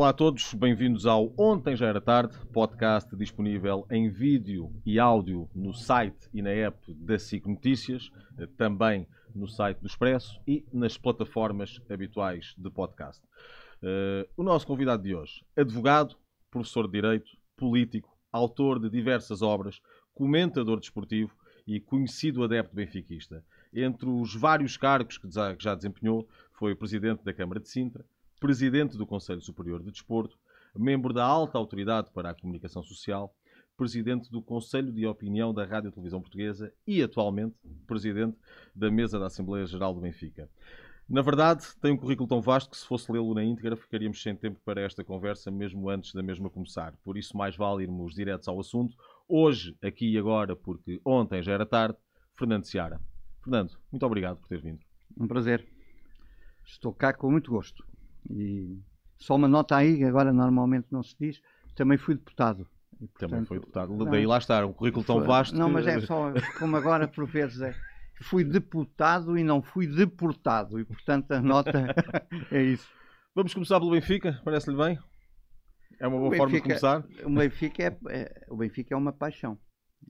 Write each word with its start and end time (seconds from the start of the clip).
Olá 0.00 0.08
a 0.08 0.14
todos, 0.14 0.54
bem-vindos 0.54 1.04
ao 1.04 1.30
Ontem 1.36 1.76
Já 1.76 1.88
Era 1.88 2.00
Tarde, 2.00 2.34
podcast 2.54 3.14
disponível 3.14 3.86
em 3.90 4.08
vídeo 4.08 4.72
e 4.86 4.98
áudio 4.98 5.46
no 5.54 5.74
site 5.74 6.26
e 6.32 6.40
na 6.40 6.48
app 6.48 6.94
da 6.94 7.18
SIC 7.18 7.46
Notícias, 7.46 8.10
também 8.56 9.06
no 9.34 9.46
site 9.46 9.76
do 9.76 9.86
Expresso 9.86 10.40
e 10.48 10.64
nas 10.72 10.96
plataformas 10.96 11.82
habituais 11.90 12.54
de 12.56 12.70
podcast. 12.70 13.22
Uh, 13.82 14.26
o 14.38 14.42
nosso 14.42 14.66
convidado 14.66 15.02
de 15.02 15.14
hoje, 15.14 15.44
advogado, 15.54 16.16
professor 16.50 16.86
de 16.86 16.92
Direito, 16.92 17.36
político, 17.54 18.16
autor 18.32 18.80
de 18.80 18.88
diversas 18.88 19.42
obras, 19.42 19.82
comentador 20.14 20.80
desportivo 20.80 21.36
e 21.66 21.78
conhecido 21.78 22.42
adepto 22.42 22.74
benfiquista. 22.74 23.44
Entre 23.70 24.08
os 24.08 24.34
vários 24.34 24.78
cargos 24.78 25.18
que 25.18 25.28
já 25.58 25.74
desempenhou, 25.74 26.26
foi 26.54 26.74
presidente 26.74 27.22
da 27.22 27.34
Câmara 27.34 27.60
de 27.60 27.68
Sintra, 27.68 28.02
presidente 28.40 28.96
do 28.96 29.06
Conselho 29.06 29.42
Superior 29.42 29.82
de 29.82 29.90
Desporto, 29.90 30.38
membro 30.74 31.12
da 31.12 31.24
Alta 31.24 31.58
Autoridade 31.58 32.10
para 32.10 32.30
a 32.30 32.34
Comunicação 32.34 32.82
Social, 32.82 33.34
presidente 33.76 34.30
do 34.30 34.42
Conselho 34.42 34.90
de 34.90 35.06
Opinião 35.06 35.52
da 35.52 35.64
Rádio 35.64 35.88
e 35.88 35.92
Televisão 35.92 36.22
Portuguesa 36.22 36.72
e, 36.86 37.02
atualmente, 37.02 37.54
presidente 37.86 38.36
da 38.74 38.90
Mesa 38.90 39.18
da 39.18 39.26
Assembleia 39.26 39.66
Geral 39.66 39.92
do 39.92 40.00
Benfica. 40.00 40.48
Na 41.06 41.22
verdade, 41.22 41.66
tem 41.82 41.92
um 41.92 41.96
currículo 41.96 42.28
tão 42.28 42.40
vasto 42.40 42.70
que, 42.70 42.76
se 42.76 42.86
fosse 42.86 43.10
lê-lo 43.12 43.34
na 43.34 43.44
íntegra, 43.44 43.76
ficaríamos 43.76 44.22
sem 44.22 44.34
tempo 44.34 44.60
para 44.64 44.80
esta 44.80 45.04
conversa, 45.04 45.50
mesmo 45.50 45.90
antes 45.90 46.14
da 46.14 46.22
mesma 46.22 46.48
começar. 46.48 46.94
Por 47.02 47.18
isso, 47.18 47.36
mais 47.36 47.56
vale 47.56 47.82
irmos 47.82 48.14
diretos 48.14 48.48
ao 48.48 48.58
assunto. 48.58 48.94
Hoje, 49.28 49.76
aqui 49.82 50.12
e 50.12 50.16
agora, 50.16 50.56
porque 50.56 51.00
ontem 51.04 51.42
já 51.42 51.52
era 51.52 51.66
tarde, 51.66 51.98
Fernando 52.38 52.64
Seara. 52.64 53.00
Fernando, 53.42 53.76
muito 53.90 54.06
obrigado 54.06 54.38
por 54.38 54.48
ter 54.48 54.62
vindo. 54.62 54.80
Um 55.18 55.26
prazer. 55.26 55.66
Estou 56.64 56.92
cá 56.94 57.12
com 57.12 57.30
muito 57.30 57.50
gosto. 57.50 57.84
E 58.30 58.78
só 59.18 59.36
uma 59.36 59.48
nota 59.48 59.76
aí, 59.76 60.02
agora 60.04 60.32
normalmente 60.32 60.86
não 60.90 61.02
se 61.02 61.14
diz, 61.18 61.40
também 61.74 61.98
fui 61.98 62.14
deputado. 62.14 62.66
E, 63.00 63.06
portanto, 63.06 63.30
também 63.30 63.44
foi 63.44 63.58
deputado. 63.58 63.94
Não, 63.94 64.06
Daí 64.06 64.26
lá 64.26 64.38
está, 64.38 64.64
um 64.64 64.72
currículo 64.72 65.04
tão 65.04 65.22
vasto. 65.22 65.56
Não, 65.56 65.66
que... 65.66 65.72
mas 65.72 65.86
é 65.86 66.00
só 66.06 66.32
como 66.58 66.76
agora 66.76 67.08
por 67.08 67.26
vezes 67.26 67.60
é. 67.60 67.74
Fui 68.22 68.44
deputado 68.44 69.38
e 69.38 69.42
não 69.42 69.62
fui 69.62 69.86
deportado. 69.86 70.78
E 70.78 70.84
portanto 70.84 71.32
a 71.32 71.40
nota 71.40 71.94
é 72.52 72.62
isso. 72.62 72.88
Vamos 73.34 73.54
começar 73.54 73.78
pelo 73.78 73.92
Benfica, 73.92 74.40
parece-lhe 74.44 74.76
bem? 74.76 74.98
É 75.98 76.06
uma 76.06 76.18
boa 76.18 76.30
Benfica, 76.30 76.42
forma 76.42 76.56
de 76.56 76.62
começar? 76.62 77.04
O 77.24 77.30
Benfica 77.30 77.82
é, 77.82 77.98
é, 78.10 78.46
o 78.48 78.56
Benfica 78.56 78.94
é 78.94 78.96
uma 78.96 79.12
paixão. 79.12 79.58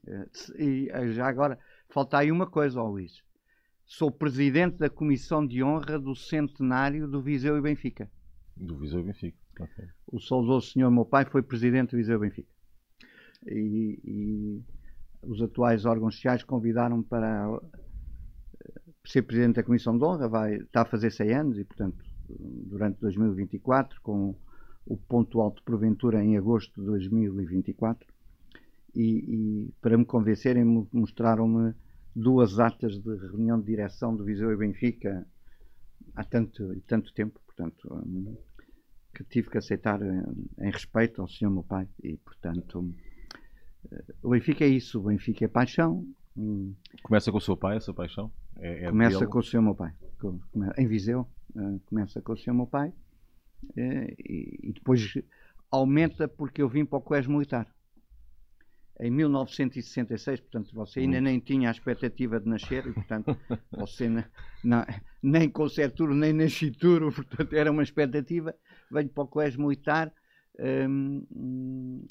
É, 0.07 0.25
e 0.57 0.89
já 1.13 1.27
agora, 1.27 1.59
falta 1.89 2.17
aí 2.17 2.31
uma 2.31 2.47
coisa, 2.47 2.81
ó 2.81 2.87
Luís 2.87 3.21
sou 3.91 4.09
presidente 4.09 4.77
da 4.77 4.89
Comissão 4.89 5.45
de 5.45 5.61
Honra 5.61 5.99
do 5.99 6.15
Centenário 6.15 7.09
do 7.09 7.21
Viseu 7.21 7.57
e 7.57 7.61
Benfica. 7.61 8.09
Do 8.55 8.77
Viseu 8.77 9.01
e 9.01 9.03
Benfica, 9.03 9.37
okay. 9.59 9.85
O 10.07 10.17
saudoso 10.17 10.71
senhor 10.71 10.89
meu 10.89 11.03
pai 11.03 11.25
foi 11.25 11.41
presidente 11.41 11.91
do 11.91 11.97
Viseu 11.97 12.15
e 12.15 12.19
Benfica. 12.21 12.49
E, 13.45 13.99
e 14.05 14.63
os 15.21 15.41
atuais 15.41 15.83
órgãos 15.83 16.15
sociais 16.15 16.41
convidaram-me 16.41 17.03
para 17.03 17.59
eh, 18.63 18.81
ser 19.03 19.23
presidente 19.23 19.57
da 19.57 19.63
Comissão 19.63 19.97
de 19.97 20.05
Honra, 20.05 20.29
vai, 20.29 20.55
está 20.55 20.83
a 20.83 20.85
fazer 20.85 21.11
100 21.11 21.33
anos 21.33 21.59
e, 21.59 21.65
portanto, 21.65 22.01
durante 22.29 22.97
2024, 23.01 23.99
com 24.01 24.33
o 24.85 24.95
ponto 24.95 25.41
alto 25.41 25.61
porventura 25.63 26.23
em 26.23 26.37
agosto 26.37 26.79
de 26.79 26.87
2024. 26.87 28.07
E, 28.95 29.03
e 29.03 29.73
para 29.81 29.97
me 29.97 30.05
convencerem, 30.05 30.63
mostraram-me 30.93 31.73
duas 32.15 32.59
atas 32.59 32.99
de 32.99 33.15
reunião 33.17 33.59
de 33.59 33.65
direção 33.65 34.15
do 34.15 34.23
Viseu 34.23 34.51
e 34.51 34.57
Benfica 34.57 35.25
há 36.15 36.23
tanto, 36.23 36.75
tanto 36.87 37.13
tempo, 37.13 37.39
portanto, 37.45 37.87
um, 37.91 38.37
que 39.13 39.23
tive 39.23 39.49
que 39.49 39.57
aceitar 39.57 40.01
em, 40.01 40.19
eh, 40.19 40.67
em 40.67 40.71
respeito 40.71 41.21
ao 41.21 41.27
senhor 41.27 41.51
meu 41.51 41.63
pai 41.63 41.87
e, 42.03 42.17
portanto, 42.17 42.79
um, 42.79 42.93
eh, 43.91 44.03
o 44.21 44.29
Benfica 44.29 44.65
é 44.65 44.67
isso, 44.67 44.99
o 44.99 45.03
Benfica 45.03 45.45
é 45.45 45.47
paixão. 45.47 46.05
Um, 46.35 46.73
começa 47.03 47.31
com 47.31 47.37
o 47.37 47.41
seu 47.41 47.57
pai, 47.57 47.77
essa 47.77 47.93
paixão? 47.93 48.31
É, 48.57 48.85
é 48.85 48.89
começa 48.89 49.25
com 49.27 49.39
o 49.39 49.43
senhor 49.43 49.63
meu 49.63 49.75
pai, 49.75 49.93
em 50.77 50.87
Viseu, 50.87 51.27
uh, 51.55 51.79
começa 51.85 52.21
com 52.21 52.33
o 52.33 52.37
senhor 52.37 52.55
meu 52.55 52.67
pai 52.67 52.89
uh, 52.89 53.73
e, 53.77 54.59
e 54.63 54.73
depois 54.73 55.13
aumenta 55.69 56.27
porque 56.27 56.61
eu 56.61 56.69
vim 56.69 56.85
para 56.85 56.99
o 56.99 57.01
colégio 57.01 57.31
militar 57.31 57.67
em 58.99 59.09
1966, 59.09 60.41
portanto 60.41 60.73
você 60.73 60.99
ainda 60.99 61.19
nem 61.19 61.39
tinha 61.39 61.69
a 61.69 61.71
expectativa 61.71 62.39
de 62.39 62.47
nascer 62.47 62.85
e 62.85 62.93
portanto 62.93 63.35
você 63.71 64.09
na, 64.09 64.25
na, 64.63 64.87
nem 65.21 65.49
com 65.49 65.67
Serturo 65.67 66.13
nem 66.13 66.33
nascituro, 66.33 67.11
portanto 67.13 67.53
era 67.53 67.71
uma 67.71 67.83
expectativa, 67.83 68.55
venho 68.91 69.09
para 69.09 69.23
o 69.23 69.27
colégio 69.27 69.61
militar 69.61 70.13
um, 70.59 72.05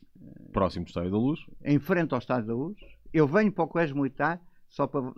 próximo 0.53 0.85
do 0.85 0.89
Estádio 0.89 1.11
da 1.11 1.19
Luz. 1.19 1.41
em 1.65 1.79
frente 1.79 2.13
ao 2.13 2.19
Estádio 2.19 2.47
da 2.47 2.55
Luz. 2.55 2.77
Eu 3.13 3.27
venho 3.27 3.53
para 3.53 3.65
o 3.65 3.69
colégio 3.69 3.97
militar 3.97 4.41
só 4.69 4.87
para 4.87 5.13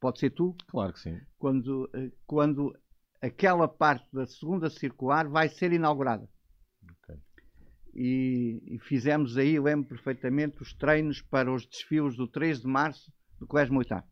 pode 0.00 0.18
ser 0.18 0.30
tu? 0.30 0.54
Claro 0.68 0.92
que 0.92 1.00
sim. 1.00 1.20
Quando, 1.38 1.90
eh, 1.92 2.10
quando 2.26 2.76
aquela 3.20 3.66
parte 3.66 4.06
da 4.12 4.26
segunda 4.26 4.70
circular 4.70 5.28
vai 5.28 5.48
ser 5.48 5.72
inaugurada 5.72 6.28
e, 7.94 8.62
e 8.66 8.78
fizemos 8.78 9.36
aí, 9.36 9.58
lembro 9.58 9.88
perfeitamente, 9.88 10.62
os 10.62 10.72
treinos 10.72 11.20
para 11.22 11.52
os 11.52 11.66
desfios 11.66 12.16
do 12.16 12.26
3 12.26 12.60
de 12.60 12.66
março 12.66 13.12
do 13.38 13.46
Colégio 13.46 13.72
Militar. 13.72 14.04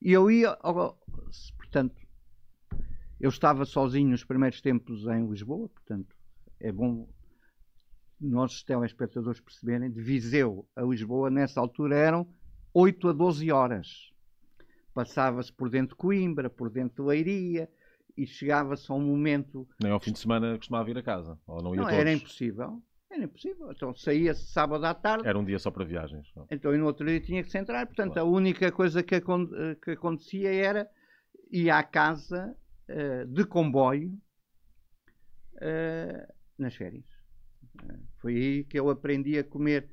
E 0.00 0.12
eu 0.12 0.30
ia, 0.30 0.56
portanto, 1.56 1.96
eu 3.20 3.28
estava 3.28 3.64
sozinho 3.64 4.10
nos 4.10 4.24
primeiros 4.24 4.60
tempos 4.60 5.06
em 5.06 5.26
Lisboa, 5.28 5.68
portanto, 5.68 6.14
é 6.58 6.72
bom 6.72 7.08
nossos 8.20 8.62
telespectadores 8.62 9.40
perceberem, 9.40 9.90
de 9.90 10.00
Viseu 10.00 10.68
a 10.76 10.82
Lisboa, 10.82 11.28
nessa 11.28 11.60
altura 11.60 11.96
eram 11.96 12.26
8 12.72 13.08
a 13.08 13.12
12 13.12 13.50
horas. 13.50 14.12
Passava-se 14.94 15.52
por 15.52 15.68
dentro 15.68 15.96
de 15.96 16.00
Coimbra, 16.00 16.48
por 16.48 16.70
dentro 16.70 17.02
de 17.02 17.08
Leiria, 17.08 17.68
e 18.16 18.26
chegava-se 18.26 18.90
a 18.90 18.94
um 18.94 19.00
momento. 19.00 19.66
Nem 19.82 19.90
ao 19.90 19.98
fim 19.98 20.12
de 20.12 20.18
semana 20.18 20.56
costumava 20.56 20.84
vir 20.84 20.98
a 20.98 21.02
casa? 21.02 21.38
Ou 21.46 21.62
não 21.62 21.74
ia 21.74 21.80
não, 21.80 21.84
todos? 21.84 21.98
era 21.98 22.12
impossível. 22.12 22.82
Era 23.12 23.24
impossível. 23.24 23.70
Então 23.70 23.94
saía 23.94 24.34
sábado 24.34 24.84
à 24.86 24.94
tarde. 24.94 25.28
Era 25.28 25.38
um 25.38 25.44
dia 25.44 25.58
só 25.58 25.70
para 25.70 25.84
viagens. 25.84 26.32
Não? 26.34 26.46
Então 26.50 26.74
e 26.74 26.78
no 26.78 26.86
outro 26.86 27.04
dia 27.06 27.20
tinha 27.20 27.42
que 27.42 27.50
se 27.50 27.58
entrar. 27.58 27.86
Portanto, 27.86 28.14
claro. 28.14 28.28
a 28.28 28.30
única 28.30 28.72
coisa 28.72 29.02
que, 29.02 29.20
que, 29.20 29.90
acontecia 29.90 30.52
era 30.52 30.88
ir 31.50 31.68
à 31.68 31.82
casa 31.82 32.56
uh, 32.88 33.26
de 33.26 33.44
comboio 33.44 34.10
uh, 35.56 36.32
nas 36.58 36.74
férias. 36.74 37.04
Uh, 37.84 38.02
foi 38.20 38.34
aí 38.34 38.64
que 38.64 38.80
eu 38.80 38.88
aprendi 38.88 39.38
a 39.38 39.44
comer 39.44 39.90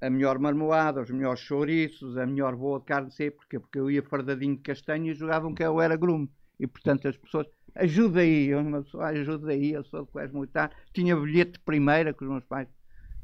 a 0.00 0.08
melhor 0.08 0.38
marmoada, 0.38 1.02
os 1.02 1.10
melhores 1.10 1.40
chouriços, 1.40 2.16
a 2.16 2.24
melhor 2.24 2.54
boa 2.54 2.78
de 2.78 2.84
carne 2.84 3.10
seca. 3.10 3.36
Porquê? 3.36 3.58
Porque 3.58 3.78
eu 3.80 3.90
ia 3.90 4.02
fardadinho 4.02 4.54
de 4.54 4.62
castanho 4.62 5.10
e 5.10 5.14
jogavam 5.14 5.52
que 5.52 5.64
eu 5.64 5.80
era 5.80 5.96
grume. 5.96 6.30
E 6.60 6.68
portanto 6.68 7.08
as 7.08 7.16
pessoas 7.16 7.48
ajuda 7.74 8.20
aí, 8.20 8.54
uma 8.54 8.82
pessoa 8.82 9.06
ajuda 9.06 9.50
aí, 9.50 9.72
eu 9.72 9.84
sou 9.84 10.00
do 10.00 10.06
colégio 10.06 10.34
militar, 10.34 10.70
tinha 10.92 11.16
bilhete 11.16 11.52
de 11.52 11.60
primeira, 11.60 12.12
que 12.12 12.24
os 12.24 12.30
meus 12.30 12.44
pais 12.44 12.68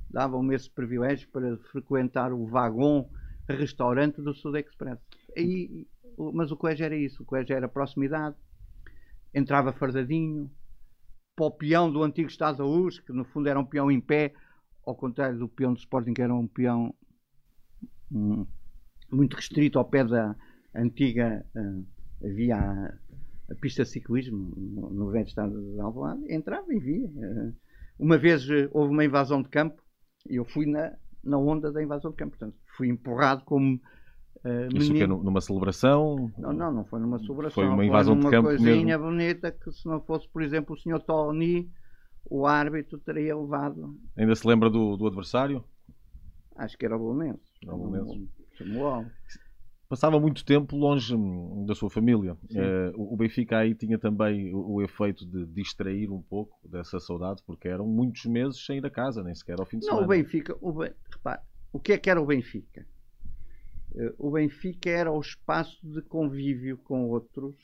davam-me 0.08 0.54
esse 0.54 0.68
privilégio 0.68 1.28
para 1.30 1.56
frequentar 1.70 2.32
o 2.32 2.46
vagão 2.46 3.08
restaurante 3.48 4.20
do 4.20 4.34
Sud 4.34 4.58
Express. 4.58 4.98
E, 5.36 5.86
mas 6.34 6.50
o 6.50 6.56
colégio 6.56 6.84
era 6.84 6.96
isso, 6.96 7.22
o 7.22 7.26
colégio 7.26 7.54
era 7.54 7.68
proximidade, 7.68 8.36
entrava 9.32 9.72
fardadinho, 9.72 10.50
para 11.36 11.46
o 11.46 11.50
peão 11.50 11.90
do 11.90 12.02
antigo 12.02 12.28
Estado 12.28 12.58
da 12.58 12.64
Luz, 12.64 12.98
que 12.98 13.12
no 13.12 13.24
fundo 13.24 13.48
era 13.48 13.58
um 13.58 13.64
peão 13.64 13.90
em 13.90 14.00
pé, 14.00 14.34
ao 14.84 14.94
contrário 14.94 15.38
do 15.38 15.48
peão 15.48 15.72
do 15.72 15.78
Sporting, 15.78 16.12
que 16.12 16.22
era 16.22 16.34
um 16.34 16.46
peão 16.46 16.94
hum, 18.12 18.46
muito 19.10 19.36
restrito 19.36 19.78
ao 19.78 19.84
pé 19.84 20.04
da 20.04 20.36
antiga 20.74 21.44
uh, 21.54 21.86
havia 22.22 22.98
a 23.50 23.54
pista 23.54 23.82
de 23.82 23.88
ciclismo 23.88 24.52
no 24.56 25.10
velho 25.10 25.26
estado 25.26 25.60
de 25.60 25.80
Alvalade, 25.80 26.22
entrava 26.32 26.72
e 26.72 26.78
via. 26.78 27.06
Eh, 27.06 27.52
uma 27.98 28.16
vez 28.16 28.48
eh, 28.48 28.68
houve 28.72 28.92
uma 28.92 29.04
invasão 29.04 29.42
de 29.42 29.48
campo 29.48 29.82
e 30.28 30.36
eu 30.36 30.44
fui 30.44 30.66
na, 30.66 30.92
na 31.22 31.36
onda 31.36 31.72
da 31.72 31.82
invasão 31.82 32.10
de 32.12 32.16
campo. 32.16 32.36
Portanto, 32.36 32.56
fui 32.76 32.88
empurrado 32.88 33.44
como 33.44 33.74
uh, 33.74 34.76
Isso 34.76 34.92
que 34.92 35.02
é 35.02 35.06
numa 35.06 35.40
celebração? 35.40 36.30
Não, 36.38 36.52
não, 36.52 36.72
não 36.72 36.84
foi 36.84 37.00
numa 37.00 37.18
celebração. 37.18 37.54
Foi 37.54 37.66
uma 37.66 37.84
invasão 37.84 38.14
foi 38.14 38.24
de 38.24 38.30
campo 38.30 38.48
coisinha 38.48 38.98
mesmo. 38.98 39.04
bonita 39.04 39.50
que 39.50 39.72
se 39.72 39.86
não 39.86 40.00
fosse, 40.00 40.28
por 40.28 40.42
exemplo, 40.42 40.74
o 40.74 40.78
senhor 40.78 41.00
Tony, 41.00 41.68
o 42.24 42.46
árbitro 42.46 42.98
teria 42.98 43.36
levado. 43.36 43.96
Ainda 44.16 44.34
se 44.36 44.46
lembra 44.46 44.70
do, 44.70 44.96
do 44.96 45.06
adversário? 45.06 45.64
Acho 46.56 46.78
que 46.78 46.84
era 46.84 46.94
o 46.94 46.98
Bolonense. 46.98 47.40
Era 47.62 47.74
o 47.74 47.78
Bolonense. 47.78 48.28
Passava 49.90 50.20
muito 50.20 50.44
tempo 50.44 50.76
longe 50.76 51.12
hum, 51.16 51.64
da 51.66 51.74
sua 51.74 51.90
família. 51.90 52.34
Uh, 52.34 53.12
o 53.12 53.16
Benfica 53.16 53.58
aí 53.58 53.74
tinha 53.74 53.98
também 53.98 54.54
o, 54.54 54.74
o, 54.74 54.82
efeito 54.82 55.26
de 55.26 55.44
distrair 55.46 56.08
um 56.08 56.22
pouco 56.22 56.56
dessa 56.68 57.00
saudade, 57.00 57.42
porque 57.44 57.66
eram 57.66 57.88
muitos 57.88 58.24
meses 58.26 58.64
sem 58.64 58.78
ir 58.78 58.86
a 58.86 58.90
casa, 58.90 59.20
nem 59.24 59.34
sequer 59.34 59.58
ao 59.58 59.66
fim 59.66 59.80
de 59.80 59.86
Não, 59.86 59.94
semana. 59.94 60.06
o 60.06 60.08
Benfica, 60.08 60.56
o, 60.60 60.70
repare, 60.70 61.40
o 61.72 61.80
que 61.80 61.92
é 61.92 61.98
que 61.98 62.08
era 62.08 62.22
o 62.22 62.24
Benfica? 62.24 62.86
Uh, 63.90 64.14
o 64.16 64.30
Benfica 64.30 64.88
era 64.88 65.10
o 65.10 65.18
espaço 65.18 65.84
de 65.84 66.00
convívio 66.02 66.78
com 66.78 67.08
outros 67.08 67.56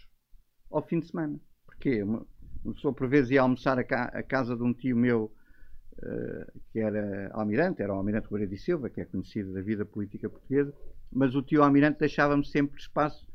ao 0.68 0.82
fim 0.82 0.98
de 0.98 1.06
semana. 1.06 1.38
Porquê? 1.64 2.02
Uma 2.02 2.26
pessoa 2.74 2.92
por 2.92 3.06
vezes 3.08 3.30
ia 3.30 3.42
almoçar 3.42 3.78
a, 3.78 3.84
ca 3.84 4.06
a 4.06 4.22
casa 4.24 4.56
de 4.56 4.64
um 4.64 4.74
tio 4.74 4.96
meu 4.96 5.32
uh, 6.02 6.60
que 6.72 6.80
era 6.80 7.30
almirante, 7.34 7.82
era 7.82 7.94
o 7.94 7.96
almirante 7.96 8.26
Moreira 8.28 8.50
de 8.50 8.58
Silva, 8.58 8.90
que 8.90 9.00
é 9.00 9.04
conhecido 9.04 9.52
da 9.52 9.62
vida 9.62 9.86
política 9.86 10.28
portuguesa, 10.28 10.74
mas 11.10 11.34
o 11.34 11.42
tio 11.42 11.62
almirante 11.62 11.98
deixava-me 11.98 12.44
sempre 12.44 12.78
espaço 12.80 13.26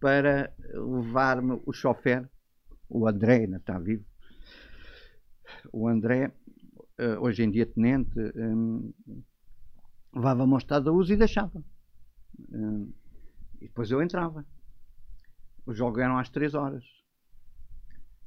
para 0.00 0.52
levar-me 0.72 1.60
o 1.64 1.72
chofer, 1.72 2.28
o 2.88 3.08
André, 3.08 3.40
ainda 3.40 3.56
está 3.56 3.78
vivo. 3.78 4.04
O 5.72 5.88
André, 5.88 6.32
uh, 7.00 7.20
hoje 7.20 7.42
em 7.42 7.50
dia 7.50 7.66
tenente, 7.66 8.18
um, 8.36 8.92
levava-me 10.14 10.52
ao 10.52 10.58
estado 10.58 10.84
da 10.84 10.92
uso 10.92 11.12
e 11.12 11.16
deixava. 11.16 11.64
Um, 12.52 12.92
e 13.60 13.66
depois 13.66 13.90
eu 13.90 14.02
entrava. 14.02 14.44
Os 15.66 15.76
jogos 15.76 16.00
eram 16.00 16.18
às 16.18 16.28
3 16.28 16.54
horas. 16.54 16.84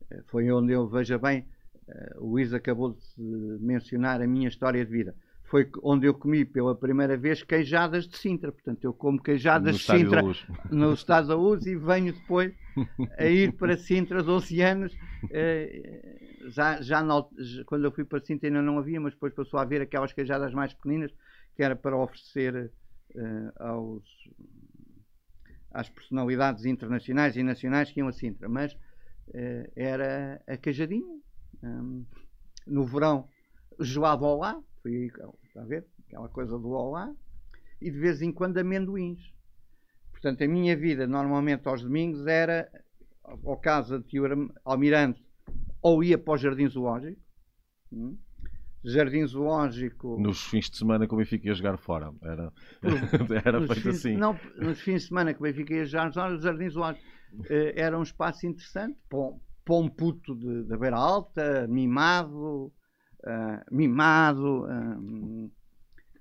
Eh, 0.10 0.24
foi 0.28 0.52
onde 0.52 0.74
eu, 0.74 0.88
veja 0.88 1.18
bem, 1.20 1.48
eh, 1.88 2.16
o 2.18 2.32
Luís 2.32 2.54
acabou 2.54 2.94
de 2.94 3.24
mencionar 3.60 4.22
a 4.22 4.28
minha 4.28 4.48
história 4.48 4.84
de 4.84 4.92
vida. 4.92 5.16
Foi 5.50 5.70
onde 5.82 6.08
eu 6.08 6.14
comi 6.14 6.44
pela 6.46 6.76
primeira 6.76 7.18
vez 7.18 7.42
queijadas 7.44 8.08
de 8.08 8.18
Sintra. 8.18 8.52
Portanto, 8.52 8.84
eu 8.84 8.94
como 8.94 9.22
queijadas 9.22 9.74
No 9.74 9.80
de 9.80 9.84
Sintra 9.86 10.22
no 10.72 10.94
Estado 10.94 11.28
da 11.30 11.36
Luz 11.36 11.66
e 11.66 11.76
venho 11.76 12.14
depois 12.14 12.54
a 13.18 13.26
ir 13.26 13.54
para 13.58 13.78
Sintra, 13.78 14.22
12 14.22 14.62
anos. 14.62 14.96
eh, 15.32 16.20
Já, 16.50 16.82
já 16.82 17.02
na 17.02 17.24
quando 17.66 17.86
eu 17.86 17.92
fui 17.92 18.06
para 18.06 18.24
Sintra 18.24 18.48
ainda 18.50 18.62
não 18.62 18.78
havia, 18.78 19.00
mas 19.00 19.14
depois 19.14 19.34
passou 19.34 19.60
a 19.60 19.64
haver 19.64 19.82
aquelas 19.82 20.14
queijadas 20.14 20.54
mais 20.54 20.74
pequeninas 20.74 21.12
que 21.56 21.64
era 21.64 21.76
para 21.76 21.98
oferecer 21.98 22.72
eh, 23.16 23.52
aos, 23.60 24.04
às 25.72 25.90
personalidades 25.90 26.66
internacionais 26.66 27.36
e 27.36 27.44
nacionais 27.44 27.92
que 27.92 28.00
iam 28.00 28.08
a 28.08 28.14
Sintra. 28.14 28.48
Mas 28.50 28.76
eh, 29.34 29.70
era 29.76 30.42
a 30.48 30.58
queijadinha. 30.58 31.16
hum, 31.64 32.06
no 32.66 32.86
verão, 32.86 33.28
gelado 33.80 34.26
ao 34.26 34.38
lá, 34.40 34.62
foi 34.88 35.48
está 35.48 35.62
a 35.62 35.66
ver? 35.66 35.86
Aquela 36.08 36.30
coisa 36.30 36.58
do 36.58 36.74
ao 36.76 36.92
lá. 36.92 37.14
E 37.82 37.92
de 37.92 38.00
vez 38.00 38.22
em 38.22 38.32
quando 38.32 38.58
amendoins. 38.58 39.20
Portanto, 40.12 40.44
a 40.44 40.48
minha 40.48 40.76
vida 40.76 41.06
normalmente 41.06 41.68
aos 41.68 41.82
domingos 41.84 42.26
era 42.26 42.70
ao 43.24 43.58
casa 43.58 44.00
de 44.00 44.06
tio 44.08 44.24
Almirante 44.66 45.24
ou 45.82 46.04
ia 46.04 46.18
para 46.18 46.34
o 46.34 46.38
Jardim 46.38 46.68
Zoológico. 46.68 47.22
hum, 47.92 48.18
Jardim 48.84 49.26
Zoológico. 49.28 50.18
Nos 50.20 50.44
fins 50.46 50.70
de 50.70 50.78
semana 50.78 51.08
que 51.08 51.14
o 51.14 51.18
Benfica 51.18 51.48
ia 51.48 51.54
jogar 51.54 51.78
fora. 51.78 52.12
Era, 52.22 52.52
era 53.46 53.60
feito 53.68 53.82
fins, 53.82 53.88
assim. 53.88 54.18
Não, 54.18 54.40
nos 54.58 54.80
fins 54.80 55.02
de 55.04 55.08
semana 55.10 55.34
que 55.34 55.40
o 55.40 55.44
Benfica 55.44 55.74
ia 55.74 55.86
já 55.86 56.08
os 56.08 56.42
Jardins 56.42 56.74
Zoológicos 56.74 57.06
eh, 57.50 57.74
era 57.76 57.98
um 58.00 58.04
espaço 58.04 58.48
interessante 58.48 58.98
para, 59.10 59.20
um- 59.20 59.40
para 59.66 59.76
um 59.76 59.90
puto 59.90 60.34
de- 60.36 60.64
da 60.64 60.78
beira 60.78 60.96
alta, 60.98 61.68
mimado, 61.68 62.72
ah, 63.28 63.66
mimado, 63.72 64.66
ah, 64.66 64.98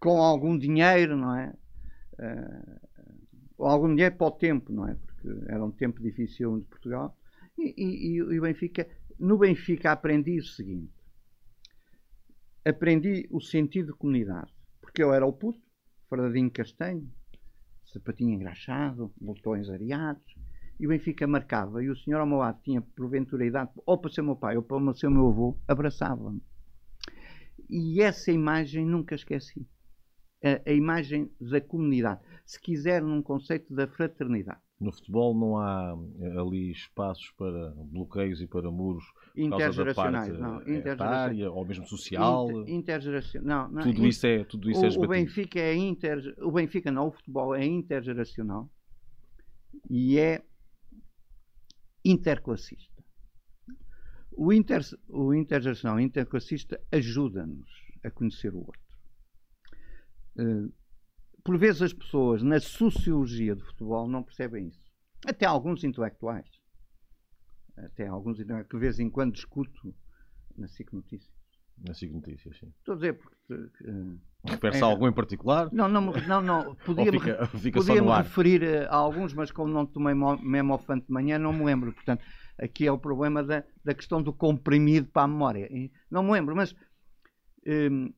com 0.01 0.21
algum 0.23 0.57
dinheiro, 0.59 1.17
não 1.17 1.35
é? 1.35 1.53
Ou 3.59 3.67
algum 3.67 3.89
dinheiro 3.89 4.17
para 4.17 4.27
o 4.27 4.31
tempo, 4.31 4.73
não 4.73 4.87
é? 4.87 4.95
Porque 4.95 5.29
era 5.49 5.65
um 5.65 5.71
tempo 5.71 6.03
difícil 6.03 6.59
de 6.61 6.67
Portugal. 6.67 7.17
E, 7.59 7.75
e- 7.77 8.07
e 8.17 8.39
o 8.39 8.43
Benfica, 8.43 8.87
no 9.19 9.39
Benfica 9.39 9.93
aprendi 9.93 10.39
o 10.39 10.45
seguinte: 10.45 10.93
aprendi 12.65 13.27
o 13.31 13.41
sentido 13.41 13.93
de 13.93 13.99
comunidade. 13.99 14.53
Porque 14.81 15.03
eu 15.03 15.13
era 15.13 15.27
o 15.27 15.33
puto, 15.33 15.61
fardadinho 16.09 16.51
castanho, 16.51 17.11
sapatinho 17.85 18.35
engraxado, 18.35 19.13
botões 19.21 19.69
areados, 19.71 20.35
e 20.79 20.87
o 20.87 20.91
Benfica 20.91 21.27
marcava, 21.27 21.83
e 21.83 21.89
o 21.89 21.97
senhor 21.97 22.21
ao 22.21 22.27
meu 22.27 22.39
lado 22.39 22.61
tinha 22.63 22.83
porventura 22.83 23.47
idade, 23.47 23.71
ou 23.87 23.99
para 23.99 24.11
ser 24.11 24.23
meu 24.23 24.37
pai, 24.37 24.57
ou 24.57 24.63
para 24.63 24.95
ser 24.95 25.09
meu 25.09 25.29
avô, 25.29 25.59
abraçava-me. 25.67 26.43
E 27.69 28.01
essa 28.01 28.31
imagem 28.31 28.85
nunca 28.87 29.15
esqueci. 29.15 29.67
A, 30.45 30.71
a 30.71 30.73
imagem 30.73 31.31
da 31.41 31.61
comunidade. 31.61 32.21
Se 32.45 32.61
quiser, 32.61 33.03
num 33.03 33.23
conceito 33.23 33.75
da 33.75 33.87
fraternidade. 33.87 34.61
No 34.79 34.93
futebol 34.93 35.35
não 35.35 35.57
há 35.59 35.97
eh, 36.21 36.39
ali 36.39 36.71
espaços 36.71 37.31
para 37.39 37.73
bloqueios 37.77 38.43
e 38.43 38.47
para 38.47 38.71
muros 38.71 39.05
Intergeracionais. 39.35 40.39
Não, 40.39 40.61
eh, 40.61 40.77
intergeracionais. 40.79 41.41
ou 41.47 41.65
mesmo 41.65 41.87
social. 41.87 42.51
Inter- 42.51 42.75
intergeracional. 42.75 43.71
Não, 43.71 43.83
tudo 43.83 44.07
isso 44.07 44.27
é, 44.27 44.45
tudo 44.45 44.71
isso 44.71 44.81
é 44.81 44.83
o, 44.83 44.85
o 44.85 44.89
esbatido. 44.91 45.09
Benfica 45.09 45.59
é 45.59 45.75
inter, 45.75 46.35
o 46.43 46.53
Benfica 46.53 46.91
não, 46.93 47.09
o 47.09 47.13
futebol 47.13 47.55
é 47.55 47.65
intergeracional 47.65 48.71
e 49.89 50.19
é 50.19 50.45
interclassista. 52.05 52.96
O, 54.37 54.53
inter, 54.53 54.83
o 55.09 55.33
intergeracional, 55.35 55.99
interclassista 55.99 56.79
ajuda-nos 56.93 57.69
a 58.05 58.11
conhecer 58.11 58.53
o 58.55 58.59
outro. 58.59 58.81
Eh, 60.39 60.69
por 61.43 61.57
vezes 61.59 61.83
as 61.83 61.93
pessoas 61.93 62.43
na 62.43 62.61
sociologia 62.61 63.55
do 63.55 63.65
futebol 63.65 64.07
não 64.09 64.23
percebem 64.23 64.69
isso. 64.69 64.81
Até 65.27 65.47
alguns 65.47 65.83
intelectuais. 65.85 66.47
Até 67.77 68.07
alguns 68.07 68.39
intelectuais 68.39 68.67
que 68.69 68.77
de 68.77 68.81
vez 68.81 68.99
em 69.01 69.09
quando 69.09 69.33
discuto 69.33 69.95
na 70.57 70.69
SIC 70.69 70.93
Notícias. 70.93 71.35
Na 71.87 71.95
SIC 71.95 72.13
Notícias, 72.13 72.59
sim. 72.59 72.73
Estou 72.79 72.93
a 72.93 72.97
dizer 72.97 73.13
porque 73.15 73.37
eh, 73.55 74.17
Refere-se 74.51 74.81
É. 74.81 74.83
a 74.83 74.87
algum 74.87 75.09
em 75.09 75.13
particular? 75.13 75.69
não, 75.73 75.89
não, 75.89 76.01
não, 76.13 76.41
não. 76.43 76.75
Podia-me 76.85 77.19
podia 77.73 78.17
referir 78.19 78.63
eh, 78.63 78.87
a 78.87 78.95
alguns, 78.97 79.33
mas 79.35 79.51
como 79.51 79.73
não 79.73 79.87
tomei 79.87 80.15
mo- 80.15 80.39
memofante 80.39 81.07
de 81.07 81.13
manhã, 81.13 81.39
não 81.39 81.53
me 81.53 81.65
lembro. 81.65 81.93
Portanto, 81.93 82.25
aqui 82.59 82.87
é 82.87 82.93
o 82.93 82.99
problema 82.99 83.43
da, 83.43 83.65
da 83.85 83.95
questão 83.95 84.23
do 84.23 84.33
comprimido 84.33 85.09
para 85.09 85.23
a 85.23 85.29
memória. 85.29 85.69
E 85.71 85.91
não 86.11 86.23
me 86.23 86.33
lembro, 86.33 86.55
mas 86.55 86.75
hum, 87.67 88.13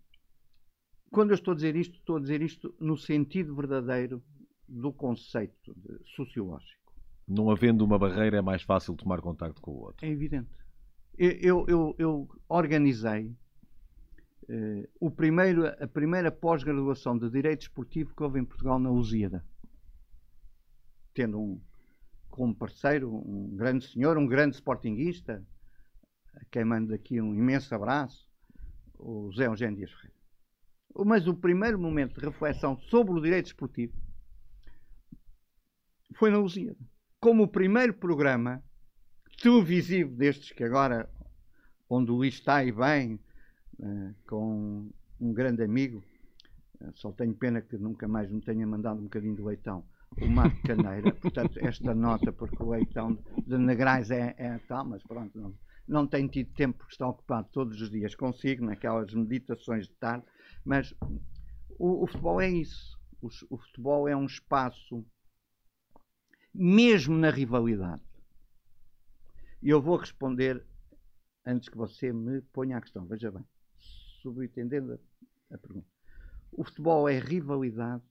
quando 1.11 1.31
eu 1.31 1.35
estou 1.35 1.53
a 1.53 1.55
dizer 1.55 1.77
isto, 1.77 1.95
estou 1.97 2.17
a 2.17 2.21
dizer 2.21 2.43
isto 2.43 2.75
no 2.81 2.97
sentido 2.97 3.55
verdadeiro 3.55 4.23
do 4.69 4.93
conceito 4.93 5.75
sociológico. 6.17 6.79
Não 7.27 7.51
havendo 7.51 7.85
uma 7.85 7.99
barreira, 7.99 8.39
é 8.39 8.43
mais 8.43 8.63
fácil 8.63 8.95
tomar 8.95 9.21
contacto 9.21 9.61
com 9.61 9.73
o 9.73 9.81
outro. 9.81 10.05
É 10.05 10.09
evidente. 10.09 10.51
Eu, 11.17 11.67
eu, 11.67 11.95
eu, 11.99 12.29
organizei 12.49 13.35
eh, 14.49 14.89
o 15.01 15.11
primeiro, 15.11 15.67
a 15.67 15.87
primeira 15.87 16.31
pós-graduação 16.31 17.19
de 17.19 17.29
Direito 17.29 17.63
Esportivo 17.63 18.15
que 18.15 18.23
houve 18.23 18.39
em 18.39 18.45
Portugal 18.45 18.79
na 18.79 18.89
Lusíada. 18.89 19.45
Tendo 21.13 21.41
um, 21.41 21.61
como 22.39 22.55
parceiro 22.55 23.13
um 23.13 23.57
grande 23.57 23.85
senhor, 23.89 24.17
um 24.17 24.25
grande 24.25 24.55
sportinguista, 24.55 25.45
a 26.35 26.45
quem 26.45 26.65
mando 26.65 26.95
aqui 26.95 27.21
um 27.21 27.35
imenso 27.35 27.75
abraço, 27.75 28.31
o 28.97 29.29
José 29.33 29.49
Eugênio 29.49 29.77
Dias 29.77 29.91
Ferreira. 29.91 30.17
Mas 31.05 31.27
o 31.27 31.35
primeiro 31.35 31.77
momento 31.81 32.21
de 32.21 32.25
reflexão 32.25 32.79
sobre 32.79 33.13
o 33.13 33.21
direito 33.21 33.47
esportivo 33.47 33.93
foi 36.15 36.31
na 36.31 36.39
Lusíada. 36.39 36.79
Como 37.19 37.43
o 37.43 37.49
primeiro 37.49 37.93
programa 37.93 38.63
televisivo 39.43 40.15
destes 40.15 40.53
que 40.53 40.63
agora, 40.63 41.11
onde 41.91 42.13
o 42.13 42.15
Luís 42.15 42.35
está 42.35 42.59
aí 42.59 42.71
bem, 42.71 43.19
eh, 43.81 44.15
com 44.29 44.89
um 45.21 45.33
grande 45.33 45.65
amigo, 45.65 46.05
eh, 46.81 46.91
só 46.95 47.11
tenho 47.11 47.35
pena 47.35 47.61
que 47.61 47.77
nunca 47.77 48.07
mais 48.07 48.31
me 48.31 48.41
tenha 48.41 48.65
mandado 48.65 49.01
um 49.01 49.05
bocadinho 49.05 49.35
de 49.35 49.43
leitão, 49.43 49.85
o 50.21 50.29
Marco 50.29 50.61
Caneira, 50.63 51.15
portanto, 51.15 51.59
esta 51.61 51.95
nota, 51.95 52.33
porque 52.33 52.63
o 52.63 52.71
leitão 52.71 53.19
de 53.47 53.59
Negrais 53.59 54.11
é, 54.11 54.35
é 54.39 54.59
tal, 54.67 54.85
mas 54.85 55.03
pronto, 55.03 55.39
não, 55.39 55.55
não 55.87 56.07
tenho 56.07 56.29
tido 56.29 56.53
tempo 56.55 56.79
porque 56.79 56.93
está 56.93 57.07
ocupado 57.09 57.49
todos 57.53 57.81
os 57.81 57.91
dias 57.91 58.15
consigo, 58.15 58.65
naquelas 58.65 59.13
meditações 59.15 59.87
de 59.87 59.95
tarde, 59.95 60.25
mas 60.65 60.95
o, 61.79 62.05
o 62.05 62.07
futebol 62.07 62.41
é 62.41 62.49
isso. 62.49 62.99
O, 63.21 63.29
o 63.51 63.59
futebol 63.59 64.09
é 64.09 64.17
um 64.17 64.27
espaço, 64.27 65.05
mesmo 66.55 67.17
na 67.17 67.31
rivalidade. 67.31 68.03
E 69.63 69.71
eu 69.71 69.81
vou 69.81 69.97
responder 69.97 70.65
antes 71.45 71.69
que 71.69 71.77
você 71.77 72.13
me 72.13 72.41
ponha 72.41 72.77
a 72.77 72.81
questão. 72.81 73.07
Veja 73.07 73.31
bem, 73.31 73.45
subentendendo 74.23 74.93
a, 75.51 75.55
a 75.55 75.59
pergunta. 75.59 75.87
O 76.53 76.65
futebol 76.65 77.09
é 77.09 77.19
rivalidade, 77.19 78.03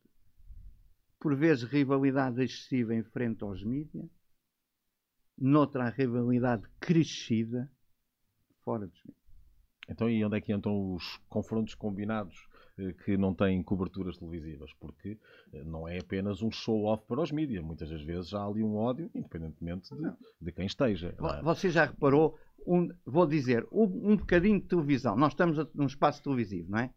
por 1.20 1.36
vezes 1.36 1.64
rivalidade 1.64 2.42
excessiva 2.44 2.94
em 2.96 3.04
frente 3.04 3.44
aos 3.44 3.64
mídias, 3.64 4.06
noutra 5.38 5.86
a 5.86 5.90
rivalidade 5.90 6.64
crescida 6.80 7.72
fora 8.64 8.88
dos 8.88 8.98
mídias. 9.04 9.28
Então, 9.90 10.10
e 10.10 10.24
onde 10.26 10.38
é 10.38 10.42
que 10.42 10.54
entram 10.54 10.94
os 10.94 11.18
confrontos 11.30 11.74
combinados 11.74 12.36
eh, 12.78 12.92
que 13.06 13.16
não 13.16 13.34
têm 13.34 13.64
coberturas 13.64 14.18
televisivas? 14.18 14.74
Porque 14.74 15.18
eh, 15.54 15.64
não 15.64 15.88
é 15.88 15.98
apenas 16.00 16.42
um 16.42 16.52
show-off 16.52 17.06
para 17.08 17.22
os 17.22 17.32
mídias. 17.32 17.64
Muitas 17.64 17.90
das 17.90 18.02
vezes 18.04 18.34
há 18.34 18.46
ali 18.46 18.62
um 18.64 18.76
ódio, 18.76 19.10
independentemente 19.16 19.96
de, 19.96 20.12
de 20.42 20.52
quem 20.52 20.66
esteja. 20.66 21.08
é? 21.10 21.12
Vo- 21.22 21.42
Você 21.44 21.70
já 21.70 21.86
reparou, 21.86 22.38
um- 22.66 22.90
vou 23.06 23.26
dizer, 23.26 23.66
um, 23.72 24.12
um 24.12 24.18
bocadinho 24.18 24.60
de 24.60 24.68
televisão. 24.68 25.16
Nós 25.16 25.32
estamos 25.32 25.58
num 25.74 25.86
espaço 25.86 26.22
televisivo, 26.22 26.70
não 26.70 26.80
é? 26.80 26.94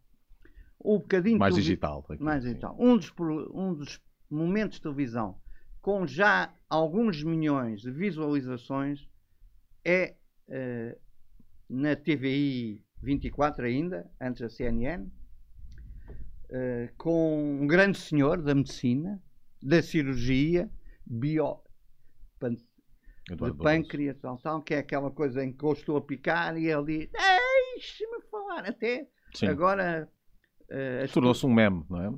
Um 0.83 0.97
bocadinho 0.97 1.39
Mais 1.39 1.55
digital. 1.55 2.05
aqui, 2.09 2.21
Mais 2.21 2.43
sim. 2.43 2.49
digital. 2.49 2.75
Um 2.77 2.97
dos, 2.97 3.13
um 3.53 3.73
dos 3.73 4.01
momentos 4.31 4.77
de 4.77 4.83
televisão 4.83 5.39
com 5.81 6.05
já 6.05 6.53
alguns 6.69 7.23
milhões 7.23 7.81
de 7.81 7.91
visualizações 7.91 9.07
é 9.83 10.15
eh, 10.47 10.97
na 11.69 11.95
TVI 11.95 12.85
24 13.01 13.65
ainda, 13.65 14.09
antes 14.21 14.41
da 14.41 14.49
CNN, 14.49 15.09
eh, 16.49 16.89
com 16.97 17.61
um 17.61 17.67
grande 17.67 17.97
senhor 17.97 18.41
da 18.41 18.53
medicina, 18.53 19.21
da 19.61 19.81
cirurgia, 19.81 20.69
bio, 21.05 21.59
pan- 22.39 22.55
de 22.55 23.35
pâncreas, 23.63 24.19
tal, 24.19 24.37
tal, 24.37 24.61
que 24.61 24.73
é 24.73 24.79
aquela 24.79 25.09
coisa 25.09 25.43
em 25.43 25.51
que 25.51 25.63
eu 25.63 25.73
estou 25.73 25.97
a 25.97 26.01
picar 26.01 26.57
e 26.57 26.67
ele 26.67 26.85
diz, 26.85 27.09
deixe-me 27.11 28.21
falar, 28.29 28.65
até 28.67 29.07
Sim. 29.33 29.47
agora... 29.47 30.11
eh, 30.71 31.07
Tornou-se 31.07 31.45
um 31.45 31.53
meme, 31.53 31.85
não 31.89 32.01
é? 32.01 32.09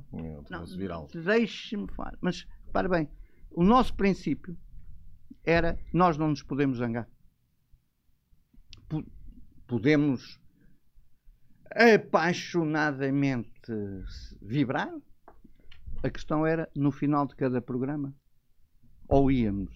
Tornou-se 0.44 0.76
viral. 0.76 1.08
Deixe-me 1.12 1.90
falar. 1.92 2.16
Mas, 2.20 2.46
para 2.72 2.88
bem, 2.88 3.08
o 3.50 3.62
nosso 3.64 3.94
princípio 3.94 4.56
era 5.44 5.78
nós 5.92 6.16
não 6.16 6.28
nos 6.28 6.42
podemos 6.42 6.78
zangar. 6.78 7.08
Po- 8.88 9.04
podemos 9.66 10.40
apaixonadamente 11.70 13.50
vibrar. 14.40 14.92
A 16.02 16.10
questão 16.10 16.46
era, 16.46 16.70
no 16.76 16.92
final 16.92 17.26
de 17.26 17.34
cada 17.34 17.60
programa, 17.62 18.14
ou 19.08 19.30
íamos 19.30 19.72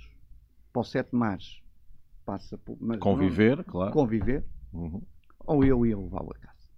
para 0.73 0.81
o 0.81 0.85
Sete 0.85 1.15
Mares, 1.15 1.63
passa 2.25 2.57
por, 2.59 2.77
Conviver, 2.99 3.57
não- 3.59 3.65
claro. 3.65 3.93
conviver, 3.93 4.45
Uhum. 4.73 5.03
ou 5.41 5.65
eu 5.65 5.85
ia 5.87 5.97
levá-lo 5.99 6.31
a 6.35 6.39
casa. 6.39 6.69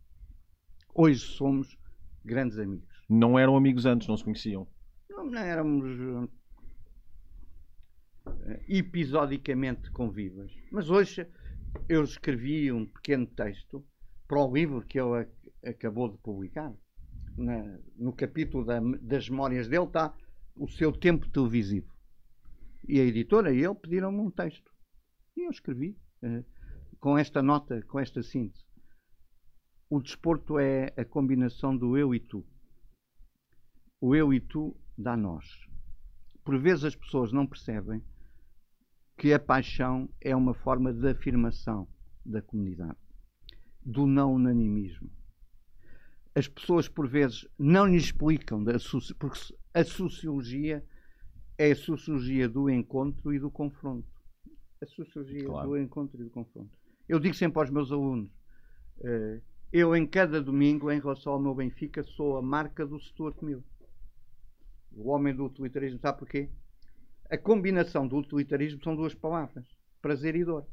Hoje 0.94 1.20
somos 1.20 1.76
grandes 2.24 2.58
amigos. 2.58 2.88
Não 3.08 3.38
eram 3.38 3.56
amigos 3.56 3.86
antes, 3.86 4.06
não 4.08 4.16
se 4.16 4.24
conheciam. 4.24 4.66
Não, 5.08 5.24
não 5.26 5.38
éramos 5.38 6.28
eh, 8.46 8.60
episodicamente 8.68 9.90
convivas. 9.90 10.52
Mas 10.70 10.90
hoje 10.90 11.26
eu 11.88 12.02
escrevi 12.04 12.70
um 12.72 12.86
pequeno 12.86 13.26
texto 13.26 13.84
para 14.28 14.38
o 14.44 14.52
livro 14.52 14.82
que 14.82 14.98
ele 15.00 15.20
ac- 15.20 15.52
acabou 15.64 16.08
de 16.10 16.18
publicar. 16.18 16.72
Na- 17.36 17.78
no 17.96 18.12
capítulo 18.12 18.64
da- 18.64 18.80
das 19.00 19.28
memórias 19.28 19.68
dele 19.68 19.84
está 19.84 20.14
o 20.56 20.68
seu 20.68 20.92
tempo 20.92 21.28
televisivo. 21.28 21.90
E 22.86 23.00
a 23.00 23.04
editora 23.04 23.52
e 23.52 23.64
ele 23.64 23.74
pediram-me 23.74 24.18
um 24.20 24.30
texto. 24.30 24.70
E 25.36 25.46
eu 25.46 25.50
escrevi 25.50 25.96
eh, 26.22 26.44
com 26.98 27.16
esta 27.16 27.42
nota, 27.42 27.82
com 27.82 27.98
esta 27.98 28.22
síntese. 28.22 28.64
O 29.90 30.00
desporto 30.00 30.56
é 30.58 30.92
a 30.96 31.04
combinação 31.04 31.76
do 31.76 31.98
eu 31.98 32.14
e 32.14 32.20
tu. 32.20 32.46
O 34.00 34.14
eu 34.14 34.32
e 34.32 34.40
tu 34.40 34.76
dá 34.96 35.16
nós. 35.16 35.44
Por 36.44 36.56
vezes 36.58 36.84
as 36.84 36.94
pessoas 36.94 37.32
não 37.32 37.44
percebem 37.44 38.00
que 39.18 39.32
a 39.34 39.38
paixão 39.38 40.08
é 40.20 40.34
uma 40.34 40.54
forma 40.54 40.92
de 40.94 41.08
afirmação 41.08 41.88
da 42.24 42.40
comunidade, 42.40 42.96
do 43.84 44.06
não 44.06 44.32
unanimismo. 44.34 45.10
As 46.34 46.46
pessoas 46.46 46.88
por 46.88 47.08
vezes 47.08 47.46
não 47.58 47.84
lhe 47.84 47.96
explicam, 47.96 48.64
porque 49.18 49.38
a 49.74 49.82
sociologia 49.84 50.86
é 51.58 51.72
a 51.72 51.76
sociologia 51.76 52.48
do 52.48 52.70
encontro 52.70 53.34
e 53.34 53.40
do 53.40 53.50
confronto. 53.50 54.08
A 54.80 54.86
sociologia 54.86 55.44
Claro. 55.44 55.68
do 55.70 55.78
encontro 55.78 56.20
e 56.20 56.24
do 56.24 56.30
confronto. 56.30 56.70
Eu 57.08 57.18
digo 57.18 57.34
sempre 57.34 57.58
aos 57.58 57.68
meus 57.70 57.90
alunos, 57.92 58.30
eh, 59.02 59.42
eu 59.72 59.94
em 59.94 60.06
cada 60.06 60.40
domingo, 60.42 60.90
em 60.90 61.00
relação 61.00 61.32
ao 61.34 61.40
meu 61.40 61.54
Benfica, 61.54 62.02
sou 62.02 62.36
a 62.36 62.42
marca 62.42 62.84
do 62.86 62.98
Stuart 63.00 63.36
Mill. 63.42 63.62
O 64.92 65.10
homem 65.10 65.34
do 65.34 65.44
utilitarismo, 65.44 66.00
sabe 66.00 66.18
porquê? 66.18 66.50
A 67.30 67.38
combinação 67.38 68.06
do 68.08 68.16
utilitarismo 68.16 68.82
são 68.82 68.96
duas 68.96 69.14
palavras: 69.14 69.64
prazer 70.02 70.34
e 70.34 70.44
dor. 70.44 70.66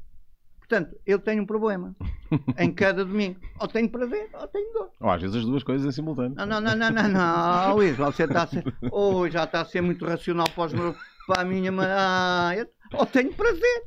Portanto, 0.58 0.98
eu 1.06 1.18
tenho 1.18 1.42
um 1.42 1.46
problema 1.46 1.94
em 2.58 2.72
cada 2.74 3.04
domingo. 3.04 3.40
Ou 3.60 3.68
tenho 3.68 3.88
prazer 3.88 4.28
ou 4.34 4.48
tenho 4.48 4.72
dor. 4.72 4.90
Ou 5.00 5.08
às 5.10 5.22
vezes 5.22 5.36
as 5.36 5.44
duas 5.44 5.62
coisas 5.62 5.86
em 5.86 5.92
simultâneo. 5.92 6.34
Não, 6.34 6.44
não, 6.44 6.60
não, 6.60 6.74
não, 6.76 6.90
não, 6.90 7.08
não. 7.08 7.74
Luís, 7.76 7.96
você 7.96 8.24
está 8.24 8.42
a 8.42 8.46
ser. 8.46 8.64
Oh, 8.92 9.28
já 9.30 9.44
está 9.44 9.60
a 9.60 9.64
ser 9.64 9.80
muito 9.80 10.04
racional 10.04 10.46
para, 10.54 10.64
os 10.66 10.72
meus, 10.74 10.96
para 11.26 11.42
a 11.42 11.44
minha. 11.44 11.70
Ah, 11.80 12.52
eu- 12.56 12.68
ou 12.98 13.06
tenho 13.06 13.32
prazer, 13.32 13.82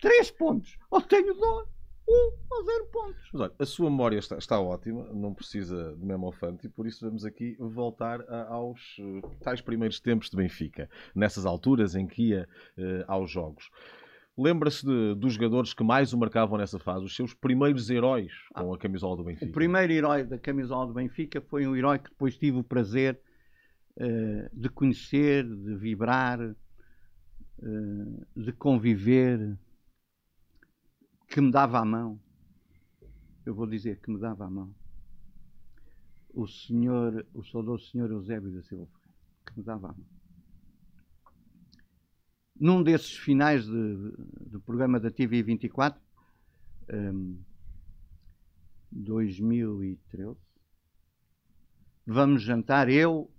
três 0.00 0.30
pontos. 0.30 0.76
Ou 0.90 1.00
tenho 1.00 1.32
dor, 1.34 1.68
um 2.10 2.32
ou 2.50 2.64
zero 2.64 2.86
pontos. 2.86 3.28
Mas 3.32 3.42
olha, 3.42 3.52
a 3.58 3.66
sua 3.66 3.88
memória 3.90 4.18
está, 4.18 4.36
está 4.36 4.60
ótima, 4.60 5.04
não 5.12 5.32
precisa 5.32 5.94
de 5.96 6.04
memofante 6.04 6.66
e 6.66 6.70
por 6.70 6.86
isso 6.86 7.04
vamos 7.06 7.24
aqui 7.24 7.56
voltar 7.58 8.20
a- 8.28 8.48
aos 8.48 8.96
eh, 8.98 9.20
tais 9.42 9.60
primeiros 9.60 10.00
tempos 10.00 10.28
de 10.30 10.36
Benfica, 10.36 10.88
nessas 11.14 11.46
alturas 11.46 11.94
em 11.94 12.06
que 12.06 12.30
ia 12.30 12.48
eh, 12.76 13.04
aos 13.06 13.30
jogos. 13.30 13.70
Lembra-se 14.36 14.84
de- 14.86 15.14
dos 15.16 15.34
jogadores 15.34 15.72
que 15.74 15.84
mais 15.84 16.12
o 16.12 16.18
marcavam 16.18 16.58
nessa 16.58 16.78
fase, 16.78 17.04
os 17.04 17.14
seus 17.14 17.34
primeiros 17.34 17.90
heróis 17.90 18.32
com 18.54 18.72
a 18.74 18.78
camisola 18.78 19.16
do 19.16 19.24
Benfica? 19.24 19.46
O 19.50 19.52
primeiro 19.52 19.92
herói 19.92 20.24
da 20.24 20.38
camisola 20.38 20.86
do 20.86 20.94
Benfica 20.94 21.40
foi 21.40 21.66
um 21.66 21.76
herói 21.76 21.98
que 21.98 22.10
depois 22.10 22.36
tive 22.36 22.58
o 22.58 22.64
prazer 22.64 23.20
eh, 23.98 24.48
de 24.52 24.68
conhecer, 24.70 25.44
de 25.44 25.74
vibrar, 25.76 26.40
eh, 26.40 26.56
de 28.36 28.52
conviver, 28.52 29.56
que 31.30 31.40
me 31.40 31.52
dava 31.52 31.78
a 31.78 31.84
mão. 31.84 32.20
Eu 33.46 33.54
vou 33.54 33.66
dizer 33.66 34.00
que 34.00 34.10
me 34.10 34.18
dava 34.18 34.44
a 34.44 34.50
mão. 34.50 34.74
O 36.34 36.46
senhor, 36.46 37.24
o 37.32 37.42
saudoso 37.44 37.86
senhor 37.86 38.10
Eusébio 38.10 38.50
da 38.50 38.62
Silva 38.62 38.86
Ferreira, 38.86 39.14
que 39.46 39.58
me 39.58 39.64
dava 39.64 39.90
a 39.90 39.92
mão. 39.92 40.06
Num 42.58 42.82
desses 42.82 43.16
finais 43.16 43.64
de- 43.64 44.12
do 44.50 44.60
programa 44.60 44.98
da 45.00 45.10
TV 45.10 45.42
24, 45.42 46.02
ehm, 46.88 47.36
2013. 48.90 50.36
Vamos 52.04 52.42
jantar 52.42 52.88
eu, 52.88 53.30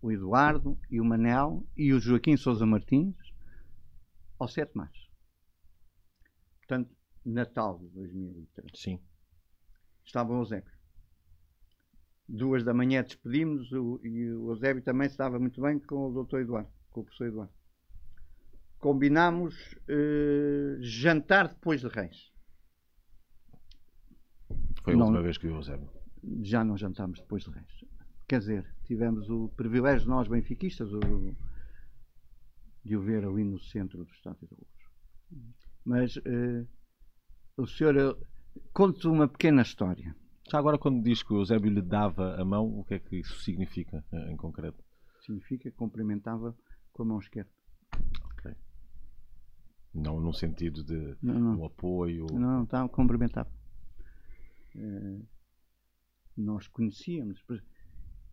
o 0.00 0.12
Eduardo 0.12 0.78
e 0.88 1.00
o 1.00 1.04
Manel 1.04 1.66
e 1.76 1.92
o 1.92 2.00
Joaquim 2.00 2.36
Sousa 2.36 2.64
Martins 2.64 3.16
ao 4.38 4.48
Sete 4.48 4.76
Mares. 4.76 5.01
Portanto, 6.72 6.96
Natal 7.26 7.78
de 7.78 7.86
2013. 7.90 8.70
Sim. 8.74 8.98
Estava 10.06 10.32
o 10.32 10.38
Eusébio. 10.40 10.72
Duas 12.26 12.64
da 12.64 12.72
manhã 12.72 13.02
despedimos 13.02 13.70
o, 13.72 14.00
e 14.02 14.32
o 14.32 14.50
Eusébio 14.52 14.82
também 14.82 15.06
estava 15.06 15.38
muito 15.38 15.60
bem 15.60 15.78
com 15.78 16.08
o 16.10 16.24
Dr. 16.24 16.38
Eduardo, 16.40 16.70
com 16.90 17.00
o 17.02 17.04
professor 17.04 17.26
Eduardo. 17.26 17.52
Combinámos 18.78 19.54
eh, 19.86 20.78
jantar 20.80 21.48
depois 21.48 21.82
de 21.82 21.88
Reis. 21.88 22.32
Foi 24.82 24.94
a 24.94 24.96
Não- 24.96 25.06
última 25.06 25.22
vez 25.22 25.36
que 25.36 25.46
viu 25.46 25.56
o 25.56 25.58
Eusébio. 25.58 25.90
já 26.42 26.64
não 26.64 26.76
jantámos 26.78 27.20
depois 27.20 27.42
de 27.44 27.50
reis. 27.50 27.84
Quer 28.26 28.38
dizer, 28.40 28.74
tivemos 28.84 29.28
o 29.28 29.48
privilégio, 29.50 30.08
nós 30.08 30.26
benfiquistas, 30.26 30.90
o- 30.92 31.36
de 32.84 32.96
o 32.96 33.02
ver 33.02 33.24
ali 33.26 33.44
no 33.44 33.58
centro 33.60 34.04
do 34.04 34.10
Estádio 34.10 34.48
da 34.48 34.56
Luz. 34.56 35.61
Mas 35.84 36.16
eh, 36.24 36.66
o 37.56 37.66
senhor 37.66 37.96
eh, 37.96 38.16
conta 38.72 39.08
uma 39.08 39.28
pequena 39.28 39.62
história. 39.62 40.14
Já 40.50 40.58
agora, 40.58 40.78
quando 40.78 41.02
diz 41.02 41.22
que 41.22 41.32
o 41.32 41.38
Eusébio 41.38 41.70
lhe 41.72 41.82
dava 41.82 42.34
a 42.40 42.44
mão, 42.44 42.78
o 42.78 42.84
que 42.84 42.94
é 42.94 42.98
que 42.98 43.16
isso 43.16 43.40
significa 43.42 44.04
eh, 44.12 44.30
em 44.32 44.36
concreto? 44.36 44.82
Significa 45.24 45.70
que 45.70 45.76
cumprimentava 45.76 46.56
com 46.92 47.02
a 47.02 47.06
mão 47.06 47.18
esquerda. 47.18 47.50
Não 49.94 50.18
no 50.18 50.32
sentido 50.32 50.82
de 50.82 51.18
Não, 51.22 51.38
não. 51.38 51.60
um 51.60 51.64
apoio. 51.66 52.26
Não, 52.32 52.38
não, 52.40 52.62
estava 52.64 52.88
cumprimentava. 52.88 53.50
Eh, 54.74 55.20
nós 56.36 56.66
conhecíamos. 56.68 57.44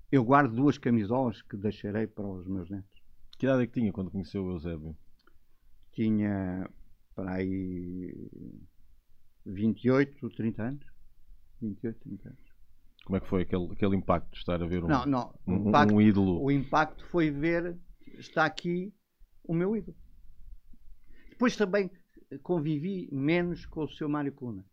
Eu 0.09 0.23
guardo 0.23 0.55
duas 0.55 0.77
camisolas 0.77 1.41
que 1.41 1.57
deixarei 1.57 2.07
para 2.07 2.25
os 2.25 2.47
meus 2.47 2.69
netos. 2.69 3.01
Que 3.37 3.45
idade 3.45 3.63
é 3.63 3.67
que 3.67 3.73
tinha 3.73 3.91
quando 3.91 4.09
conheceu 4.09 4.45
o 4.45 4.51
Eusébio? 4.51 4.95
tinha 5.91 6.69
para 7.15 7.33
aí 7.33 8.13
28, 9.45 10.29
30 10.31 10.63
anos. 10.63 10.85
28, 11.61 11.99
30 11.99 12.29
anos. 12.29 12.49
Como 13.05 13.17
é 13.17 13.19
que 13.19 13.27
foi 13.27 13.41
aquele, 13.41 13.71
aquele 13.71 13.95
impacto 13.95 14.31
de 14.31 14.37
estar 14.37 14.61
a 14.61 14.65
ver 14.67 14.83
um, 14.83 14.87
Não, 14.87 15.05
não. 15.05 15.33
Um- 15.47 15.69
impacto, 15.69 15.93
um 15.95 16.01
ídolo? 16.01 16.43
o 16.43 16.51
impacto 16.51 17.05
foi 17.07 17.31
ver, 17.31 17.77
está 18.17 18.45
aqui 18.45 18.93
o 19.43 19.53
meu 19.53 19.75
ídolo. 19.75 19.97
Depois 21.29 21.55
também 21.55 21.89
convivi 22.43 23.09
menos 23.11 23.65
com 23.65 23.83
o 23.83 23.89
seu 23.89 24.07
Mário 24.07 24.31
Cuna. 24.31 24.63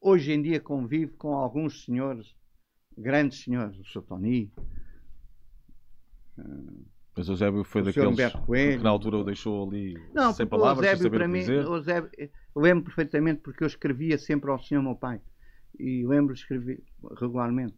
Hoje 0.00 0.32
em 0.32 0.40
dia 0.42 0.60
convivo 0.60 1.16
com 1.16 1.34
alguns 1.34 1.84
senhores, 1.84 2.34
grandes 2.96 3.42
senhores, 3.42 3.78
o 3.78 3.84
Sr. 3.84 4.02
Tony, 4.02 4.52
Mas 7.16 7.28
o 7.28 7.32
Eusébio 7.32 7.62
foi 7.64 7.82
O 7.82 7.84
daqueles 7.84 8.32
Coelho. 8.46 8.78
que 8.78 8.84
na 8.84 8.90
altura 8.90 9.18
o 9.18 9.24
deixou 9.24 9.68
ali 9.68 9.94
Não, 10.14 10.32
sem 10.32 10.46
palavras, 10.46 10.84
sem 10.86 10.92
Eusébio, 10.94 11.18
para 11.18 11.28
mim, 11.28 11.40
dizer. 11.40 11.66
o 11.66 11.76
Eusébio, 11.76 12.10
eu 12.18 12.62
lembro 12.62 12.84
perfeitamente 12.84 13.40
porque 13.42 13.62
eu 13.62 13.66
escrevia 13.66 14.16
sempre 14.18 14.50
ao 14.50 14.58
senhor 14.62 14.82
meu 14.82 14.96
pai. 14.96 15.20
E 15.78 16.06
lembro 16.06 16.32
de 16.34 16.40
escrever 16.40 16.82
regularmente. 17.20 17.76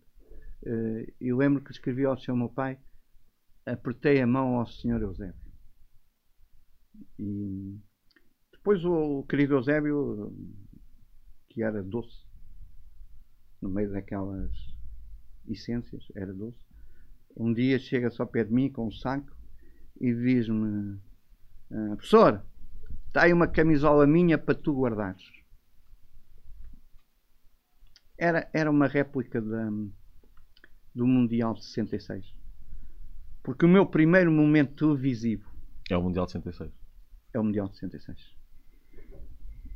Eh, 0.67 1.12
E 1.21 1.33
lembro 1.33 1.62
que 1.62 1.73
escrevi 1.73 2.05
ao 2.05 2.19
senhor 2.19 2.37
meu 2.37 2.49
pai, 2.49 2.79
apertei 3.67 4.21
a 4.23 4.26
mão 4.26 4.57
ao 4.59 4.67
senhor 4.67 5.03
Eusébio. 5.03 5.35
E 7.19 7.76
Depois 8.53 8.85
o, 8.85 9.19
o 9.21 9.26
querido 9.26 9.55
Eusébio, 9.55 10.33
que 11.49 11.62
era 11.62 11.83
doce, 11.83 12.25
no 13.61 13.69
meio 13.69 13.91
daquelas 13.93 14.53
essências, 15.49 16.05
era 16.14 16.33
doce, 16.33 16.64
um 17.37 17.53
dia 17.53 17.79
chega-se 17.79 18.21
ao 18.21 18.26
pé 18.26 18.45
de 18.45 18.53
mim 18.53 18.71
com 18.71 18.87
um 18.87 18.93
saco 18.93 19.31
e 20.00 20.12
diz-me: 20.14 20.99
ah, 21.71 21.97
Professor, 21.97 22.43
está 23.09 23.23
aí 23.25 23.33
uma 23.33 23.49
camisola 23.49 24.07
minha 24.07 24.38
para 24.38 24.55
tu 24.55 24.73
guardares. 24.81 25.23
Era, 28.17 28.49
era 28.53 28.71
uma 28.71 28.87
réplica 28.87 29.41
da, 29.43 29.69
do 30.95 31.07
Mundial 31.07 31.55
de 31.55 31.64
66. 31.64 32.33
Porque 33.43 33.67
o 33.67 33.69
meu 33.69 33.85
primeiro 33.87 34.31
momento 34.33 34.75
televisivo 34.75 35.50
É 35.91 35.97
o 35.97 36.03
Mundial 36.03 36.25
de 36.26 36.33
66. 36.33 36.73
é 37.35 37.38
o 37.38 37.45
Mundial 37.45 37.69
de 37.69 37.75
66. 37.75 38.35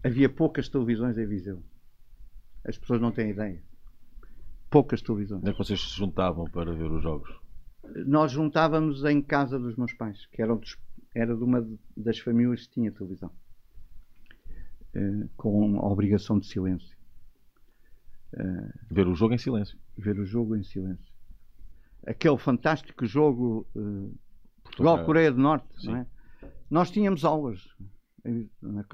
Havia 0.04 0.28
poucas 0.28 0.68
televisões 0.68 1.18
em 1.18 1.26
Viseu. 1.26 1.62
As 2.64 2.78
pessoas 2.78 3.00
não 3.00 3.10
têm 3.10 3.30
ideia. 3.30 3.60
Poucas 4.70 5.02
televisões. 5.02 5.40
Onde 5.40 5.50
é 5.50 5.52
que 5.52 5.58
vocês 5.58 5.80
se 5.80 5.96
juntavam 5.96 6.44
para 6.44 6.72
ver 6.72 6.90
os 6.90 7.02
jogos? 7.02 7.28
Nós 8.06 8.32
juntávamos 8.32 9.04
em 9.04 9.20
casa 9.22 9.58
dos 9.58 9.76
meus 9.76 9.92
pais, 9.92 10.26
que 10.26 10.42
eram 10.42 10.56
dos- 10.56 10.76
era 11.14 11.34
de 11.36 11.42
uma 11.42 11.66
das 11.96 12.18
famílias 12.18 12.66
que 12.66 12.74
tinha 12.74 12.92
televisão. 12.92 13.30
Eh, 14.94 15.28
com 15.36 15.78
a 15.80 15.86
obrigação 15.86 16.38
de 16.38 16.46
silêncio. 16.46 16.96
Ver 18.90 19.06
o 19.08 19.14
jogo 19.14 19.34
em 19.34 19.38
silêncio. 19.38 19.78
Ver 19.96 20.18
o 20.18 20.24
jogo 20.26 20.54
em 20.56 20.62
silêncio. 20.62 21.12
Aquele 22.06 22.38
fantástico 22.38 23.04
jogo 23.06 23.66
eh, 23.76 24.10
Portugal-Coreia 24.62 25.32
do 25.32 25.38
Norte, 25.40 25.66
Sim. 25.80 25.88
não 25.88 25.96
é? 25.98 26.06
Nós 26.70 26.90
tínhamos 26.90 27.24
aulas. 27.24 27.66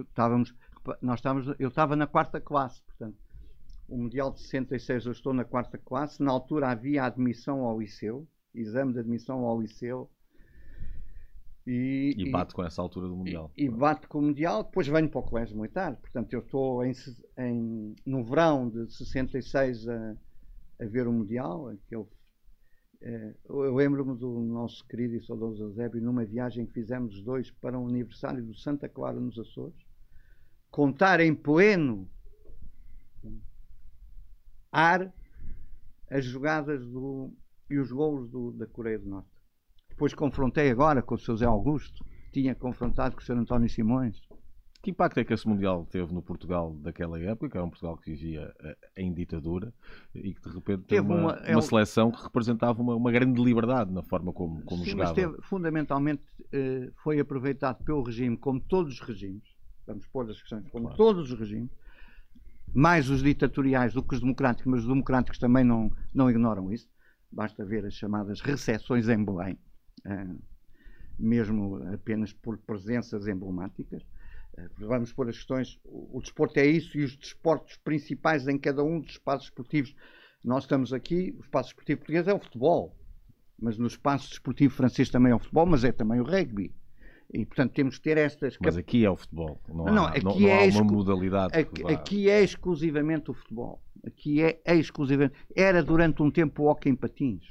Estávamos, 0.00 0.54
nós 1.02 1.18
estávamos, 1.18 1.54
eu 1.58 1.68
estava 1.68 1.96
na 1.96 2.06
quarta 2.06 2.40
classe, 2.40 2.80
portanto, 2.82 3.16
o 3.88 3.96
Mundial 3.98 4.32
de 4.32 4.40
66 4.40 5.06
eu 5.06 5.12
estou 5.12 5.32
na 5.34 5.44
quarta 5.44 5.76
classe. 5.78 6.22
Na 6.22 6.30
altura 6.30 6.68
havia 6.70 7.04
admissão 7.04 7.60
ao 7.64 7.78
liceu, 7.80 8.26
exame 8.54 8.92
de 8.92 9.00
admissão 9.00 9.44
ao 9.44 9.60
liceu. 9.60 10.10
E, 11.66 12.14
E 12.18 12.30
bate 12.30 12.52
com 12.54 12.62
essa 12.62 12.82
altura 12.82 13.08
do 13.08 13.16
Mundial. 13.16 13.50
e, 13.56 13.64
e 13.64 13.68
bate 13.70 14.06
com 14.06 14.18
o 14.18 14.22
Mundial, 14.22 14.64
depois 14.64 14.86
venho 14.86 15.08
para 15.08 15.20
o 15.20 15.22
Colégio 15.22 15.56
Militar. 15.56 15.96
Portanto, 15.96 16.32
eu 16.32 16.40
estou 16.40 16.84
em, 16.84 16.92
em- 17.38 17.94
no 18.04 18.22
verão 18.22 18.68
de 18.68 18.92
66 18.94 19.88
a, 19.88 20.16
a 20.80 20.84
ver 20.84 21.06
o 21.08 21.12
Mundial. 21.12 21.68
Aquele, 21.68 22.04
eh, 23.00 23.34
eu 23.48 23.74
lembro-me 23.74 24.14
do 24.18 24.40
nosso 24.40 24.86
querido 24.86 25.14
e 25.14 25.24
saudoso 25.24 25.62
Eusébio 25.62 26.02
numa 26.02 26.24
viagem 26.26 26.66
que 26.66 26.72
fizemos 26.74 27.14
os 27.16 27.22
dois 27.24 27.50
para 27.50 27.78
um 27.78 27.88
aniversário 27.88 28.44
do 28.44 28.54
Santa 28.54 28.86
Clara 28.88 29.18
nos 29.18 29.38
Açores. 29.38 29.86
Contar 30.70 31.20
em 31.20 31.34
pleno 31.34 32.06
ar 34.70 35.12
as 36.10 36.24
jogadas 36.24 36.84
do, 36.86 37.32
e 37.70 37.78
os 37.78 37.90
gols 37.90 38.28
do- 38.28 38.52
da 38.52 38.66
Coreia 38.66 38.98
do 38.98 39.08
Norte. 39.08 39.28
Depois 39.88 40.12
confrontei 40.14 40.70
agora 40.70 41.02
com 41.02 41.14
o 41.14 41.18
Sr. 41.18 41.36
Zé 41.36 41.46
Augusto, 41.46 42.04
tinha 42.32 42.54
confrontado 42.54 43.14
com 43.14 43.20
o 43.22 43.24
Sr. 43.24 43.38
António 43.38 43.68
Simões. 43.68 44.20
Que 44.82 44.90
impacto 44.90 45.18
é 45.18 45.24
que 45.24 45.32
esse 45.32 45.48
Mundial 45.48 45.86
teve 45.86 46.12
no 46.12 46.20
Portugal 46.20 46.74
daquela 46.74 47.18
época, 47.18 47.48
que 47.48 47.56
era 47.56 47.64
um 47.64 47.70
Portugal 47.70 47.96
que 47.96 48.10
vivia 48.10 48.52
eh, 48.60 48.76
em 48.98 49.14
ditadura 49.14 49.72
e 50.14 50.34
que 50.34 50.42
de 50.46 50.54
repente 50.54 50.82
teve 50.82 51.00
uma, 51.06 51.16
uma- 51.16 51.32
é 51.44 51.52
uma 51.52 51.60
um- 51.60 51.62
seleção 51.62 52.10
que 52.10 52.22
representava 52.22 52.82
uma, 52.82 52.94
uma 52.94 53.10
grande 53.10 53.42
liberdade 53.42 53.90
na 53.90 54.02
forma 54.02 54.30
como, 54.30 54.62
como 54.64 54.84
Sim, 54.84 54.90
jogava. 54.90 55.08
mas 55.08 55.16
teve, 55.16 55.40
fundamentalmente 55.42 56.22
eh, 56.52 56.90
foi 57.02 57.18
aproveitado 57.18 57.82
pelo 57.82 58.02
regime, 58.02 58.36
como 58.36 58.60
todos 58.60 58.92
os 58.92 59.00
regimes, 59.00 59.42
vamos 59.86 60.06
pôr 60.08 60.28
as 60.28 60.38
questões, 60.38 60.68
como 60.68 60.84
Claro. 60.84 60.98
todos 60.98 61.32
os 61.32 61.38
regimes, 61.38 61.70
mais 62.74 63.08
os 63.08 63.22
ditatoriais 63.22 63.94
do 63.94 64.02
que 64.02 64.14
os 64.16 64.20
democráticos, 64.20 64.66
mas 64.70 64.80
os 64.82 64.88
democráticos 64.88 65.38
também 65.38 65.64
não, 65.64 65.90
não 66.12 66.28
ignoram 66.28 66.70
isso. 66.70 66.88
Basta 67.34 67.64
ver 67.64 67.84
as 67.84 67.94
chamadas 67.94 68.40
recessões 68.40 69.08
em 69.08 69.22
Belém, 69.24 69.58
eh, 70.04 70.26
mesmo 71.18 71.82
apenas 71.92 72.32
por 72.32 72.56
presenças 72.58 73.26
emblemáticas. 73.26 74.02
Eh, 74.56 74.68
Vamos 74.78 75.12
pôr 75.12 75.28
as 75.28 75.36
questões. 75.36 75.80
O, 75.84 76.18
o 76.18 76.20
desporto 76.22 76.58
é 76.60 76.66
isso 76.66 76.96
e 76.96 77.02
os 77.02 77.16
desportos 77.16 77.76
principais 77.78 78.46
em 78.46 78.56
cada 78.56 78.84
um 78.84 79.00
dos 79.00 79.10
espaços 79.12 79.46
esportivos. 79.48 79.94
Nós 80.44 80.62
estamos 80.64 80.92
aqui, 80.92 81.34
o 81.36 81.40
espaço 81.40 81.70
esportivo 81.70 81.98
português 82.00 82.28
é 82.28 82.34
o 82.34 82.38
futebol, 82.38 82.96
mas 83.58 83.76
no 83.78 83.86
espaço 83.88 84.28
desportivo 84.28 84.72
francês 84.74 85.10
também 85.10 85.32
é 85.32 85.34
o 85.34 85.38
futebol, 85.40 85.66
mas 85.66 85.82
é 85.82 85.90
também 85.90 86.20
o 86.20 86.24
rugby. 86.24 86.72
E 87.32 87.44
portanto 87.44 87.72
temos 87.72 87.96
que 87.96 88.04
ter 88.04 88.16
estas 88.18 88.56
Mas 88.60 88.76
aqui 88.76 89.04
é 89.04 89.10
o 89.10 89.16
futebol. 89.16 89.60
Não, 89.68 89.84
Não, 89.86 90.04
há, 90.04 90.10
aqui 90.10 90.24
não, 90.24 90.38
não 90.38 90.48
é 90.48 90.58
há 90.60 90.66
exclu- 90.66 90.82
uma 90.84 90.92
modalidade. 90.92 91.58
Aqui, 91.58 91.82
aqui 91.92 92.30
é 92.30 92.44
exclusivamente 92.44 93.30
o 93.30 93.34
futebol. 93.34 93.82
Aqui 94.06 94.42
é, 94.42 94.60
é 94.64 94.76
exclusivamente. 94.76 95.34
Era 95.56 95.82
durante 95.82 96.22
um 96.22 96.30
tempo 96.30 96.62
o 96.62 96.66
hockey 96.66 96.90
em 96.90 96.96
patins. 96.96 97.44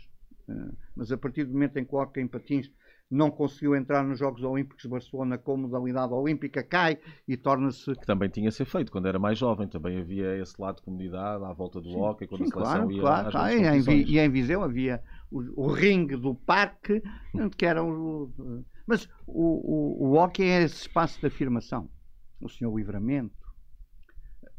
Eh, 0.47 0.71
mas 0.95 1.11
a 1.11 1.17
partir 1.17 1.45
do 1.45 1.53
momento 1.53 1.77
em 1.77 1.85
que 1.85 1.95
o 1.95 1.97
hockey 1.97 2.21
em 2.21 2.27
patins 2.27 2.69
não 3.09 3.29
conseguiu 3.29 3.75
entrar 3.75 4.03
nos 4.03 4.19
Jogos 4.19 4.43
Olímpicos 4.43 4.83
de 4.83 4.89
Barcelona 4.89 5.37
com 5.37 5.55
modalidade 5.55 6.11
olímpica, 6.13 6.63
cai 6.63 6.97
e 7.27 7.37
torna-se. 7.37 7.93
que 7.93 8.05
também 8.05 8.29
tinha 8.29 8.49
a 8.49 8.51
ser 8.51 8.65
feito 8.65 8.91
quando 8.91 9.07
era 9.07 9.19
mais 9.19 9.37
jovem. 9.37 9.67
Também 9.67 9.99
havia 9.99 10.37
esse 10.37 10.59
lado 10.59 10.77
de 10.77 10.81
comunidade 10.81 11.43
à 11.43 11.53
volta 11.53 11.79
do 11.79 11.89
hockey, 11.89 12.27
quando 12.27 12.43
Sim, 12.43 12.49
a 12.49 12.53
seleção 12.53 12.73
claro, 12.73 12.91
ia 12.91 13.01
claro, 13.01 13.31
claro. 13.31 13.53
E 13.53 13.91
em, 13.91 14.03
e 14.09 14.19
em 14.19 14.29
Viseu 14.29 14.63
havia 14.63 15.01
o, 15.31 15.65
o 15.65 15.71
ringue 15.71 16.15
do 16.15 16.33
parque, 16.33 17.01
que 17.55 17.65
era 17.65 17.83
o. 17.83 18.31
Mas 18.85 19.07
o, 19.27 20.05
o, 20.05 20.09
o 20.09 20.13
hockey 20.17 20.43
é 20.43 20.63
esse 20.63 20.81
espaço 20.81 21.19
de 21.19 21.27
afirmação. 21.27 21.89
O 22.41 22.49
senhor 22.49 22.75
Livramento, 22.75 23.33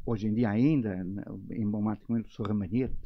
hoje 0.07 0.27
em 0.29 0.35
dia 0.35 0.51
ainda, 0.51 1.03
na- 1.05 1.25
emblematicamente 1.51 2.29
o 2.29 2.33
senhor 2.33 2.49
Ramalhete, 2.49 2.97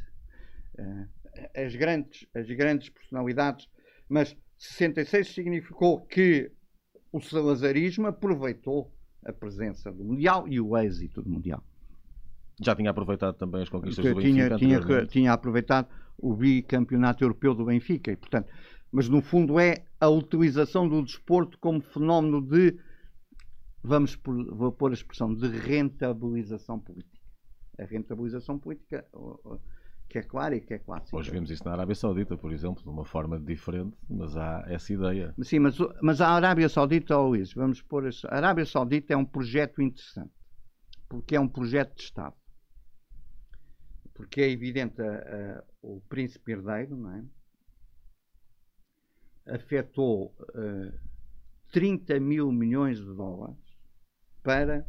as 1.56 1.74
grandes, 1.76 2.26
as 2.34 2.46
grandes 2.48 2.88
personalidades, 2.88 3.68
mas 4.08 4.36
66 4.58 5.28
significou 5.28 6.00
que 6.00 6.50
o 7.12 7.20
salazarismo 7.20 8.06
aproveitou 8.06 8.92
a 9.24 9.32
presença 9.32 9.90
do 9.90 10.04
Mundial 10.04 10.46
e 10.48 10.60
o 10.60 10.76
êxito 10.76 11.22
do 11.22 11.30
Mundial. 11.30 11.62
Já 12.60 12.74
tinha 12.74 12.90
aproveitado 12.90 13.36
também 13.36 13.62
as 13.62 13.68
conquistas 13.68 14.04
Que 14.04 14.10
do 14.10 14.16
Benfica 14.16 14.56
tinha, 14.58 14.80
tinha, 14.80 15.06
tinha 15.06 15.32
aproveitado 15.32 15.88
o 16.16 16.34
bicampeonato 16.34 17.22
europeu 17.22 17.54
do 17.54 17.64
Benfica. 17.64 18.10
E, 18.10 18.16
portanto, 18.16 18.52
mas 18.90 19.08
no 19.08 19.22
fundo 19.22 19.60
é 19.60 19.84
a 20.00 20.08
utilização 20.08 20.88
do 20.88 21.02
desporto 21.02 21.58
como 21.58 21.80
fenómeno 21.80 22.40
de, 22.40 22.76
vamos 23.88 24.14
por, 24.14 24.44
vou 24.54 24.70
pôr 24.70 24.90
a 24.90 24.94
expressão, 24.94 25.34
de 25.34 25.48
rentabilização 25.48 26.78
política. 26.78 27.18
A 27.78 27.84
rentabilização 27.84 28.58
política 28.58 29.06
que 30.08 30.18
é 30.18 30.22
clara 30.22 30.56
e 30.56 30.60
que 30.60 30.74
é 30.74 30.78
clássica. 30.78 31.16
Hoje 31.16 31.30
vemos 31.30 31.50
isso 31.50 31.64
na 31.64 31.72
Arábia 31.72 31.94
Saudita, 31.94 32.36
por 32.36 32.52
exemplo, 32.52 32.82
de 32.82 32.88
uma 32.88 33.04
forma 33.04 33.38
diferente, 33.38 33.96
mas 34.08 34.36
há 34.36 34.64
essa 34.66 34.92
ideia. 34.92 35.34
Sim, 35.42 35.60
mas, 35.60 35.76
mas 36.02 36.20
a 36.20 36.28
Arábia 36.28 36.68
Saudita, 36.68 37.16
ó 37.16 37.28
Luís, 37.28 37.52
vamos 37.52 37.80
pôr 37.82 38.06
a, 38.06 38.10
a 38.28 38.36
Arábia 38.36 38.64
Saudita 38.66 39.12
é 39.12 39.16
um 39.16 39.24
projeto 39.24 39.80
interessante, 39.82 40.32
porque 41.08 41.36
é 41.36 41.40
um 41.40 41.48
projeto 41.48 41.94
de 41.96 42.02
Estado. 42.02 42.34
Porque 44.14 44.40
é 44.40 44.50
evidente, 44.50 45.00
a- 45.00 45.58
a- 45.58 45.64
o 45.82 46.00
príncipe 46.08 46.52
herdeiro, 46.52 46.96
não 46.96 47.12
é? 47.12 47.24
Afetou 49.54 50.34
eh, 50.54 50.92
30 51.70 52.18
mil 52.18 52.50
milhões 52.50 52.98
de 52.98 53.14
dólares 53.14 53.67
para 54.42 54.86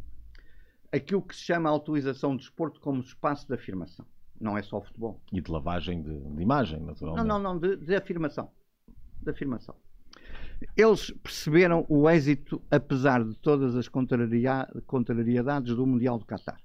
aquilo 0.92 1.22
que 1.22 1.36
se 1.36 1.44
chama 1.44 1.70
a 1.70 1.76
utilização 1.76 2.36
do 2.36 2.40
desporto 2.40 2.80
como 2.80 3.02
espaço 3.02 3.48
de 3.48 3.54
afirmação. 3.54 4.06
Não 4.40 4.58
é 4.58 4.62
só 4.62 4.82
futebol. 4.82 5.22
E 5.34 5.42
de 5.42 5.52
lavagem 5.52 6.02
de, 6.02 6.18
de 6.18 6.42
imagem, 6.42 6.80
Não, 6.80 6.88
naturalmente. 6.88 7.28
não, 7.28 7.40
não, 7.40 7.60
de, 7.60 7.76
de 7.76 7.96
afirmação. 7.96 8.50
De 9.22 9.30
afirmação. 9.30 9.76
Eles 10.76 11.12
perceberam 11.12 11.86
o 11.88 12.10
êxito, 12.10 12.62
apesar 12.70 13.24
de 13.24 13.36
todas 13.40 13.76
as 13.76 13.88
contrariedades 13.88 15.76
do 15.76 15.86
Mundial 15.86 16.18
do 16.18 16.26
Qatar. 16.26 16.60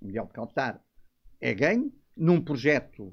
O 0.00 0.06
Mundial 0.06 0.26
do 0.26 0.32
Qatar 0.32 0.80
é 1.40 1.54
ganho 1.54 1.92
num 2.16 2.40
projeto 2.40 3.12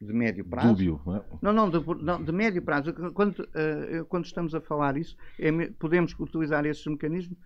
de 0.00 0.12
médio 0.12 0.44
prazo. 0.44 0.68
Dúbio, 0.68 1.00
não 1.06 1.16
é? 1.16 1.24
Não, 1.40 1.52
não, 1.52 1.70
de, 1.70 2.04
não, 2.04 2.22
de 2.22 2.32
médio 2.32 2.62
prazo. 2.62 2.92
Quando, 3.12 3.48
eh, 3.54 4.04
quando 4.08 4.24
estamos 4.26 4.54
a 4.54 4.60
falar 4.60 4.96
isso, 4.96 5.16
é 5.38 5.50
podemos 5.78 6.14
utilizar 6.18 6.66
esses 6.66 6.84
mecanismos 6.86 7.38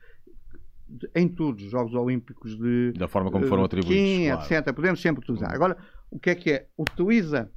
de- 0.90 1.10
em 1.14 1.28
todos 1.28 1.64
os 1.64 1.70
Jogos 1.70 1.94
Olímpicos 1.94 2.56
de 2.58 2.92
Da 2.92 3.06
forma 3.08 3.30
como 3.30 3.46
foram 3.46 3.62
eh, 3.62 3.66
atribuídos. 3.66 3.94
Pequim, 3.96 4.26
claro. 4.26 4.42
etc. 4.64 4.74
Podemos 4.74 5.00
sempre 5.00 5.22
utilizar. 5.22 5.54
Agora, 5.54 5.76
o 6.10 6.18
que 6.18 6.30
é 6.30 6.34
que 6.34 6.50
é? 6.52 6.68
Utiliza, 6.76 7.50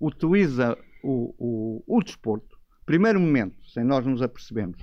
utiliza 0.00 0.78
o, 1.02 1.34
o, 1.86 1.98
o 1.98 2.02
desporto. 2.02 2.56
Primeiro 2.86 3.20
momento, 3.20 3.56
sem 3.68 3.84
nós 3.84 4.06
nos 4.06 4.22
apercebemos. 4.22 4.78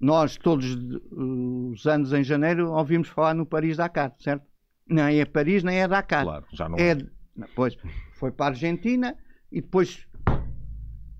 Nós, 0.00 0.36
todos 0.36 0.64
os 1.10 1.86
anos 1.86 2.12
em 2.12 2.22
janeiro, 2.22 2.70
ouvimos 2.70 3.08
falar 3.08 3.34
no 3.34 3.44
Paris-Dakar, 3.44 4.14
certo? 4.20 4.46
Nem 4.88 5.20
é 5.20 5.24
Paris, 5.26 5.62
nem 5.64 5.80
é 5.80 5.88
Dakar. 5.88 6.22
Claro, 6.24 6.46
já 6.52 6.68
não 6.68 6.78
É, 6.78 6.94
depois 7.36 7.76
foi 8.14 8.30
para 8.30 8.46
a 8.46 8.48
Argentina 8.50 9.14
e 9.52 9.60
depois 9.60 10.06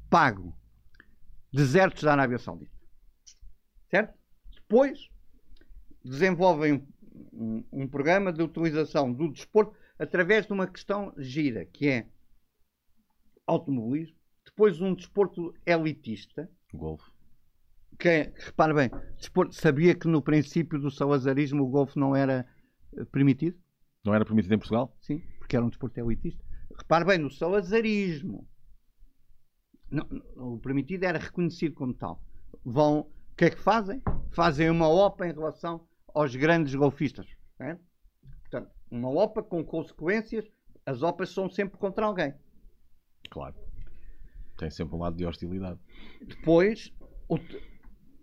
pago. 0.08 0.56
Desertos 1.52 2.02
da 2.02 2.12
Arábia 2.12 2.38
Saudita. 2.38 2.70
Certo? 3.90 4.14
Depois 4.54 5.08
desenvolvem 6.08 6.86
um, 7.32 7.64
um, 7.72 7.86
programa 7.86 8.32
de 8.32 8.42
utilização 8.42 9.12
do 9.12 9.30
desporto 9.30 9.74
através 9.98 10.46
de 10.46 10.52
uma 10.52 10.66
questão 10.66 11.12
gira, 11.16 11.64
que 11.64 11.88
é 11.88 12.06
automobilismo, 13.46 14.16
depois 14.44 14.80
um 14.80 14.94
desporto 14.94 15.54
elitista. 15.64 16.50
Golfe. 16.72 17.10
Que 17.98 18.08
é, 18.08 18.32
repare 18.36 18.74
bem, 18.74 18.90
desporto, 19.16 19.54
sabia 19.54 19.94
que 19.94 20.06
no 20.06 20.22
princípio 20.22 20.78
do 20.78 20.90
salazarismo 20.90 21.64
o 21.64 21.68
golfe 21.68 21.98
não 21.98 22.14
era 22.14 22.46
eh, 22.96 23.04
permitido? 23.06 23.58
Não 24.04 24.14
era 24.14 24.24
permitido 24.24 24.54
em 24.54 24.58
Portugal? 24.58 24.94
Sim, 25.00 25.20
porque 25.38 25.56
era 25.56 25.64
um 25.64 25.68
desporto 25.68 25.98
elitista. 25.98 26.44
Repare 26.76 27.04
bem, 27.04 27.18
no 27.18 27.30
salazarismo. 27.30 28.46
Não, 29.90 30.06
o 30.36 30.58
permitido 30.58 31.04
era 31.04 31.18
reconhecido 31.18 31.74
como 31.74 31.94
tal. 31.94 32.22
Vão, 32.64 33.00
o 33.00 33.36
que 33.36 33.46
é 33.46 33.50
que 33.50 33.60
fazem? 33.60 34.02
Fazem 34.30 34.70
uma 34.70 34.88
OPA 34.88 35.26
em 35.26 35.32
relação 35.32 35.87
aos 36.14 36.34
grandes 36.34 36.74
golfistas. 36.74 37.26
É? 37.60 37.76
Portanto, 38.42 38.70
uma 38.90 39.10
OPA 39.10 39.42
com 39.42 39.64
consequências, 39.64 40.44
as 40.86 41.02
OPAs 41.02 41.30
são 41.30 41.48
sempre 41.48 41.78
contra 41.78 42.06
alguém. 42.06 42.34
Claro. 43.30 43.54
Tem 44.56 44.70
sempre 44.70 44.96
um 44.96 44.98
lado 44.98 45.16
de 45.16 45.24
hostilidade. 45.24 45.78
Depois, 46.26 46.92
o, 47.28 47.38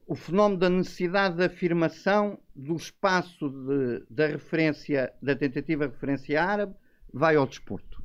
o 0.08 0.16
fenómeno 0.16 0.60
da 0.60 0.70
necessidade 0.70 1.38
de 1.38 1.44
afirmação 1.44 2.40
do 2.56 2.76
espaço 2.76 3.50
de, 3.50 4.06
da 4.10 4.28
referência, 4.28 5.14
da 5.22 5.36
tentativa 5.36 5.88
de 5.88 5.94
referência 5.94 6.44
árabe, 6.44 6.76
vai 7.14 7.36
ao 7.36 7.48
desporto. 7.48 8.04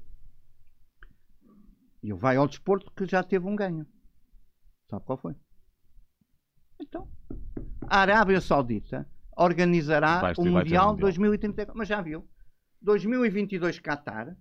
E 2.03 2.13
vai 2.13 2.37
ao 2.37 2.47
desporto 2.47 2.93
que 2.93 3.07
já 3.07 3.23
teve 3.23 3.47
um 3.47 3.57
ganho. 3.57 3.87
Sabe 4.89 5.05
qual 5.05 5.19
foi? 5.19 5.35
Então, 6.81 7.09
a 7.83 7.99
Arábia 7.99 8.41
Saudita 8.41 9.10
organizará 9.37 10.21
Vai 10.21 10.35
o 10.37 10.45
Mundial 10.45 10.89
um 10.89 10.91
Mundial. 10.93 10.97
2034. 10.97 11.75
Mas 11.77 11.89
já 11.89 12.01
viu? 12.01 12.29
2022 12.83 13.79
Qatar. 13.79 14.37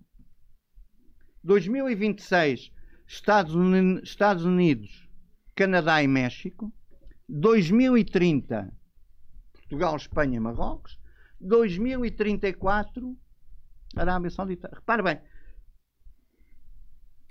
2026 1.42 2.70
Estados 3.06 3.54
Uni- 3.54 4.00
Estados 4.02 4.44
Unidos, 4.44 5.08
Canadá 5.56 6.02
e 6.02 6.06
México. 6.08 6.72
2030 7.28 8.72
Portugal, 9.52 9.96
Espanha 9.96 10.36
e 10.36 10.40
Marrocos. 10.40 10.98
2034 11.40 13.16
Arábia 13.96 14.30
Saudita. 14.30 14.70
Repare 14.72 15.02
bem, 15.02 15.20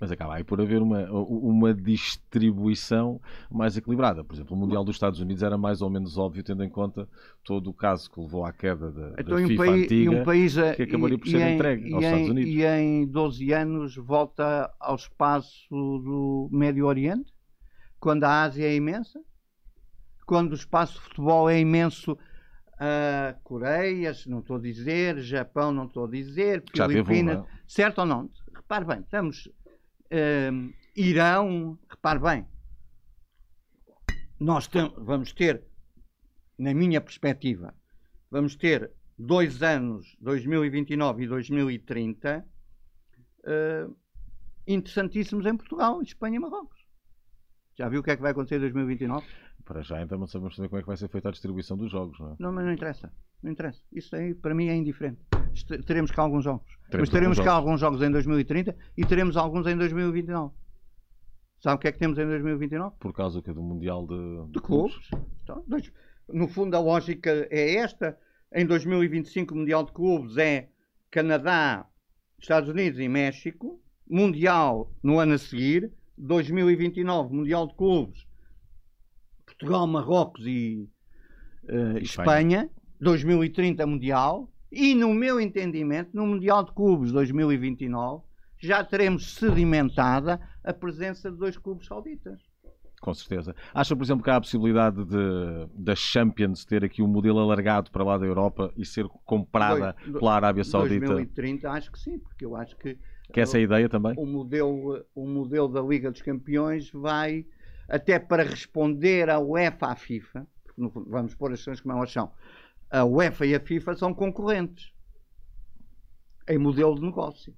Mas 0.00 0.10
acaba 0.10 0.34
aí 0.36 0.42
por 0.44 0.58
haver 0.60 0.80
uma, 0.80 1.10
uma 1.12 1.74
distribuição 1.74 3.20
mais 3.50 3.76
equilibrada. 3.76 4.24
Por 4.24 4.34
exemplo, 4.34 4.56
o 4.56 4.58
Mundial 4.58 4.82
dos 4.82 4.96
Estados 4.96 5.20
Unidos 5.20 5.42
era 5.42 5.58
mais 5.58 5.82
ou 5.82 5.90
menos 5.90 6.16
óbvio, 6.16 6.42
tendo 6.42 6.64
em 6.64 6.70
conta 6.70 7.06
todo 7.44 7.68
o 7.68 7.74
caso 7.74 8.10
que 8.10 8.18
levou 8.18 8.46
à 8.46 8.52
queda 8.52 8.90
da, 8.90 9.10
da 9.10 9.20
Então, 9.20 9.36
um, 9.36 9.46
FIFA 9.46 9.64
país, 9.64 9.80
e 9.80 9.84
antiga. 9.84 10.10
um 10.10 10.24
país 10.24 10.58
a- 10.58 10.74
que 10.74 10.82
acabaria 10.84 11.18
por 11.18 11.28
ser 11.28 11.40
em- 11.42 11.54
entregue 11.54 11.92
aos 11.92 12.02
e 12.02 12.06
Estados 12.06 12.26
em- 12.26 12.30
Unidos. 12.30 12.50
E 12.54 12.64
em 12.64 13.06
12 13.06 13.52
anos 13.52 13.96
volta 13.96 14.72
ao 14.80 14.96
espaço 14.96 15.68
do 15.70 16.48
Médio 16.50 16.86
Oriente, 16.86 17.30
quando 18.00 18.24
a 18.24 18.42
Ásia 18.44 18.64
é 18.66 18.74
imensa, 18.74 19.20
quando 20.26 20.52
o 20.52 20.54
espaço 20.54 20.94
de 20.94 21.00
futebol 21.00 21.50
é 21.50 21.60
imenso. 21.60 22.16
a 22.82 23.34
Coreias, 23.44 24.24
não 24.26 24.38
estou 24.38 24.56
a 24.56 24.58
dizer, 24.58 25.18
Japão, 25.18 25.70
não 25.70 25.84
estou 25.84 26.06
a 26.06 26.10
dizer, 26.10 26.62
teve 26.62 26.82
um, 27.02 27.04
Filipinas, 27.04 27.40
é? 27.40 27.44
certo 27.68 27.98
ou 27.98 28.06
não? 28.06 28.30
Repare 28.56 28.86
bem, 28.86 29.00
estamos. 29.00 29.50
Irão, 30.96 31.78
repare 31.88 32.18
bem, 32.18 32.46
nós 34.38 34.68
vamos 34.96 35.32
ter, 35.32 35.62
na 36.58 36.74
minha 36.74 37.00
perspectiva, 37.00 37.74
vamos 38.30 38.56
ter 38.56 38.90
dois 39.18 39.62
anos, 39.62 40.16
2029 40.20 41.24
e 41.24 41.28
2030, 41.28 42.46
eh, 43.44 43.86
interessantíssimos 44.66 45.44
em 45.46 45.56
Portugal, 45.56 46.00
Espanha 46.02 46.36
e 46.36 46.38
Marrocos. 46.38 46.80
Já 47.76 47.88
viu 47.88 48.00
o 48.00 48.02
que 48.02 48.10
é 48.10 48.16
que 48.16 48.22
vai 48.22 48.32
acontecer 48.32 48.56
em 48.56 48.60
2029? 48.60 49.26
Para 49.64 49.82
já, 49.82 50.02
então, 50.02 50.18
não 50.18 50.26
sabemos 50.26 50.56
também 50.56 50.68
como 50.68 50.78
é 50.80 50.82
que 50.82 50.86
vai 50.88 50.96
ser 50.96 51.08
feita 51.08 51.28
a 51.28 51.32
distribuição 51.32 51.76
dos 51.76 51.90
jogos, 51.90 52.18
não 52.18 52.32
é? 52.32 52.36
Não, 52.38 52.52
mas 52.52 52.64
não 52.64 52.72
interessa. 52.72 53.12
Não 53.42 53.50
interessa. 53.52 53.80
Isso 53.92 54.14
aí, 54.16 54.34
para 54.34 54.54
mim, 54.54 54.68
é 54.68 54.74
indiferente. 54.74 55.20
Teremos 55.86 56.10
cá 56.10 56.22
alguns 56.22 56.44
jogos. 56.44 56.66
Teremos 56.90 57.08
mas 57.08 57.10
teremos 57.10 57.38
alguns 57.38 57.50
cá 57.50 57.56
alguns 57.56 57.80
jogos 57.80 58.02
em 58.02 58.10
2030 58.10 58.76
e 58.96 59.04
teremos 59.04 59.36
alguns 59.36 59.66
em 59.66 59.76
2029. 59.76 60.52
Sabe 61.60 61.76
o 61.76 61.78
que 61.78 61.88
é 61.88 61.92
que 61.92 61.98
temos 61.98 62.18
em 62.18 62.26
2029? 62.26 62.96
Por 62.98 63.12
causa 63.12 63.42
que 63.42 63.52
do 63.52 63.62
Mundial 63.62 64.06
de, 64.06 64.52
De 64.52 64.60
clubes. 64.60 64.96
Então, 65.42 65.62
dois- 65.68 65.92
no 66.28 66.48
fundo, 66.48 66.74
a 66.76 66.80
lógica 66.80 67.46
é 67.50 67.74
esta. 67.76 68.18
Em 68.52 68.64
2025, 68.66 69.54
o 69.54 69.58
Mundial 69.58 69.84
de 69.84 69.92
Clubes 69.92 70.36
é 70.36 70.70
Canadá, 71.10 71.86
Estados 72.38 72.68
Unidos 72.70 72.98
e 72.98 73.08
México. 73.08 73.80
Mundial 74.08 74.90
no 75.02 75.18
ano 75.18 75.34
a 75.34 75.38
seguir. 75.38 75.92
2029, 76.16 77.34
Mundial 77.34 77.66
de 77.66 77.74
Clubes, 77.74 78.26
Portugal, 79.60 79.86
Marrocos 79.86 80.46
e 80.46 80.88
E 81.68 82.02
Espanha. 82.02 82.68
2030, 83.00 83.86
Mundial. 83.86 84.50
E, 84.72 84.94
no 84.94 85.12
meu 85.12 85.40
entendimento, 85.40 86.10
no 86.14 86.26
Mundial 86.26 86.64
de 86.64 86.72
Clubes 86.72 87.12
2029, 87.12 88.22
já 88.58 88.82
teremos 88.84 89.34
sedimentada 89.34 90.40
a 90.64 90.72
presença 90.72 91.30
de 91.30 91.36
dois 91.36 91.56
clubes 91.58 91.86
sauditas. 91.86 92.38
Com 93.00 93.14
certeza. 93.14 93.54
Acha, 93.74 93.96
por 93.96 94.04
exemplo, 94.04 94.22
que 94.22 94.30
há 94.30 94.36
a 94.36 94.40
possibilidade 94.40 95.02
de, 95.06 95.66
da 95.74 95.94
Champions 95.94 96.64
ter 96.66 96.84
aqui 96.84 97.02
um 97.02 97.06
modelo 97.08 97.38
alargado 97.38 97.90
para 97.90 98.04
lá 98.04 98.18
da 98.18 98.26
Europa 98.26 98.70
e 98.76 98.84
ser 98.84 99.06
comprada 99.24 99.96
Dois- 100.04 100.18
pela 100.18 100.34
Arábia 100.34 100.62
Saudita? 100.64 101.06
2030, 101.06 101.70
acho 101.70 101.90
que 101.90 101.98
sim, 101.98 102.18
porque 102.18 102.44
eu 102.44 102.54
acho 102.54 102.76
que 102.76 102.98
Que 103.32 103.40
essa 103.40 103.56
é 103.56 103.60
a 103.60 103.64
ideia 103.64 103.88
também? 103.88 104.14
o 104.18 104.26
modelo, 104.26 105.02
o 105.14 105.26
modelo 105.26 105.68
da 105.68 105.80
Liga 105.80 106.10
dos 106.10 106.20
Campeões 106.20 106.90
vai, 106.92 107.46
até 107.90 108.18
para 108.18 108.44
responder 108.44 109.28
à 109.28 109.40
UEFA 109.40 109.88
à 109.88 109.96
FIFA, 109.96 110.46
vamos 110.78 111.34
pôr 111.34 111.52
as 111.52 111.64
coisas 111.64 111.80
como 111.80 111.96
elas 111.96 112.12
são, 112.12 112.32
a 112.88 113.04
UEFA 113.04 113.46
e 113.46 113.54
a 113.54 113.60
FIFA 113.60 113.96
são 113.96 114.14
concorrentes 114.14 114.92
em 116.48 116.56
modelo 116.56 116.94
de 116.94 117.02
negócio. 117.02 117.54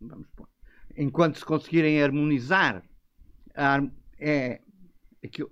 Vamos 0.00 0.26
pôr. 0.34 0.48
Enquanto 0.96 1.38
se 1.38 1.44
conseguirem 1.44 2.02
harmonizar, 2.02 2.82
é, 4.18 4.60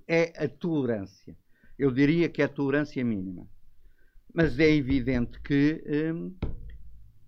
é 0.08 0.44
a 0.44 0.48
tolerância. 0.48 1.36
Eu 1.78 1.90
diria 1.90 2.28
que 2.28 2.40
é 2.40 2.46
a 2.46 2.48
tolerância 2.48 3.04
mínima. 3.04 3.46
Mas 4.32 4.58
é 4.58 4.70
evidente 4.70 5.40
que 5.42 5.82
hum, 5.86 6.34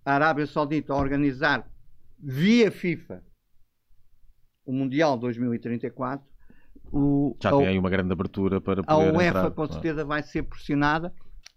a 0.03 0.13
Arábia 0.13 0.47
Saudita 0.47 0.93
a 0.93 0.97
organizar 0.97 1.71
via 2.17 2.71
FIFA 2.71 3.23
o 4.65 4.73
Mundial 4.73 5.17
2034, 5.17 6.27
o, 6.91 7.35
Já 7.41 7.49
a, 7.49 7.57
tem 7.57 7.67
aí 7.67 7.77
uma 7.79 7.89
grande 7.89 8.11
abertura 8.13 8.59
para 8.61 8.81
a 8.81 8.83
poder 8.83 9.11
UEFA 9.15 9.27
entrar. 9.39 9.51
com 9.51 9.67
certeza 9.67 10.05
vai 10.05 10.23
ser 10.23 10.43
pressionada, 10.43 11.13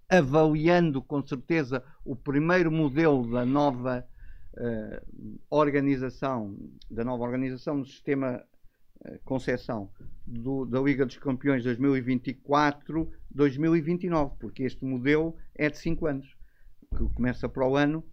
avaliando 0.09 1.03
com 1.03 1.25
certeza 1.27 1.83
o 2.05 2.17
primeiro 2.17 2.71
modelo 2.71 3.31
da 3.31 3.45
nova 3.45 4.05
eh, 4.57 5.03
organização, 5.49 6.57
da 6.91 7.05
nova 7.05 7.23
organização 7.25 7.79
do 7.81 7.87
sistema 7.87 8.43
eh, 9.05 9.21
concessão 9.25 9.91
do- 10.27 10.65
da 10.67 10.81
Liga 10.81 11.07
dos 11.07 11.17
Campeões 11.19 11.65
2024-2029, 13.35 14.33
porque 14.39 14.65
este 14.65 14.85
modelo 14.85 15.37
é 15.55 15.71
de 15.71 15.79
5 15.79 16.07
anos, 16.07 16.37
que 16.97 17.05
começa 17.15 17.49
para 17.49 17.67
o 17.67 17.77
ano 17.77 18.05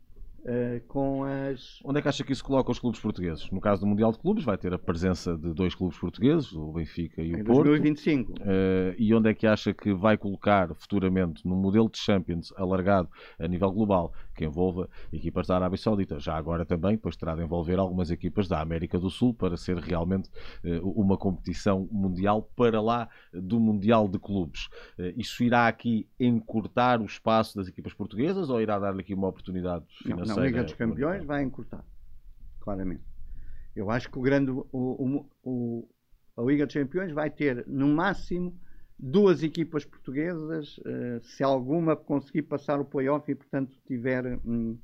eh, 0.48 0.82
com 0.88 1.26
as 1.26 1.80
Onde 1.84 2.00
é 2.00 2.02
que 2.02 2.08
acha 2.08 2.24
que 2.24 2.32
isso 2.32 2.44
coloca 2.44 2.72
os 2.72 2.80
clubes 2.80 3.02
portugueses? 3.02 3.52
No 3.52 3.60
caso 3.60 3.82
do 3.82 3.88
Mundial 3.88 4.14
de 4.14 4.18
Clubes, 4.18 4.46
vai 4.46 4.58
ter 4.58 4.74
a 4.74 4.80
presença 4.80 5.38
de 5.38 5.54
dois 5.54 5.76
clubes 5.76 6.00
portugueses, 6.00 6.54
o 6.54 6.72
Benfica 6.72 7.22
e 7.22 7.34
o 7.34 7.40
em 7.40 7.44
Porto. 7.44 7.66
2025. 7.66 8.34
Eh, 8.40 8.96
e 8.98 9.14
onde 9.14 9.30
é 9.30 9.34
que 9.34 9.46
acha 9.46 9.74
que 9.74 9.94
vai 9.94 10.18
colocar 10.18 10.74
futuramente 10.76 11.46
num 11.46 11.58
modelo 11.58 11.90
de 11.90 11.98
Champions 11.98 12.54
alargado 12.56 13.10
a 13.38 13.46
nível 13.46 13.70
global, 13.72 14.14
que 14.38 14.46
envolva 14.46 14.88
equipas 15.12 15.48
da 15.48 15.56
Arábia 15.56 15.78
Saudita? 15.78 16.20
Já 16.20 16.38
agora 16.38 16.64
também, 16.66 16.98
pois 16.98 17.18
terá 17.18 17.36
de 17.36 17.42
envolver 17.44 17.80
algumas 17.80 18.12
equipas 18.12 18.48
da 18.48 18.62
América 18.62 19.00
do 19.00 19.10
Sul 19.10 19.34
para 19.34 19.58
ser 19.58 19.78
realmente 19.78 20.30
eh, 20.64 20.80
uma 20.84 21.18
competição 21.18 21.90
mundial 21.92 22.44
para 22.56 22.80
lá 22.80 23.10
do 23.34 23.60
Mundial 23.60 24.08
de 24.08 24.20
Clubes. 24.20 24.70
Eh, 25.00 25.14
isso 25.18 25.44
irá 25.44 25.68
aqui 25.68 26.08
encurtar 26.20 27.02
o 27.02 27.06
espaço 27.06 27.58
das 27.58 27.68
equipas 27.68 27.94
portuguesas 27.94 28.50
ou 28.50 28.62
irá 28.62 28.78
dar-lhe 28.78 29.02
aqui 29.02 29.14
uma 29.14 29.28
oportunidade 29.28 29.84
Não, 30.06 30.12
financeira? 30.12 30.42
na 30.42 30.46
Liga 30.48 30.64
dos 30.64 30.74
Campeões 30.74 31.26
vai 31.26 31.44
encurtar, 31.44 31.84
claramente. 32.60 33.02
Eu 33.76 33.90
acho 33.92 34.10
que 34.10 34.18
o 34.18 34.22
grande, 34.22 34.52
o, 34.52 34.66
o- 34.72 35.30
o- 35.44 35.90
a 36.38 36.42
Liga 36.44 36.66
dos 36.66 36.76
Campeões 36.76 37.12
vai 37.12 37.30
ter 37.32 37.66
no 37.68 37.88
máximo 37.88 38.56
duas 39.00 39.44
equipas 39.44 39.86
portuguesas, 39.86 40.80
eh, 40.86 41.20
se 41.22 41.44
alguma 41.44 41.96
conseguir 41.96 42.44
passar 42.44 42.80
o 42.80 42.86
playoff 42.86 43.32
e 43.32 43.36
portanto 43.36 43.78
tiver, 43.86 44.40
hum, 44.44 44.78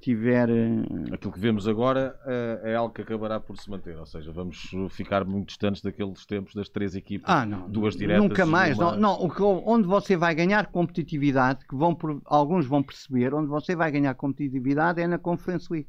tiver. 0.00 0.48
eh, 0.50 1.14
Aquilo 1.14 1.32
que 1.32 1.38
vemos 1.38 1.68
agora 1.68 2.18
eh, 2.26 2.60
é 2.72 2.74
algo 2.74 2.92
que 2.92 3.02
acabará 3.02 3.38
por 3.38 3.56
se 3.56 3.70
manter, 3.70 3.96
ou 3.96 4.04
seja, 4.06 4.32
vamos 4.32 4.68
ficar 4.90 5.24
muito 5.24 5.48
distantes 5.48 5.80
daqueles 5.80 6.26
tempos 6.26 6.54
das 6.54 6.68
três 6.68 6.94
equipas, 6.96 7.30
Ah, 7.30 7.46
não. 7.46 7.68
duas 7.70 7.94
diretas. 7.96 8.22
Nunca 8.28 8.44
mais. 8.44 8.76
uma- 8.78 8.96
Não, 8.96 9.20
não, 9.28 9.62
onde 9.64 9.86
você 9.86 10.16
vai 10.16 10.34
ganhar 10.34 10.66
competitividade, 10.66 11.64
que 11.66 11.76
vão, 11.76 11.94
por- 11.94 12.20
alguns 12.24 12.66
vão 12.66 12.82
perceber, 12.82 13.32
onde 13.32 13.48
você 13.48 13.76
vai 13.76 13.90
ganhar 13.92 14.14
competitividade 14.16 15.00
é 15.00 15.06
na 15.06 15.18
Conference 15.18 15.68
League. 15.72 15.88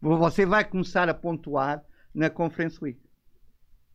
Você 0.00 0.44
vai 0.46 0.64
começar 0.64 1.08
a 1.08 1.14
pontuar 1.14 1.84
na 2.14 2.28
Conference 2.28 2.78
League. 2.82 3.00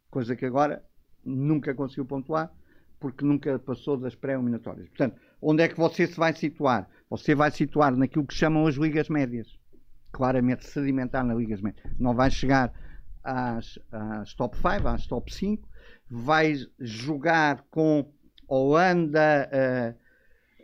Coisa 0.09 0.35
que 0.37 0.45
agora 0.45 0.81
nunca 1.27 1.73
conseguiu 1.75 2.05
pontuar, 2.05 2.51
porque 2.99 3.23
nunca 3.25 3.59
passou 3.59 3.97
das 3.97 4.15
pré-eliminatórias. 4.15 4.87
Portanto, 4.87 5.19
onde 5.41 5.63
é 5.63 5.67
que 5.67 5.77
você 5.77 6.07
se 6.07 6.17
vai 6.17 6.33
situar? 6.33 6.89
Você 7.09 7.35
vai 7.35 7.51
situar 7.51 7.95
naquilo 7.95 8.25
que 8.25 8.33
chamam 8.33 8.65
as 8.65 8.75
ligas 8.75 9.09
médias. 9.09 9.47
Claramente 10.11 10.65
sedimentar 10.65 11.23
nas 11.23 11.37
ligas 11.37 11.61
médias. 11.61 11.85
Não 11.99 12.15
vai 12.15 12.31
chegar 12.31 12.73
às, 13.23 13.77
às 13.91 14.33
top 14.33 14.57
5, 14.57 14.87
às 14.87 15.05
top 15.05 15.33
5. 15.33 15.67
Vai 16.09 16.55
jogar 16.79 17.63
com 17.69 18.09
Holanda. 18.47 19.49
eh, 19.51 19.95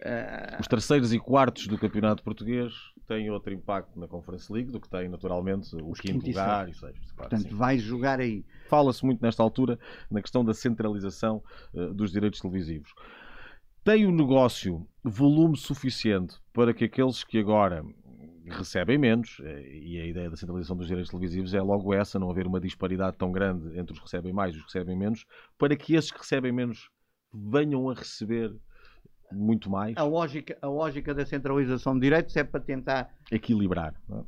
eh, 0.01 0.57
Os 0.59 0.67
terceiros 0.67 1.13
e 1.13 1.19
quartos 1.19 1.67
do 1.67 1.77
campeonato 1.77 2.23
português 2.23 2.73
têm 3.05 3.29
outro 3.29 3.53
impacto 3.53 3.99
na 3.99 4.07
Conference 4.07 4.51
League 4.51 4.71
do 4.71 4.79
que 4.79 4.89
tem 4.89 5.09
naturalmente 5.09 5.75
o 5.75 5.91
Os 5.91 5.99
quinto 5.99 6.25
lugar 6.25 6.69
e 6.69 6.73
sexto. 6.73 7.15
Claro, 7.15 7.29
portanto, 7.29 7.49
sim. 7.49 7.55
vai 7.55 7.77
jogar 7.77 8.19
aí. 8.19 8.45
Fala-se 8.67 9.05
muito 9.05 9.21
nesta 9.21 9.43
altura 9.43 9.79
na 10.09 10.21
questão 10.21 10.43
da 10.43 10.53
centralização 10.53 11.43
eh, 11.73 11.87
dos 11.93 12.11
direitos 12.11 12.39
televisivos. 12.39 12.93
Tem 13.83 14.05
o 14.05 14.11
negócio 14.11 14.87
volume 15.03 15.57
suficiente 15.57 16.37
para 16.53 16.73
que 16.73 16.85
aqueles 16.85 17.23
que 17.23 17.37
agora 17.37 17.83
recebem 18.45 18.97
menos, 18.97 19.41
eh, 19.43 19.77
e 19.77 19.99
a 19.99 20.05
ideia 20.05 20.29
da 20.29 20.35
centralização 20.35 20.75
dos 20.75 20.87
direitos 20.87 21.09
televisivos 21.09 21.53
é 21.53 21.61
logo 21.61 21.93
essa, 21.93 22.19
não 22.19 22.29
haver 22.29 22.47
uma 22.47 22.59
disparidade 22.59 23.17
tão 23.17 23.31
grande 23.31 23.77
entre 23.77 23.93
os 23.93 23.99
que 23.99 24.05
recebem 24.05 24.33
mais 24.33 24.55
e 24.55 24.57
os 24.57 24.65
que 24.65 24.73
recebem 24.73 24.97
menos, 24.97 25.25
para 25.57 25.75
que 25.75 25.95
esses 25.95 26.11
que 26.11 26.19
recebem 26.19 26.51
menos 26.51 26.89
venham 27.33 27.89
a 27.89 27.93
receber 27.93 28.55
muito 29.33 29.69
mais, 29.69 29.95
A 29.97 30.03
lógica, 30.03 30.57
a 30.61 30.67
lógica 30.67 31.13
da 31.13 31.25
centralização 31.25 31.93
de 31.95 32.01
direitos 32.01 32.35
é 32.35 32.43
para 32.43 32.59
tentar 32.59 33.13
equilibrar. 33.31 33.93
é? 34.11 34.21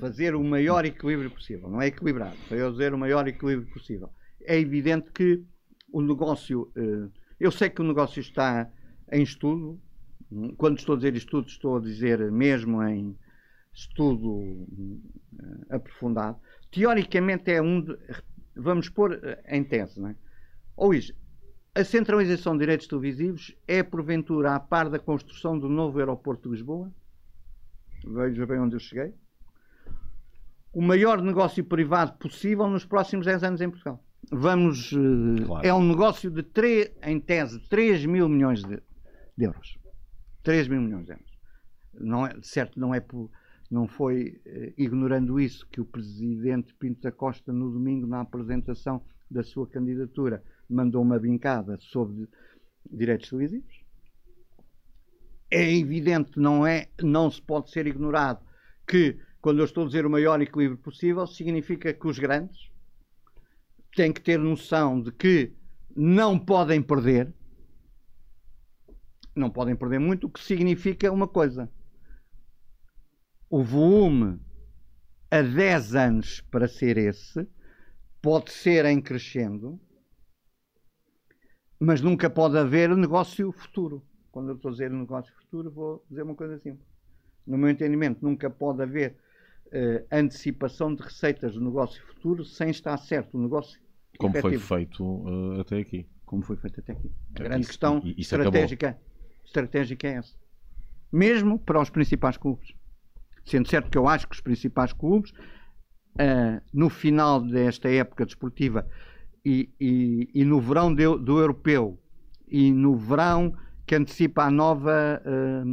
fazer 0.00 0.34
o 0.34 0.42
maior 0.42 0.84
equilíbrio 0.86 1.30
possível. 1.30 1.68
Não 1.68 1.80
é 1.82 1.88
equilibrado, 1.88 2.38
para 2.48 2.56
eu 2.56 2.70
dizer 2.72 2.94
o 2.94 2.98
maior 2.98 3.28
equilíbrio 3.28 3.68
possível. 3.72 4.08
É 4.40 4.58
evidente 4.58 5.10
que 5.12 5.44
o 5.92 6.00
negócio. 6.00 6.72
eh, 6.74 7.08
Eu 7.38 7.50
sei 7.50 7.68
que 7.68 7.80
o 7.82 7.84
negócio 7.84 8.20
está 8.20 8.70
em 9.12 9.22
estudo. 9.22 9.78
Quando 10.56 10.78
estou 10.78 10.94
a 10.94 10.96
dizer 10.96 11.14
estudo, 11.14 11.46
estou 11.48 11.76
a 11.76 11.80
dizer 11.80 12.30
mesmo 12.32 12.82
em 12.82 13.14
estudo 13.74 14.66
eh, 15.70 15.76
aprofundado. 15.76 16.38
Teoricamente 16.70 17.50
é 17.50 17.60
um. 17.60 17.82
de- 17.82 17.98
Vamos 18.56 18.88
pôr 18.88 19.12
eh, 19.22 19.42
em 19.48 19.62
tese, 19.64 20.00
não 20.00 20.08
é? 20.08 20.16
Ou 20.76 20.94
isso, 20.94 21.12
a 21.74 21.84
centralização 21.84 22.52
de 22.52 22.60
direitos 22.60 22.86
televisivos 22.86 23.54
é 23.66 23.82
porventura 23.82 24.54
a 24.54 24.60
par 24.60 24.90
da 24.90 24.98
construção 24.98 25.58
do 25.58 25.68
novo 25.68 25.98
aeroporto 25.98 26.48
de 26.48 26.56
Lisboa? 26.56 26.92
Veja 28.04 28.46
bem 28.46 28.58
onde 28.58 28.76
eu 28.76 28.80
cheguei 28.80 29.14
o 30.74 30.80
maior 30.80 31.20
negócio 31.20 31.62
privado 31.62 32.14
possível 32.14 32.66
nos 32.66 32.84
próximos 32.86 33.26
10 33.26 33.44
anos 33.44 33.60
em 33.60 33.68
Portugal. 33.68 34.02
Vamos. 34.30 34.90
eh, 34.94 35.44
Claro. 35.44 35.66
É 35.66 35.74
um 35.74 35.86
negócio 35.86 36.30
de, 36.30 36.42
tre- 36.42 36.94
em 37.02 37.20
tese, 37.20 37.60
3 37.68 38.06
mil 38.06 38.26
milhões 38.26 38.62
de, 38.64 38.80
de 39.36 39.44
euros. 39.44 39.76
3 40.42 40.68
mil 40.68 40.80
milhões 40.80 41.04
de 41.04 41.12
euros. 41.12 41.26
Não 41.92 42.26
é, 42.26 42.34
certo, 42.42 42.80
não 42.80 42.94
é 42.94 43.00
por. 43.00 43.30
Não 43.70 43.86
foi 43.86 44.40
eh, 44.46 44.72
ignorando 44.78 45.38
isso 45.38 45.66
que 45.70 45.78
o 45.78 45.84
presidente 45.84 46.74
Pinto 46.74 47.02
da 47.02 47.12
Costa, 47.12 47.52
no 47.52 47.70
domingo, 47.70 48.06
na 48.06 48.20
apresentação 48.22 49.02
da 49.30 49.42
sua 49.42 49.66
candidatura, 49.66 50.42
mandou 50.68 51.02
uma 51.02 51.18
brincada 51.18 51.78
sobre 51.80 52.28
direitos 52.90 53.28
televisivos. 53.28 53.82
É 55.50 55.70
evidente, 55.76 56.38
não, 56.38 56.66
é, 56.66 56.88
não 57.02 57.30
se 57.30 57.40
pode 57.42 57.70
ser 57.70 57.86
ignorado 57.86 58.44
que, 58.86 59.18
quando 59.40 59.58
eu 59.58 59.64
estou 59.64 59.84
a 59.84 59.86
dizer 59.86 60.06
o 60.06 60.10
maior 60.10 60.40
equilíbrio 60.40 60.78
possível, 60.78 61.26
significa 61.26 61.92
que 61.92 62.06
os 62.06 62.18
grandes 62.18 62.70
têm 63.94 64.12
que 64.12 64.20
ter 64.20 64.38
noção 64.38 65.00
de 65.00 65.12
que 65.12 65.52
não 65.94 66.38
podem 66.38 66.80
perder, 66.80 67.32
não 69.34 69.50
podem 69.50 69.76
perder 69.76 69.98
muito, 69.98 70.26
o 70.26 70.30
que 70.30 70.42
significa 70.42 71.12
uma 71.12 71.28
coisa. 71.28 71.70
O 73.50 73.62
volume 73.62 74.40
a 75.30 75.42
10 75.42 75.94
anos 75.94 76.40
para 76.40 76.66
ser 76.66 76.96
esse 76.96 77.46
pode 78.22 78.50
ser 78.52 78.84
em 78.86 79.00
crescendo, 79.00 79.78
mas 81.84 82.00
nunca 82.00 82.30
pode 82.30 82.56
haver 82.56 82.94
negócio 82.96 83.50
futuro. 83.52 84.02
Quando 84.30 84.50
eu 84.50 84.54
estou 84.56 84.68
a 84.70 84.72
dizer 84.72 84.90
negócio 84.90 85.32
futuro, 85.34 85.70
vou 85.70 86.04
dizer 86.08 86.22
uma 86.22 86.34
coisa 86.34 86.56
simples. 86.58 86.86
No 87.46 87.58
meu 87.58 87.68
entendimento, 87.68 88.18
nunca 88.22 88.48
pode 88.48 88.82
haver 88.82 89.16
eh, 89.72 90.04
antecipação 90.10 90.94
de 90.94 91.02
receitas 91.02 91.54
do 91.54 91.60
negócio 91.60 92.00
futuro 92.06 92.44
sem 92.44 92.70
estar 92.70 92.96
certo 92.98 93.36
o 93.36 93.42
negócio 93.42 93.80
Como 94.18 94.32
foi 94.32 94.52
efetivo, 94.52 94.66
feito 94.76 95.24
eh, 95.56 95.60
até 95.60 95.78
aqui. 95.78 96.06
como 96.24 96.42
foi 96.42 96.56
feito 96.56 96.80
até 96.80 96.92
aqui. 96.92 97.10
A 97.34 97.40
É, 97.40 97.44
grande 97.44 97.60
isso- 97.62 97.70
questão 97.70 97.98
isso 98.04 98.20
estratégica, 98.34 98.98
estratégica 99.44 100.06
é 100.08 100.12
essa. 100.14 100.34
Mesmo 101.10 101.58
para 101.58 101.80
os 101.80 101.90
principais 101.90 102.36
clubes. 102.36 102.72
Sendo 103.44 103.68
certo 103.68 103.90
que 103.90 103.98
eu 103.98 104.06
acho 104.06 104.28
que 104.28 104.34
os 104.36 104.40
principais 104.40 104.92
clubes, 104.92 105.32
ah, 106.18 106.62
no 106.72 106.88
final 106.88 107.40
desta 107.40 107.90
época 107.90 108.24
desportiva 108.24 108.86
e, 109.44 109.68
e- 109.80 110.30
e 110.34 110.44
no 110.44 110.60
verão 110.60 110.94
de- 110.94 111.18
do 111.18 111.38
europeu 111.38 111.98
e 112.48 112.70
no 112.72 112.94
verão 112.96 113.54
que 113.86 113.94
antecipa 113.94 114.44
a 114.44 114.50
nova 114.50 115.22
ah, 115.24 115.64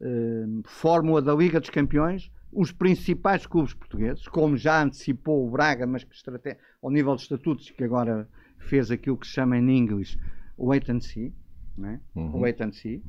ah, 0.00 0.62
fórmula 0.66 1.20
da 1.22 1.34
Liga 1.34 1.60
dos 1.60 1.70
Campeões, 1.70 2.30
os 2.52 2.72
principais 2.72 3.46
clubes 3.46 3.74
portugueses, 3.74 4.26
como 4.28 4.56
já 4.56 4.82
antecipou 4.82 5.46
o 5.46 5.50
Braga, 5.50 5.86
mas 5.86 6.02
que 6.04 6.14
estrate- 6.14 6.56
ao 6.82 6.90
nível 6.90 7.14
de 7.16 7.22
estatutos, 7.22 7.70
que 7.70 7.84
agora 7.84 8.28
fez 8.58 8.90
aquilo 8.90 9.16
que 9.18 9.26
se 9.26 9.34
chama 9.34 9.56
em 9.58 9.76
inglês 9.76 10.16
wait 10.56 10.88
and 10.88 11.00
see, 11.00 11.32
não 11.76 11.90
é? 11.90 12.00
Uhum. 12.14 12.40
wait 12.40 12.60
and 12.60 12.72
see, 12.72 13.02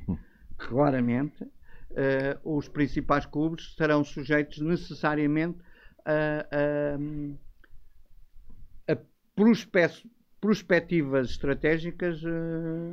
claramente, 0.58 1.48
eh, 1.96 2.38
os 2.44 2.68
principais 2.68 3.26
clubes 3.26 3.64
estarão 3.66 4.04
sujeitos 4.04 4.60
necessariamente 4.60 5.58
a, 6.06 6.46
a, 6.52 7.00
prospectivas 10.40 11.32
estratégicas 11.32 12.22
eh, 12.24 12.30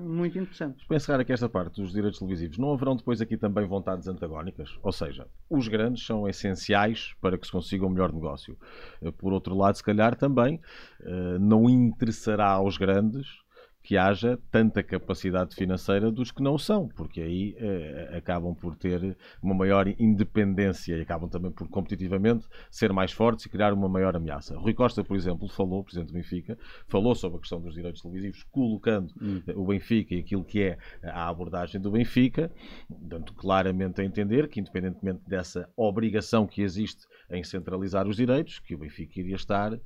muito 0.05 0.39
interessantes. 0.39 0.85
Para 0.87 0.97
encerrar 0.97 1.21
aqui 1.21 1.33
esta 1.33 1.49
parte 1.49 1.81
dos 1.81 1.93
direitos 1.93 2.19
televisivos, 2.19 2.59
não 2.59 2.73
haverão 2.73 2.97
depois 2.97 3.21
aqui 3.21 3.37
também 3.37 3.67
vontades 3.67 4.09
antagónicas? 4.09 4.77
Ou 4.83 4.93
seja, 4.93 5.27
os 5.49 5.69
grandes 5.69 6.05
são 6.05 6.29
essenciais 6.29 7.15
para 7.21 7.39
que 7.39 7.47
se 7.47 7.53
consiga 7.53 7.87
um 7.87 7.91
melhor 7.91 8.13
negócio. 8.13 8.59
Eh, 9.01 9.11
Por 9.13 9.33
outro 9.33 9.57
lado, 9.57 9.77
se 9.77 9.83
calhar 9.83 10.17
também 10.17 10.61
eh, 11.01 11.39
não 11.39 11.71
interessará 11.71 12.51
aos 12.51 12.77
grandes 12.77 13.46
que 13.87 13.97
haja 13.97 14.37
tanta 14.51 14.83
capacidade 14.83 15.55
financeira 15.55 16.11
dos 16.11 16.33
que 16.33 16.43
não 16.43 16.59
são, 16.59 16.89
porque 16.89 17.21
aí 17.21 17.55
eh, 17.57 18.17
acabam 18.19 18.53
por 18.53 18.75
ter 18.75 19.17
uma 19.41 19.55
maior 19.55 19.87
independência 19.87 20.97
e 20.97 21.03
acabam 21.03 21.31
também 21.31 21.53
por 21.53 21.69
competitivamente 21.69 22.49
ser 22.69 22.93
mais 22.93 23.13
fortes 23.13 23.47
e 23.47 23.49
criar 23.49 23.73
uma 23.73 23.89
maior 23.89 24.17
ameaça. 24.17 24.59
Rui 24.59 24.75
Costa, 24.75 25.05
por 25.05 25.17
exemplo, 25.17 25.47
falou, 25.47 25.83
o 25.83 25.85
presidente 25.85 26.09
do 26.09 26.15
Benfica, 26.15 26.59
falou 26.89 27.15
sobre 27.15 27.39
a 27.39 27.41
questão 27.41 27.61
dos 27.61 27.75
direitos 27.75 28.03
televisivos, 28.03 28.43
colocando 28.51 29.15
eh, 29.47 29.53
o 29.55 29.65
Benfica 29.65 30.17
e 30.17 30.19
aquilo 30.19 30.43
que 30.43 30.63
é 30.63 30.79
a 31.05 31.29
abordagem 31.29 31.81
do 31.81 31.93
Benfica, 31.93 32.51
dando 32.91 33.35
claramente 33.35 34.01
a 34.01 34.05
entender 34.05 34.49
que, 34.49 34.59
independentemente 34.59 35.21
dessa 35.29 35.71
obrigação 35.77 36.45
que 36.45 36.61
existe 36.61 37.07
em 37.31 37.45
centralizar 37.45 38.09
os 38.09 38.17
direitos, 38.17 38.59
que 38.59 38.75
o 38.75 38.79
Benfica 38.79 39.21
iria 39.21 39.37
estar 39.37 39.73
eh, 39.73 39.79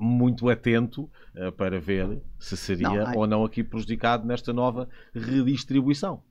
muito 0.00 0.48
atento 0.48 1.10
eh, 1.34 1.50
para 1.50 1.78
ver 1.78 2.18
se 2.38 2.56
seria 2.56 2.88
Não, 2.88 3.18
ou 3.18 3.26
não 3.26 3.41
aqui 3.44 3.62
prejudicado 3.64 4.26
nesta 4.26 4.52
nova 4.52 4.88
redistribuição. 5.14 6.22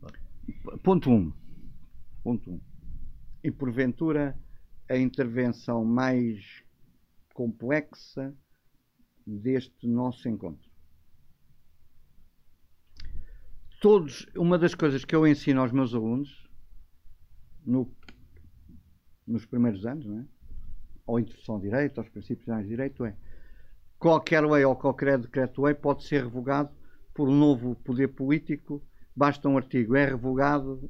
Ponto 0.84 1.10
1. 1.10 1.14
Um. 1.14 1.34
Ponto 2.24 2.52
1. 2.52 2.54
Um. 2.54 2.62
E 3.44 3.52
porventura 3.52 4.38
a 4.90 4.98
intervenção 4.98 5.84
mais 5.86 6.64
complexa 7.34 8.36
deste 9.26 9.88
nosso 9.88 10.28
encontro. 10.28 10.70
Todos, 13.80 14.28
uma 14.38 14.60
das 14.60 14.76
coisas 14.76 15.04
que 15.04 15.16
eu 15.16 15.26
ensino 15.26 15.62
aos 15.62 15.72
meus 15.72 15.94
alunos 15.94 16.48
no- 17.66 17.92
nos 19.26 19.46
primeiros 19.46 19.86
anos, 19.86 20.06
não 20.06 20.20
é? 20.20 20.26
ou 21.08 21.20
introdução 21.20 21.58
de 21.60 21.64
direito, 21.64 22.00
aos 22.00 22.08
princípios 22.10 22.46
gerais 22.46 22.64
de 22.64 22.70
direito, 22.70 23.04
é 23.04 23.16
qualquer 23.98 24.46
lei 24.46 24.64
ou 24.64 24.76
qualquer 24.76 25.18
decreto-lei 25.18 25.74
pode 25.74 26.04
ser 26.04 26.24
revogado 26.24 26.70
por 27.14 27.28
um 27.30 27.36
novo 27.36 27.76
poder 27.76 28.10
político, 28.10 28.82
basta 29.16 29.48
um 29.48 29.58
artigo, 29.58 29.96
é 29.96 30.06
revogado, 30.06 30.90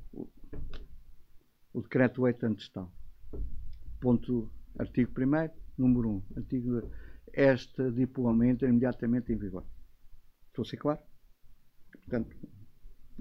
o 1.74 1.82
decreto 1.82 2.22
8 2.24 2.46
antes 2.46 2.70
tal. 2.70 2.92
Ponto, 4.00 4.52
artigo 4.78 5.12
1 5.18 5.50
número 5.78 6.10
1. 6.10 6.24
Artigo, 6.38 6.92
este 7.34 7.92
diploma 7.92 8.48
entra 8.48 8.68
imediatamente 8.68 9.32
em 9.32 9.38
vigor. 9.38 9.66
Estou 10.48 10.64
a 10.64 10.66
ser 10.66 10.78
claro? 10.78 11.00
Portanto, 11.92 12.36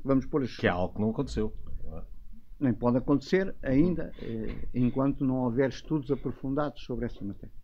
vamos 0.05 0.27
pôr 0.27 0.43
as 0.43 0.57
Que 0.57 0.67
é 0.67 0.71
algo 0.71 0.95
que 0.95 1.01
não 1.01 1.11
aconteceu. 1.11 1.55
nem 2.59 2.75
pode 2.75 2.99
acontecer 2.99 3.55
ainda 3.63 4.13
eh, 4.21 4.69
enquanto 4.75 5.25
não 5.25 5.45
houver 5.45 5.71
estudos 5.71 6.11
aprofundados 6.11 6.83
sobre 6.85 7.07
essa 7.07 7.25
matéria. 7.25 7.55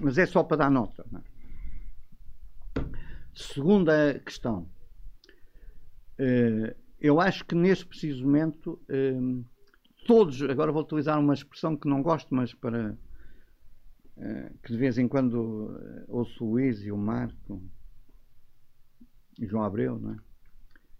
Mas 0.00 0.16
é 0.16 0.24
só 0.24 0.42
para 0.42 0.58
dar 0.58 0.70
nota. 0.70 1.04
é? 1.14 2.80
Segunda 3.34 4.18
questão. 4.20 4.70
Eh, 6.18 6.74
eu 7.00 7.20
acho 7.20 7.44
que 7.44 7.54
neste 7.54 7.86
preciso 7.86 8.24
momento 8.24 8.80
eh, 8.88 9.14
todos, 10.06 10.42
agora 10.42 10.72
vou 10.72 10.82
utilizar 10.82 11.18
uma 11.18 11.34
expressão 11.34 11.76
que 11.76 11.88
não 11.88 12.02
gosto, 12.02 12.34
mas 12.34 12.52
para 12.54 12.96
eh, 14.16 14.52
que 14.64 14.72
de 14.72 14.78
vez 14.78 14.98
em 14.98 15.06
quando 15.06 15.78
eh, 15.80 16.04
ouço 16.08 16.44
o 16.44 16.50
Luís 16.52 16.80
e 16.82 16.90
o 16.90 16.96
Marco 16.96 17.62
e 19.38 19.46
João 19.46 19.62
Abreu, 19.64 19.98
não 19.98 20.12
é? 20.12 20.16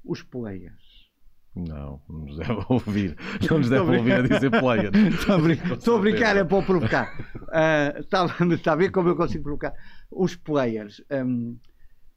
Os 0.04 0.22
players. 0.22 1.08
Não, 1.56 2.00
não 2.08 2.18
nos 2.20 2.36
deve 2.36 2.52
ouvir. 2.68 3.16
Não 3.50 3.58
nos 3.58 3.68
deve 3.68 3.96
ouvir 3.96 4.12
a 4.12 4.22
dizer 4.22 4.50
player. 4.50 4.92
Estou 5.10 5.34
a 5.34 5.38
brincar, 5.38 5.72
estou 5.72 5.96
a 5.96 6.00
brincar, 6.00 6.36
é 6.36 6.44
para 6.44 6.62
provocar. 6.62 7.40
Ah, 7.50 7.94
Está 7.98 8.26
está 8.54 8.72
a 8.74 8.76
ver 8.76 8.92
como 8.92 9.08
eu 9.08 9.16
consigo 9.16 9.42
provocar? 9.42 9.74
Os 10.10 10.36
players. 10.36 11.02
hum, 11.10 11.58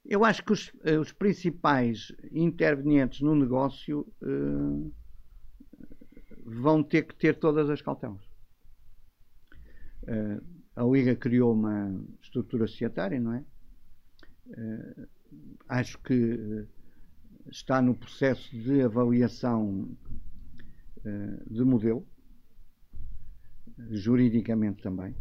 eu 0.05 0.25
acho 0.25 0.43
que 0.43 0.51
os, 0.51 0.71
eh, 0.83 0.97
os 0.97 1.11
principais 1.11 2.11
intervenientes 2.31 3.21
no 3.21 3.35
negócio 3.35 4.07
eh, 4.21 4.91
vão 6.43 6.83
ter 6.83 7.03
que 7.03 7.15
ter 7.15 7.37
todas 7.37 7.69
as 7.69 7.81
cautelas. 7.81 8.21
Eh, 10.07 10.41
a 10.75 10.83
Liga 10.83 11.15
criou 11.15 11.53
uma 11.53 12.03
estrutura 12.21 12.67
societária, 12.67 13.19
não 13.19 13.33
é? 13.33 13.45
Eh, 14.49 15.07
acho 15.69 15.99
que 15.99 16.67
está 17.49 17.81
no 17.81 17.95
processo 17.95 18.49
de 18.55 18.81
avaliação 18.81 19.89
de 21.49 21.63
modelo, 21.63 22.07
juridicamente 23.89 24.83
também. 24.83 25.15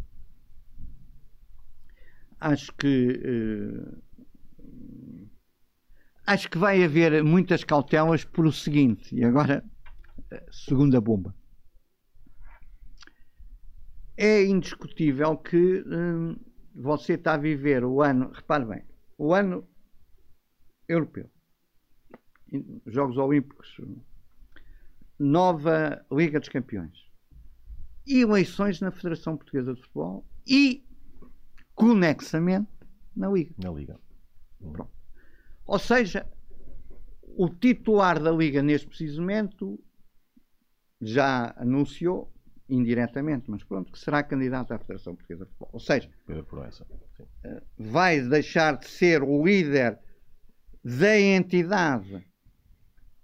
Acho 2.39 2.71
que 2.75 3.19
acho 6.31 6.49
que 6.49 6.59
vai 6.59 6.85
haver 6.85 7.25
muitas 7.25 7.65
cautelas 7.65 8.25
por 8.25 8.47
o 8.47 8.53
seguinte, 8.53 9.13
e 9.15 9.25
agora 9.25 9.65
eh, 10.31 10.47
segunda 10.53 11.01
bomba. 11.01 11.35
É 14.17 14.45
indiscutível 14.45 15.37
que 15.39 15.83
hum, 15.87 16.37
você 16.73 17.15
está 17.15 17.35
a 17.35 17.39
viver 17.39 17.85
o 17.85 18.01
ano, 18.01 18.31
repare 18.31 18.65
bem, 18.65 18.85
o 19.19 19.35
ano 19.35 19.69
europeu, 20.89 21.29
Jogos 22.87 23.17
Olímpicos, 23.17 23.81
nova 25.19 26.07
Liga 26.13 26.39
dos 26.39 26.49
Campeões, 26.49 27.11
eleições 28.07 28.81
na 28.81 28.93
Federação 28.93 29.37
Portuguesa 29.37 29.75
de 29.75 29.81
Futebol 29.81 30.25
e 30.47 30.87
conexamente 31.75 32.71
na 33.17 33.29
Liga. 33.29 33.53
Na 33.59 33.71
Liga. 33.71 33.99
Ou 35.71 35.79
seja, 35.79 36.27
o 37.23 37.49
titular 37.49 38.21
da 38.21 38.33
Liga 38.33 38.61
neste 38.61 38.89
preciso 38.89 39.21
momento 39.21 39.79
já 41.01 41.55
anunciou, 41.57 42.35
indiretamente, 42.69 43.49
mas 43.49 43.63
pronto, 43.63 43.93
que 43.93 43.99
será 44.01 44.21
candidato 44.25 44.73
à 44.73 44.79
Federação 44.81 45.15
Portuguesa 45.15 45.45
de 45.45 45.51
Futebol. 45.53 45.71
Ou 45.73 45.79
seja. 45.79 46.11
Sim. 47.17 47.27
vai 47.79 48.21
deixar 48.21 48.79
de 48.79 48.89
ser 48.89 49.23
o 49.23 49.47
líder 49.47 49.97
da 50.83 51.21
entidade 51.21 52.27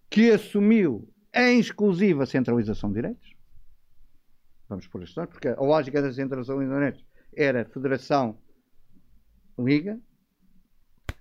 que 0.09 0.31
assumiu 0.31 1.13
em 1.35 1.59
exclusiva 1.59 2.23
a 2.23 2.27
centralização 2.27 2.91
de 2.91 2.95
direitos. 2.95 3.35
Vamos 4.69 4.87
por 4.87 5.03
história, 5.03 5.29
porque 5.29 5.49
a 5.49 5.61
lógica 5.61 6.01
da 6.01 6.13
centralização 6.13 6.61
de 6.61 6.69
direitos 6.69 7.05
era 7.35 7.65
Federação 7.65 8.39
Liga, 9.59 10.01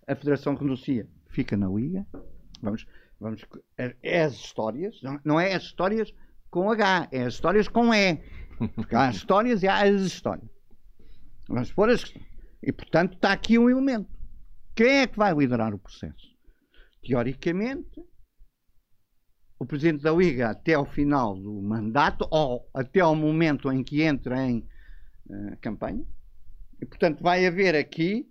a 0.08 0.16
Federação 0.16 0.56
renuncia, 0.56 1.08
fica 1.30 1.58
na 1.58 1.68
Liga. 1.68 2.06
Vamos, 2.62 2.86
vamos, 3.20 3.46
é, 3.78 3.96
é 4.02 4.24
as 4.24 4.34
histórias, 4.34 5.02
não, 5.02 5.20
não 5.24 5.40
é 5.40 5.54
as 5.54 5.64
histórias 5.64 6.14
com 6.50 6.70
H, 6.72 7.10
é 7.12 7.24
as 7.24 7.34
histórias 7.34 7.68
com 7.68 7.94
E. 7.94 8.22
Porque 8.76 8.96
há 8.96 9.10
as 9.10 9.18
histórias 9.18 9.64
e 9.64 9.68
há 9.68 9.84
as 9.84 10.02
histórias. 10.02 10.50
Vamos 11.48 11.72
pôr 11.72 11.90
as. 11.90 12.14
E 12.62 12.72
portanto 12.72 13.16
está 13.16 13.32
aqui 13.32 13.60
um 13.60 13.70
elemento. 13.70 14.10
Quem 14.74 15.00
é 15.00 15.08
que 15.08 15.18
vai 15.18 15.34
liderar 15.34 15.74
o 15.74 15.80
processo? 15.80 16.36
Teoricamente, 17.04 18.02
o 19.60 19.66
Presidente 19.66 20.04
da 20.04 20.12
Liga 20.12 20.50
até 20.50 20.74
ao 20.74 20.86
final 20.86 21.36
do 21.36 21.62
mandato, 21.62 22.28
ou 22.32 22.70
até 22.74 23.00
ao 23.00 23.16
momento 23.16 23.72
em 23.72 23.84
que 23.84 24.02
entra 24.02 24.46
em 24.46 24.68
eh, 25.30 25.56
campanha. 25.62 26.06
E 26.82 26.86
portanto 26.86 27.22
vai 27.22 27.46
haver 27.46 27.76
aqui 27.76 28.28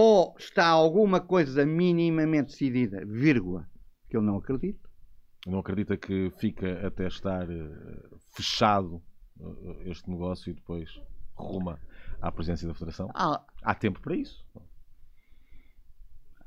ou 0.00 0.32
está 0.38 0.64
alguma 0.68 1.20
coisa 1.20 1.66
minimamente 1.66 2.52
decidida, 2.52 3.04
vírgula, 3.04 3.68
que 4.08 4.16
eu 4.16 4.22
não 4.22 4.36
acredito. 4.36 4.88
Não 5.44 5.58
acredita 5.58 5.96
que 5.96 6.30
fica 6.38 6.86
até 6.86 7.08
estar 7.08 7.50
eh, 7.50 8.08
fechado 8.28 9.02
eh, 9.40 9.90
este 9.90 10.08
negócio 10.08 10.50
e 10.50 10.54
depois 10.54 10.88
ruma 11.34 11.80
à 12.20 12.30
presidência 12.30 12.68
da 12.68 12.74
Federação? 12.74 13.10
Há, 13.12 13.44
Há 13.60 13.74
tempo 13.74 14.00
para 14.00 14.14
isso? 14.14 14.46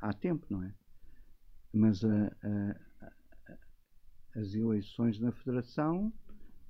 há 0.00 0.12
tempo, 0.14 0.46
não 0.50 0.64
é? 0.64 0.74
Mas 1.74 2.02
ah, 2.04 2.36
ah, 2.42 3.06
ah, 3.48 3.58
as 4.34 4.54
eleições 4.54 5.20
na 5.20 5.30
Federação 5.30 6.12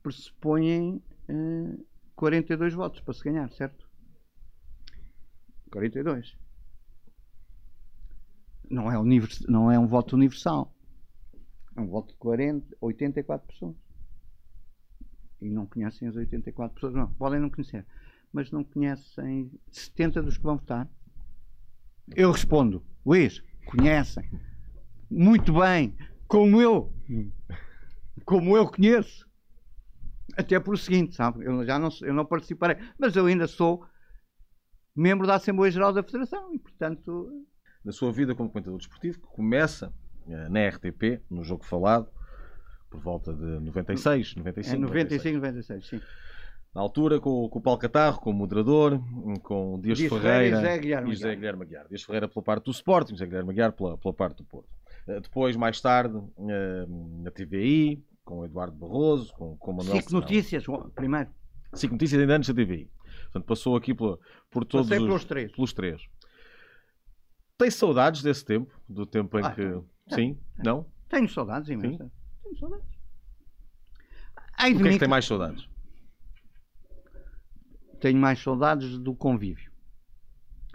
pressupõem 0.02 1.00
ah, 1.28 1.78
42 2.16 2.74
votos 2.74 3.00
para 3.00 3.14
se 3.14 3.22
ganhar, 3.22 3.48
certo? 3.52 3.88
42. 5.70 6.36
Não 8.72 8.90
é, 8.90 8.98
univers, 8.98 9.40
não 9.46 9.70
é 9.70 9.78
um 9.78 9.86
voto 9.86 10.16
universal. 10.16 10.74
É 11.76 11.80
um 11.82 11.86
voto 11.86 12.08
de 12.08 12.18
40, 12.18 12.74
84 12.80 13.46
pessoas. 13.46 13.76
E 15.42 15.50
não 15.50 15.66
conhecem 15.66 16.08
as 16.08 16.16
84 16.16 16.74
pessoas. 16.74 16.94
Não, 16.94 17.12
podem 17.12 17.38
não 17.38 17.50
conhecer. 17.50 17.86
Mas 18.32 18.50
não 18.50 18.64
conhecem 18.64 19.52
70 19.70 20.22
dos 20.22 20.38
que 20.38 20.42
vão 20.42 20.56
votar. 20.56 20.88
Eu 22.16 22.32
respondo, 22.32 22.82
Luís, 23.04 23.44
conhecem. 23.66 24.24
Muito 25.10 25.52
bem. 25.52 25.94
Como 26.26 26.58
eu. 26.58 26.90
Como 28.24 28.56
eu 28.56 28.66
conheço. 28.66 29.28
Até 30.34 30.58
por 30.58 30.72
o 30.72 30.78
seguinte, 30.78 31.14
sabe? 31.14 31.44
Eu 31.44 31.62
já 31.66 31.78
não, 31.78 31.90
eu 32.00 32.14
não 32.14 32.24
participarei. 32.24 32.78
Mas 32.98 33.14
eu 33.16 33.26
ainda 33.26 33.46
sou 33.46 33.84
membro 34.96 35.26
da 35.26 35.34
Assembleia 35.34 35.70
Geral 35.70 35.92
da 35.92 36.02
Federação. 36.02 36.54
E, 36.54 36.58
portanto, 36.58 37.44
Na 37.84 37.92
sua 37.92 38.12
vida 38.12 38.34
como 38.34 38.48
comentador 38.50 38.78
desportivo, 38.78 39.20
que 39.20 39.26
começa 39.26 39.92
eh, 40.28 40.48
na 40.48 40.68
RTP, 40.68 41.20
no 41.30 41.42
jogo 41.42 41.64
falado, 41.64 42.08
por 42.90 43.00
volta 43.00 43.32
de 43.32 43.44
96, 43.60 44.36
95. 44.36 44.76
é 44.76 44.78
95, 44.78 45.36
96, 45.36 45.86
sim. 45.88 46.00
Na 46.74 46.80
altura, 46.80 47.20
com, 47.20 47.48
com 47.48 47.58
o 47.58 47.62
Paulo 47.62 47.78
Catarro 47.78 48.18
como 48.20 48.38
moderador, 48.38 48.98
com 49.42 49.78
Dias 49.80 49.98
Dias 49.98 50.10
Ferreira 50.12 50.30
Ferreira 50.32 50.56
e 50.56 50.60
José 50.60 50.78
Guilherme 50.78 51.10
e 51.10 51.14
José. 51.14 51.34
Guilherme 51.34 51.62
Aguiar. 51.64 51.88
Dias 51.88 52.02
Ferreira 52.02 52.28
pela 52.28 52.42
parte 52.42 52.64
do 52.64 52.70
Sporting, 52.70 53.12
José 53.12 53.26
Guilherme 53.26 53.50
Aguiar 53.50 53.72
pela, 53.72 53.98
pela 53.98 54.14
parte 54.14 54.38
do 54.38 54.44
Porto. 54.44 54.68
Eh, 55.08 55.20
Depois, 55.20 55.56
mais 55.56 55.80
tarde, 55.80 56.16
eh, 56.48 56.86
na 57.22 57.30
TVI, 57.30 58.02
com 58.24 58.38
o 58.38 58.44
Eduardo 58.44 58.76
Barroso, 58.76 59.32
com, 59.34 59.56
com 59.56 59.70
o 59.72 59.76
Manuel 59.76 59.96
Cinco 60.00 60.12
notícias, 60.12 60.64
primeiro. 60.94 61.28
Cinco 61.74 61.94
notícias 61.94 62.20
ainda 62.20 62.36
antes 62.36 62.48
da 62.48 62.54
TVI. 62.62 62.88
Portanto, 63.24 63.44
passou 63.44 63.76
aqui 63.76 63.92
pela- 63.92 64.18
por 64.50 64.64
todos 64.64 64.86
Passei 64.88 64.98
os, 65.02 65.06
pelos 65.08 65.24
três. 65.24 65.52
pelos 65.52 65.72
três. 65.72 66.02
Tem 67.58 67.70
saudades 67.70 68.22
desse 68.22 68.44
tempo? 68.44 68.72
Do 68.88 69.06
tempo 69.06 69.38
em 69.38 69.44
Ah, 69.44 69.50
que... 69.50 69.62
tenho. 69.62 69.88
Sim? 70.10 70.38
Não? 70.58 70.86
Tenho 71.08 71.28
saudades 71.28 71.68
imensas. 71.68 72.10
Tenho 72.42 72.56
saudades. 72.58 72.86
Ai 74.58 74.72
O 74.74 74.78
que 74.78 74.88
é 74.88 74.92
que 74.92 74.98
tem 74.98 75.08
mais 75.08 75.24
saudades? 75.26 75.68
tenho 78.00 78.18
mais 78.18 78.40
saudades 78.42 78.98
do 78.98 79.14
convívio. 79.14 79.70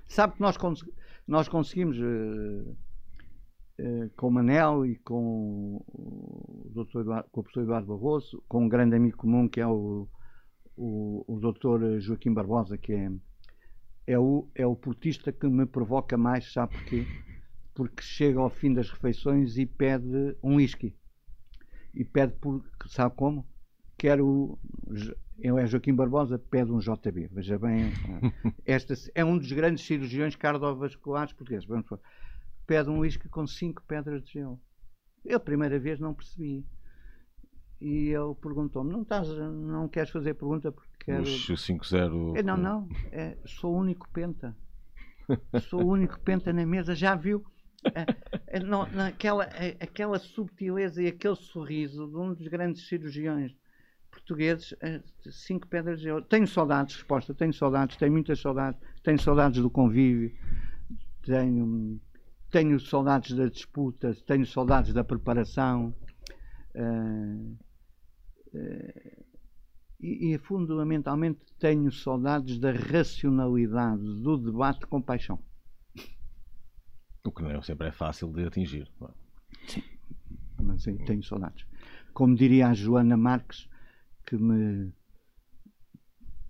Sabe 0.07 0.35
que 0.35 0.39
nós, 0.41 0.55
cons- 0.55 0.85
nós 1.27 1.49
conseguimos, 1.49 1.97
eh, 1.97 2.75
eh, 3.79 4.09
com 4.15 4.29
o 4.29 4.31
Manel 4.31 4.85
e 4.85 4.95
com 4.99 5.75
o, 5.89 6.71
Dr. 6.73 7.01
Eduardo, 7.01 7.29
com 7.29 7.41
o 7.41 7.43
professor 7.43 7.63
Eduardo 7.63 7.87
Barroso, 7.87 8.41
com 8.47 8.63
um 8.63 8.69
grande 8.69 8.95
amigo 8.95 9.17
comum 9.17 9.45
que 9.49 9.59
é 9.59 9.67
o, 9.67 10.07
o, 10.77 11.25
o 11.27 11.37
Dr. 11.51 11.99
Joaquim 11.99 12.33
Barbosa, 12.33 12.77
que 12.77 12.93
é, 12.93 13.11
é, 14.07 14.17
o, 14.17 14.47
é 14.55 14.65
o 14.65 14.75
portista 14.75 15.31
que 15.31 15.47
me 15.47 15.65
provoca 15.65 16.17
mais, 16.17 16.51
sabe 16.51 16.73
porquê? 16.73 17.05
Porque 17.75 18.01
chega 18.01 18.39
ao 18.39 18.49
fim 18.49 18.73
das 18.73 18.89
refeições 18.89 19.57
e 19.57 19.65
pede 19.65 20.35
um 20.41 20.55
whisky. 20.55 20.95
E 21.93 22.03
pede 22.03 22.33
por, 22.33 22.63
sabe 22.87 23.15
como? 23.15 23.45
quero. 23.97 24.57
Eu 25.39 25.57
é 25.57 25.67
Joaquim 25.67 25.93
Barbosa, 25.93 26.39
pede 26.39 26.71
um 26.71 26.79
JB. 26.79 27.29
Veja 27.31 27.59
bem, 27.59 27.91
esta 28.65 28.93
é 29.13 29.23
um 29.23 29.37
dos 29.37 29.51
grandes 29.51 29.85
cirurgiões 29.85 30.35
cardiovasculares 30.35 31.33
portugueses. 31.33 31.67
Pede 32.65 32.89
um 32.89 32.99
uísque 32.99 33.29
com 33.29 33.45
5 33.45 33.83
pedras 33.83 34.23
de 34.23 34.33
gelo. 34.33 34.59
Eu, 35.23 35.37
a 35.37 35.39
primeira 35.39 35.79
vez, 35.79 35.99
não 35.99 36.13
percebi. 36.13 36.65
E 37.79 38.09
ele 38.09 38.33
perguntou-me: 38.41 38.91
não, 38.91 39.01
estás, 39.01 39.27
não 39.29 39.87
queres 39.87 40.09
fazer 40.09 40.33
pergunta 40.33 40.71
porque 40.71 41.05
quero. 41.05 41.23
Os 41.23 41.47
5-0. 41.47 42.37
É, 42.37 42.43
não, 42.43 42.57
não. 42.57 42.87
É, 43.11 43.37
sou 43.45 43.73
o 43.73 43.77
único 43.77 44.09
penta. 44.09 44.55
Sou 45.69 45.83
o 45.83 45.87
único 45.87 46.19
penta 46.19 46.51
na 46.51 46.65
mesa. 46.65 46.95
Já 46.95 47.15
viu? 47.15 47.45
É, 47.85 48.05
é, 48.47 48.59
não, 48.59 48.87
naquela, 48.91 49.45
é, 49.45 49.77
aquela 49.79 50.17
subtileza 50.17 51.01
e 51.01 51.07
aquele 51.07 51.35
sorriso 51.35 52.07
de 52.07 52.15
um 52.15 52.33
dos 52.33 52.47
grandes 52.47 52.87
cirurgiões 52.87 53.55
portugueses, 54.09 54.73
é, 54.81 55.01
cinco 55.29 55.67
pedras 55.67 56.01
de 56.01 56.09
ouro. 56.09 56.25
Tenho 56.25 56.47
saudades, 56.47 56.95
resposta, 56.95 57.33
tenho 57.33 57.53
saudades, 57.53 57.95
tenho 57.97 58.11
muitas 58.11 58.39
saudades, 58.39 58.79
tenho 59.03 59.21
saudades 59.21 59.61
do 59.61 59.69
convívio, 59.69 60.35
tenho, 61.23 61.99
tenho 62.49 62.79
saudades 62.79 63.35
das 63.35 63.51
disputas, 63.51 64.21
tenho 64.23 64.45
saudades 64.45 64.93
da 64.93 65.03
preparação. 65.03 65.93
Uh, 66.75 67.55
e, 69.99 70.33
e, 70.33 70.37
fundamentalmente 70.37 71.39
tenho 71.59 71.91
saudades 71.91 72.59
da 72.59 72.71
racionalidade 72.71 74.03
do 74.21 74.37
debate 74.37 74.85
com 74.85 75.01
paixão. 75.01 75.39
O 77.23 77.31
que 77.31 77.41
não 77.41 77.61
sempre 77.61 77.87
é 77.87 77.91
fácil 77.91 78.31
de 78.31 78.45
atingir. 78.45 78.89
Sim, 79.67 79.83
mas 80.61 80.83
tenho 80.83 81.23
saudades. 81.23 81.65
Como 82.13 82.35
diria 82.35 82.69
a 82.69 82.73
Joana 82.73 83.17
Marques, 83.17 83.67
que 84.25 84.37
me 84.37 84.93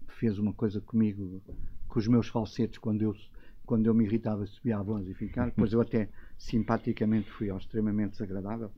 fez 0.08 0.38
uma 0.38 0.54
coisa 0.54 0.82
comigo, 0.82 1.42
com 1.88 2.00
os 2.00 2.08
meus 2.08 2.28
falsetes, 2.28 2.78
quando 2.78 3.02
eu, 3.02 3.16
quando 3.66 3.88
eu 3.88 3.94
me 3.94 4.06
irritava, 4.06 4.46
subia 4.46 4.78
a 4.78 4.84
voz 4.84 5.08
e 5.08 5.14
ficava. 5.14 5.50
Depois 5.50 5.74
eu 5.74 5.82
até 5.82 6.10
simpaticamente 6.38 7.32
fui 7.32 7.50
ao 7.50 7.58
extremamente 7.58 8.12
desagradável 8.12 8.72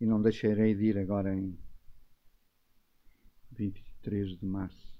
e 0.00 0.06
não 0.06 0.20
deixarei 0.20 0.74
de 0.74 0.84
ir 0.84 0.98
agora 0.98 1.34
em 1.34 1.56
23 3.60 4.38
de 4.38 4.46
março 4.46 4.98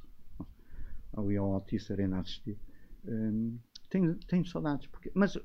ali 1.17 1.37
ao 1.37 1.55
Altice 1.55 1.93
Arena 1.93 2.19
a 2.19 2.21
assistir. 2.21 2.59
Hum, 3.07 3.59
tenho, 3.89 4.15
tenho 4.27 4.47
saudades, 4.47 4.87
porque, 4.89 5.11
mas 5.15 5.37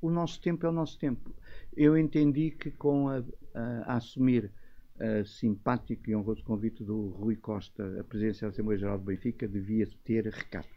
o 0.00 0.10
nosso 0.10 0.40
tempo 0.40 0.64
é 0.64 0.68
o 0.68 0.72
nosso 0.72 0.98
tempo. 0.98 1.34
Eu 1.76 1.96
entendi 1.98 2.50
que 2.50 2.70
com 2.70 3.08
a, 3.08 3.18
a, 3.54 3.92
a 3.92 3.96
assumir 3.96 4.50
a 4.98 5.24
simpático 5.24 6.10
e 6.10 6.16
honroso 6.16 6.42
convite 6.42 6.82
do 6.82 7.08
Rui 7.10 7.36
Costa 7.36 8.00
à 8.00 8.04
presidência 8.04 8.46
da 8.46 8.52
Assembleia 8.52 8.78
Geral 8.78 8.98
do 8.98 9.04
Benfica, 9.04 9.46
devia 9.46 9.86
ter 10.04 10.26
recato. 10.26 10.68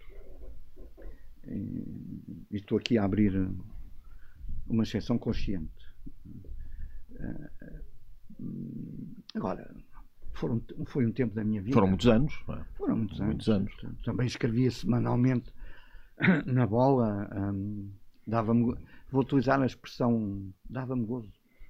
E 1.45 2.55
estou 2.55 2.78
aqui 2.78 2.97
a 2.97 3.03
abrir 3.03 3.34
uma 4.68 4.84
exceção 4.84 5.18
consciente. 5.18 5.84
Agora, 9.36 9.74
foram, 10.43 10.61
foi 10.85 11.05
um 11.05 11.11
tempo 11.11 11.33
da 11.33 11.43
minha 11.43 11.61
vida. 11.61 11.73
Foram 11.73 11.87
muitos 11.87 12.07
anos. 12.07 12.33
É? 12.49 12.57
Foram 12.75 12.97
muitos 12.97 13.21
anos. 13.21 13.29
Muitos 13.29 13.47
anos. 13.47 13.73
Também 14.03 14.27
escrevia 14.27 14.69
semanalmente 14.69 15.53
na 16.45 16.67
bola. 16.67 17.29
Um, 17.33 17.89
dava-me, 18.27 18.75
vou 19.09 19.21
utilizar 19.21 19.61
a 19.61 19.65
expressão, 19.65 20.53
dava-me 20.69 21.05
gozo. 21.05 21.29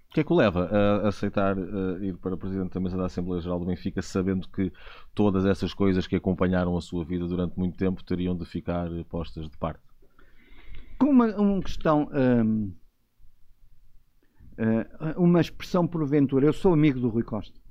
O 0.09 0.13
que 0.13 0.19
é 0.19 0.23
que 0.23 0.31
o 0.31 0.35
leva 0.35 0.65
a 0.65 1.07
aceitar 1.07 1.57
uh, 1.57 2.03
ir 2.03 2.17
para 2.17 2.37
Presidente 2.37 2.73
da 2.73 2.79
Mesa 2.79 2.97
da 2.97 3.05
Assembleia 3.05 3.41
Geral 3.41 3.59
do 3.59 3.65
Benfica, 3.65 4.01
sabendo 4.01 4.47
que 4.47 4.71
todas 5.13 5.45
essas 5.45 5.73
coisas 5.73 6.05
que 6.05 6.15
acompanharam 6.15 6.77
a 6.77 6.81
sua 6.81 7.03
vida 7.03 7.27
durante 7.27 7.57
muito 7.57 7.77
tempo 7.77 8.03
teriam 8.03 8.35
de 8.35 8.45
ficar 8.45 8.89
postas 9.09 9.49
de 9.49 9.57
parte? 9.57 9.81
Com 10.99 11.07
uma, 11.07 11.35
uma 11.35 11.61
questão, 11.61 12.09
um, 12.13 12.73
uh, 14.59 15.21
uma 15.21 15.41
expressão 15.41 15.87
porventura, 15.87 16.45
eu 16.45 16.53
sou 16.53 16.73
amigo 16.73 16.99
do 16.99 17.09
Rui 17.09 17.23
Costa. 17.23 17.62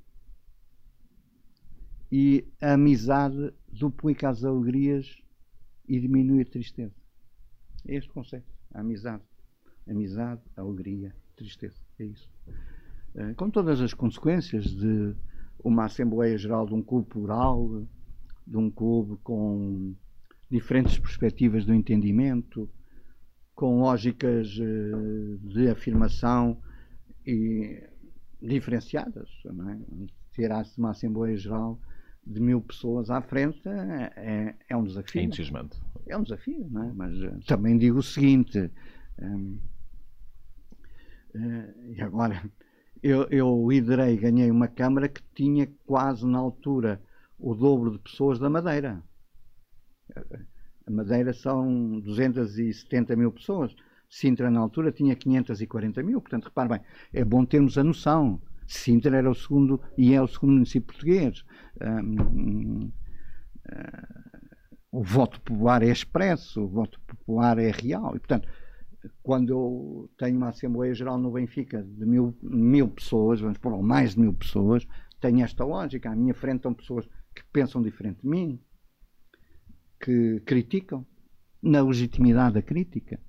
E 2.15 2.47
a 2.61 2.73
amizade 2.73 3.51
duplica 3.71 4.29
as 4.29 4.43
alegrias 4.43 5.19
e 5.89 5.99
diminui 5.99 6.43
a 6.43 6.45
tristeza. 6.45 6.93
É 7.87 7.95
este 7.95 8.07
conceito. 8.11 8.45
A 8.71 8.81
amizade. 8.81 9.23
Amizade, 9.89 10.39
alegria, 10.55 11.11
tristeza. 11.35 11.75
É 11.97 12.03
isso. 12.03 12.29
Eh, 13.15 13.33
com 13.33 13.49
todas 13.49 13.81
as 13.81 13.95
consequências 13.95 14.65
de 14.65 15.15
uma 15.63 15.85
Assembleia 15.85 16.37
Geral 16.37 16.67
de 16.67 16.75
um 16.75 16.83
clube 16.83 17.09
plural, 17.09 17.83
de 18.45 18.57
um 18.57 18.69
clube 18.69 19.17
com 19.23 19.95
diferentes 20.51 20.99
perspectivas 20.99 21.65
do 21.65 21.73
entendimento, 21.73 22.69
com 23.55 23.79
lógicas 23.79 24.55
eh, 24.61 25.37
de 25.51 25.67
afirmação 25.67 26.61
e 27.25 27.81
diferenciadas. 28.39 29.31
Não 29.45 29.67
é? 29.67 29.79
Terá-se 30.35 30.77
uma 30.77 30.91
Assembleia 30.91 31.35
Geral 31.35 31.79
de 32.25 32.39
mil 32.39 32.61
pessoas 32.61 33.09
à 33.09 33.21
frente 33.21 33.61
é, 33.67 34.55
é 34.69 34.77
um 34.77 34.83
desafio. 34.83 35.21
É 35.21 35.23
entusiasmante. 35.25 35.81
É 36.07 36.17
um 36.17 36.23
desafio, 36.23 36.67
não 36.69 36.83
é? 36.83 36.93
mas 36.93 37.21
eh, 37.21 37.37
também 37.47 37.77
digo 37.77 37.99
o 37.99 38.03
seguinte. 38.03 38.71
Um, 39.19 39.59
uh, 41.35 41.93
e 41.93 42.01
agora, 42.01 42.41
eu, 43.01 43.27
eu 43.29 43.67
liderei, 43.69 44.17
ganhei 44.17 44.49
uma 44.49 44.67
Câmara 44.67 45.07
que 45.07 45.21
tinha 45.35 45.67
quase 45.85 46.25
na 46.25 46.39
altura 46.39 47.01
o 47.37 47.53
dobro 47.53 47.91
de 47.91 47.99
pessoas 47.99 48.39
da 48.39 48.49
Madeira. 48.49 49.03
A 50.85 50.91
Madeira 50.91 51.33
são 51.33 51.99
270 52.01 53.15
mil 53.15 53.31
pessoas. 53.31 53.75
Sintra, 54.09 54.51
na 54.51 54.59
altura, 54.59 54.91
tinha 54.91 55.15
540 55.15 56.03
mil. 56.03 56.21
Portanto, 56.21 56.45
repare 56.45 56.69
bem, 56.69 56.81
é 57.11 57.25
bom 57.25 57.45
termos 57.45 57.77
a 57.77 57.83
noção. 57.83 58.41
Sintra 58.67 59.17
era 59.17 59.29
o 59.29 59.35
segundo 59.35 59.81
e 59.97 60.13
é 60.13 60.21
o 60.21 60.27
segundo 60.27 60.53
município 60.53 60.87
português. 60.93 61.43
Um, 61.81 62.91
uh, 63.69 64.23
o 64.91 65.03
voto 65.03 65.41
popular 65.41 65.81
é 65.81 65.89
expresso, 65.89 66.61
o 66.61 66.67
voto 66.67 66.99
popular 67.01 67.57
é 67.57 67.71
real. 67.71 68.15
E, 68.15 68.19
portanto, 68.19 68.47
quando 69.21 69.49
eu 69.49 70.11
tenho 70.17 70.37
uma 70.37 70.49
Assembleia 70.49 70.93
Geral 70.93 71.17
no 71.17 71.31
Benfica 71.31 71.83
de 71.83 72.05
mil, 72.05 72.37
mil 72.41 72.87
pessoas, 72.87 73.41
vamos 73.41 73.57
pôr 73.57 73.81
mais 73.81 74.13
de 74.13 74.19
mil 74.19 74.33
pessoas, 74.33 74.87
tenho 75.19 75.43
esta 75.43 75.65
lógica. 75.65 76.11
À 76.11 76.15
minha 76.15 76.33
frente 76.33 76.57
estão 76.57 76.73
pessoas 76.73 77.07
que 77.35 77.43
pensam 77.51 77.81
diferente 77.81 78.21
de 78.21 78.27
mim, 78.27 78.61
que 79.99 80.41
criticam, 80.45 81.05
na 81.61 81.81
legitimidade 81.81 82.55
da 82.55 82.61
crítica, 82.61 83.19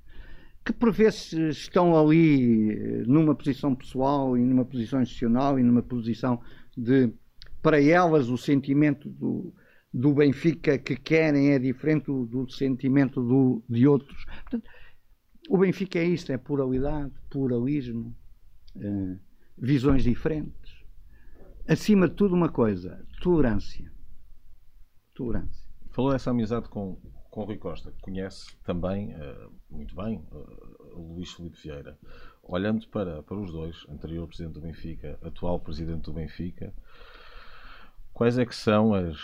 que 0.65 0.73
por 0.73 0.91
vezes 0.91 1.33
estão 1.33 1.97
ali 1.97 2.71
eh, 2.71 3.03
numa 3.07 3.35
posição 3.35 3.75
pessoal 3.75 4.37
e 4.37 4.41
numa 4.41 4.65
posição 4.65 5.03
institucional 5.03 5.59
e 5.59 5.63
numa 5.63 5.83
posição 5.83 6.41
de, 6.77 7.13
para 7.61 7.83
elas, 7.83 8.29
o 8.31 8.39
sentimento 8.39 9.09
do, 9.11 9.53
do 9.93 10.15
Benfica 10.15 10.79
que 10.79 10.97
querem 10.97 11.53
é 11.53 11.59
diferente 11.59 12.07
do, 12.07 12.25
do 12.25 12.51
sentimento 12.51 13.23
do, 13.23 13.63
de 13.69 13.87
outros. 13.87 14.25
Portanto, 14.25 14.71
o 15.51 15.59
Benfica 15.59 15.99
é 15.99 16.05
isto, 16.05 16.33
é 16.33 16.39
pluralidade, 16.39 17.13
pluralismo, 17.29 18.17
eh, 18.77 19.17
visões 19.59 20.03
diferentes. 20.03 20.83
Acima 21.69 22.09
de 22.09 22.15
tudo, 22.15 22.35
uma 22.35 22.49
coisa: 22.49 23.07
tolerância. 23.21 23.93
Tolerância. 25.15 25.65
Falou 25.91 26.13
dessa 26.13 26.31
amizade 26.31 26.69
com, 26.71 26.99
com 27.35 27.41
o 27.41 27.45
Rui 27.47 27.57
Costa, 27.57 27.91
que 27.91 28.01
conhece 28.01 28.57
também, 28.63 29.13
uh, 29.13 29.53
muito 29.69 29.93
bem, 29.97 30.25
uh, 30.31 31.15
Luís 31.15 31.33
Felipe 31.33 31.61
Vieira. 31.61 31.99
Olhando 32.41 32.87
para, 32.89 33.25
para 33.25 33.37
os 33.37 33.51
dois, 33.51 33.85
anterior 33.89 34.29
presidente 34.29 34.55
do 34.55 34.61
Benfica, 34.61 35.19
atual 35.21 35.59
presidente 35.59 36.03
do 36.03 36.13
Benfica, 36.13 36.73
quais 38.13 38.39
é 38.39 38.47
que 38.47 38.55
são 38.55 38.95
as 38.95 39.19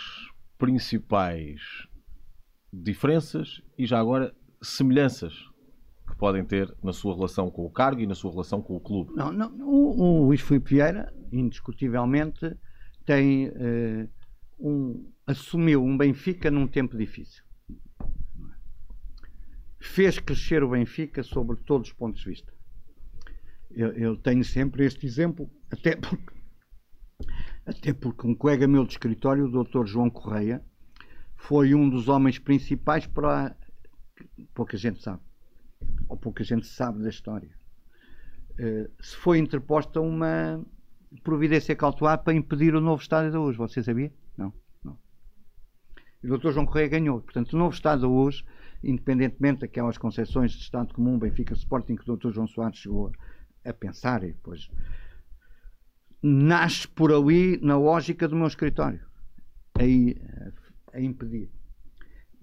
principais 0.57 1.87
diferenças 2.73 3.61
e 3.77 3.85
já 3.85 3.97
agora 3.97 4.35
semelhanças 4.61 5.49
podem 6.17 6.43
ter 6.43 6.75
na 6.83 6.91
sua 6.91 7.15
relação 7.15 7.49
com 7.49 7.65
o 7.65 7.71
cargo 7.71 8.01
e 8.01 8.05
na 8.05 8.13
sua 8.13 8.31
relação 8.31 8.61
com 8.61 8.75
o 8.75 8.81
clube? 8.81 9.13
Não, 9.15 9.31
não 9.31 9.57
o, 9.61 10.01
o 10.01 10.25
Luís 10.25 10.41
Filipe 10.41 10.71
Vieira, 10.71 11.13
indiscutivelmente, 11.31 12.57
tem 13.05 13.47
uh, 13.47 14.09
um, 14.59 15.09
assumiu 15.25 15.81
um 15.81 15.97
Benfica 15.97 16.51
num 16.51 16.67
tempo 16.67 16.97
difícil. 16.97 17.49
Fez 19.81 20.19
crescer 20.19 20.63
o 20.63 20.69
Benfica 20.69 21.23
sobre 21.23 21.57
todos 21.57 21.89
os 21.89 21.93
pontos 21.93 22.21
de 22.21 22.29
vista. 22.29 22.53
Eu, 23.69 23.91
eu 23.93 24.17
tenho 24.17 24.43
sempre 24.43 24.85
este 24.85 25.05
exemplo, 25.05 25.49
até 25.71 25.95
porque, 25.95 26.33
até 27.65 27.93
porque 27.93 28.27
um 28.27 28.35
colega 28.35 28.67
meu 28.67 28.85
de 28.85 28.91
escritório, 28.93 29.45
o 29.45 29.63
Dr. 29.63 29.85
João 29.85 30.09
Correia, 30.09 30.63
foi 31.35 31.73
um 31.73 31.89
dos 31.89 32.07
homens 32.07 32.37
principais 32.37 33.07
para. 33.07 33.55
Pouca 34.53 34.77
gente 34.77 35.01
sabe 35.01 35.21
ou 36.07 36.17
pouca 36.17 36.43
gente 36.43 36.67
sabe 36.67 37.01
da 37.01 37.09
história, 37.09 37.49
uh, 38.59 39.03
se 39.03 39.15
foi 39.15 39.39
interposta 39.39 40.01
uma 40.01 40.63
providência 41.23 41.75
cautelar 41.75 42.21
para 42.23 42.33
impedir 42.33 42.75
o 42.75 42.81
novo 42.81 43.01
estádio 43.01 43.31
da 43.31 43.39
luz. 43.39 43.55
Você 43.57 43.81
sabia? 43.81 44.11
E 46.23 46.31
o 46.31 46.37
Dr. 46.37 46.51
João 46.51 46.67
Correia 46.67 46.87
ganhou. 46.87 47.19
Portanto, 47.19 47.53
o 47.53 47.57
novo 47.57 47.73
Estado 47.73 48.11
hoje, 48.11 48.45
independentemente 48.83 49.61
daquelas 49.61 49.97
concessões 49.97 50.51
de 50.51 50.59
Estado 50.59 50.93
comum, 50.93 51.17
Benfica 51.17 51.53
Sporting, 51.53 51.95
que 51.95 52.09
o 52.09 52.17
Dr. 52.17 52.31
João 52.31 52.47
Soares 52.47 52.77
chegou 52.77 53.11
a, 53.63 53.73
pensar, 53.73 54.23
e 54.23 54.33
depois 54.33 54.69
nasce 56.21 56.87
por 56.87 57.11
ali 57.11 57.59
na 57.61 57.77
lógica 57.77 58.27
do 58.27 58.35
meu 58.35 58.47
escritório, 58.47 59.01
aí 59.75 60.15
a, 60.93 60.97
a 60.97 61.01
impedir. 61.01 61.49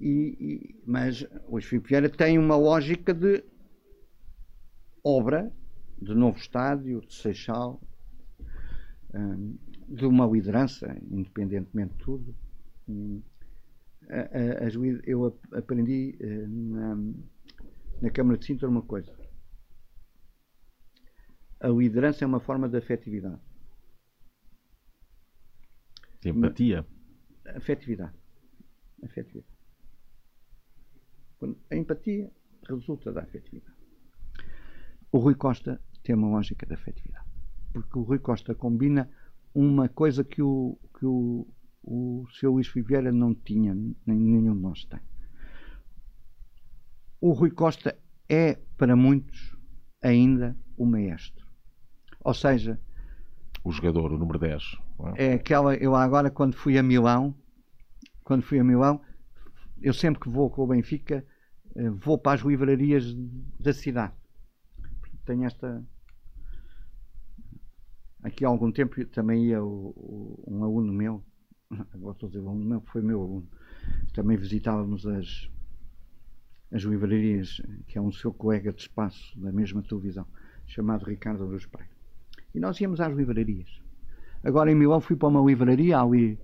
E, 0.01 0.37
e, 0.41 0.83
mas 0.87 1.27
o 1.49 1.61
Filipe 1.61 1.89
Vieira 1.89 2.09
tem 2.09 2.39
uma 2.39 2.57
lógica 2.57 3.13
de 3.13 3.45
obra, 5.03 5.53
de 6.01 6.15
novo 6.15 6.39
estádio, 6.39 7.01
de 7.01 7.15
Seixal, 7.15 7.81
hum, 9.15 9.57
de 9.89 10.07
uma 10.07 10.27
liderança, 10.27 10.97
independentemente 11.11 11.95
de 11.95 11.99
tudo. 11.99 12.35
Hum, 12.89 13.23
eu 15.05 15.39
aprendi 15.53 16.17
eh, 16.21 16.47
na, 16.47 16.97
na 18.01 18.11
Câmara 18.11 18.39
de 18.39 18.47
Sintra 18.47 18.69
uma 18.69 18.83
coisa. 18.83 19.15
A 21.61 21.69
liderança 21.69 22.25
é 22.25 22.27
uma 22.27 22.41
forma 22.41 22.69
de 22.69 22.79
afetividade. 22.79 23.41
De 26.21 26.31
empatia. 26.31 26.87
Afetividade. 27.55 28.15
Afetividade. 29.03 29.59
A 31.71 31.77
empatia 31.77 32.31
resulta 32.69 33.13
da 33.13 33.23
afetividade. 33.23 33.77
O 35.13 35.19
Rui 35.19 35.35
Costa 35.35 35.81
tem 36.03 36.15
uma 36.15 36.29
lógica 36.29 36.67
da 36.67 36.75
afetividade. 36.75 37.27
Porque 37.73 37.99
o 37.99 38.03
Rui 38.03 38.19
Costa 38.19 38.55
combina 38.55 39.11
uma 39.55 39.89
coisa 39.89 40.25
que 40.25 40.43
o, 40.43 40.79
que 40.99 41.07
o, 41.07 41.47
o 41.83 42.27
seu 42.33 42.53
Luís 42.53 42.69
Viveira 42.69 43.13
não 43.13 43.35
tinha, 43.35 43.75
nem 43.75 44.19
nenhum 44.19 44.55
de 44.55 44.61
nós 44.61 44.85
tem. 44.85 45.01
O 47.21 47.33
Rui 47.33 47.51
Costa 47.51 47.99
é, 48.29 48.55
para 48.77 48.95
muitos, 48.95 49.57
ainda 50.03 50.57
o 50.77 50.87
maestro. 50.87 51.47
Ou 52.25 52.35
seja, 52.35 52.81
o 53.65 53.73
jogador, 53.73 54.13
o 54.13 54.19
número 54.19 54.39
10. 54.39 54.63
É? 55.17 55.27
é 55.27 55.33
aquela, 55.35 55.75
eu 55.75 55.95
agora 55.95 56.31
quando 56.31 56.55
fui 56.55 56.79
a 56.79 56.83
Milão, 56.83 57.35
quando 58.23 58.43
fui 58.43 58.59
a 58.59 58.65
Milão, 58.65 59.01
eu 59.81 59.93
sempre 59.93 60.21
que 60.21 60.29
vou 60.29 60.51
com 60.51 60.63
o 60.63 60.67
Benfica, 60.67 61.25
eh, 61.75 61.91
vou 61.91 62.19
para 62.19 62.33
as 62.33 62.41
livrarias 62.41 63.15
da 63.59 63.73
cidade. 63.73 64.15
Tenho 65.25 65.45
esta. 65.45 65.85
Aqui 68.23 68.45
há 68.45 68.49
algum 68.49 68.73
tempo 68.73 69.05
também 69.07 69.47
ia 69.47 69.63
o, 69.63 69.93
o, 69.97 70.45
um 70.47 70.65
aluno 70.65 70.93
meu, 70.93 71.25
agora 71.71 72.13
estou 72.13 72.27
a 72.27 72.31
dizer 72.31 72.39
aluno 72.39 72.65
meu, 72.65 72.81
foi 72.81 73.03
meu 73.03 73.21
aluno, 73.21 73.49
também 74.15 74.37
visitávamos 74.37 75.07
as, 75.07 75.51
as 76.73 76.83
livrarias, 76.83 77.61
que 77.87 77.99
é 77.99 78.01
um 78.01 78.13
seu 78.13 78.33
colega 78.33 78.73
de 78.73 78.83
espaço 78.83 79.39
da 79.39 79.53
mesma 79.53 79.83
televisão, 79.83 80.27
chamado 80.67 81.05
Ricardo 81.05 81.45
Aruz 81.45 81.67
Pereira. 81.67 81.93
E 82.55 82.61
nós 82.61 82.81
íamos 82.81 83.01
às 83.01 83.15
livrarias. 83.15 83.69
Agora 84.43 84.71
em 84.71 84.75
Milão 84.75 85.01
fui 85.01 85.17
para 85.17 85.29
uma 85.29 85.45
livraria 85.45 85.99
ali 85.99 86.39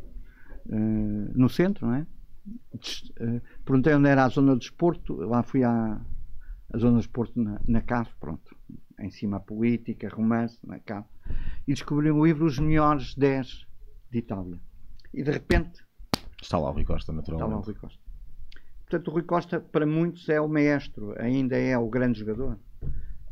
uh, 0.66 1.32
no 1.34 1.48
centro, 1.48 1.86
não 1.86 1.94
é? 1.94 2.06
Uh, 2.74 3.40
perguntei 3.64 3.94
onde 3.94 4.08
era 4.08 4.24
a 4.24 4.28
zona 4.28 4.52
de 4.52 4.60
desporto, 4.60 5.14
lá 5.14 5.42
fui 5.42 5.64
à 5.64 6.00
a 6.72 6.78
zona 6.78 6.98
de 6.98 7.06
desporto 7.06 7.40
na, 7.40 7.60
na 7.68 7.80
CAF, 7.80 8.12
pronto. 8.18 8.54
Em 8.98 9.10
cima 9.10 9.36
a 9.36 9.40
política, 9.40 10.08
romance, 10.08 10.58
na 10.66 10.80
CAF. 10.80 11.08
E 11.66 11.72
descobri 11.72 12.10
um 12.10 12.24
livro 12.24 12.44
Os 12.46 12.58
Melhores 12.58 13.14
10 13.14 13.66
de 14.10 14.18
Itália. 14.18 14.60
E 15.14 15.22
de 15.22 15.30
repente. 15.30 15.82
Está 16.42 16.58
lá 16.58 16.70
o 16.70 16.72
Rui 16.72 16.84
Costa, 16.84 17.12
naturalmente. 17.12 17.48
Está 17.48 17.56
lá 17.56 17.60
o 17.60 17.64
Rui 17.64 17.74
Costa. 17.74 18.00
Portanto, 18.80 19.08
o 19.08 19.10
Rui 19.12 19.22
Costa, 19.22 19.60
para 19.60 19.86
muitos, 19.86 20.28
é 20.28 20.40
o 20.40 20.48
maestro, 20.48 21.14
ainda 21.18 21.56
é 21.56 21.76
o 21.78 21.88
grande 21.88 22.18
jogador, 22.20 22.58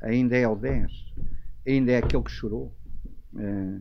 ainda 0.01 0.37
é 0.37 0.49
o 0.49 0.57
10, 0.57 0.91
ainda 1.67 1.93
é 1.93 1.99
aquele 1.99 2.23
que 2.23 2.31
chorou. 2.31 2.75
É, 3.37 3.81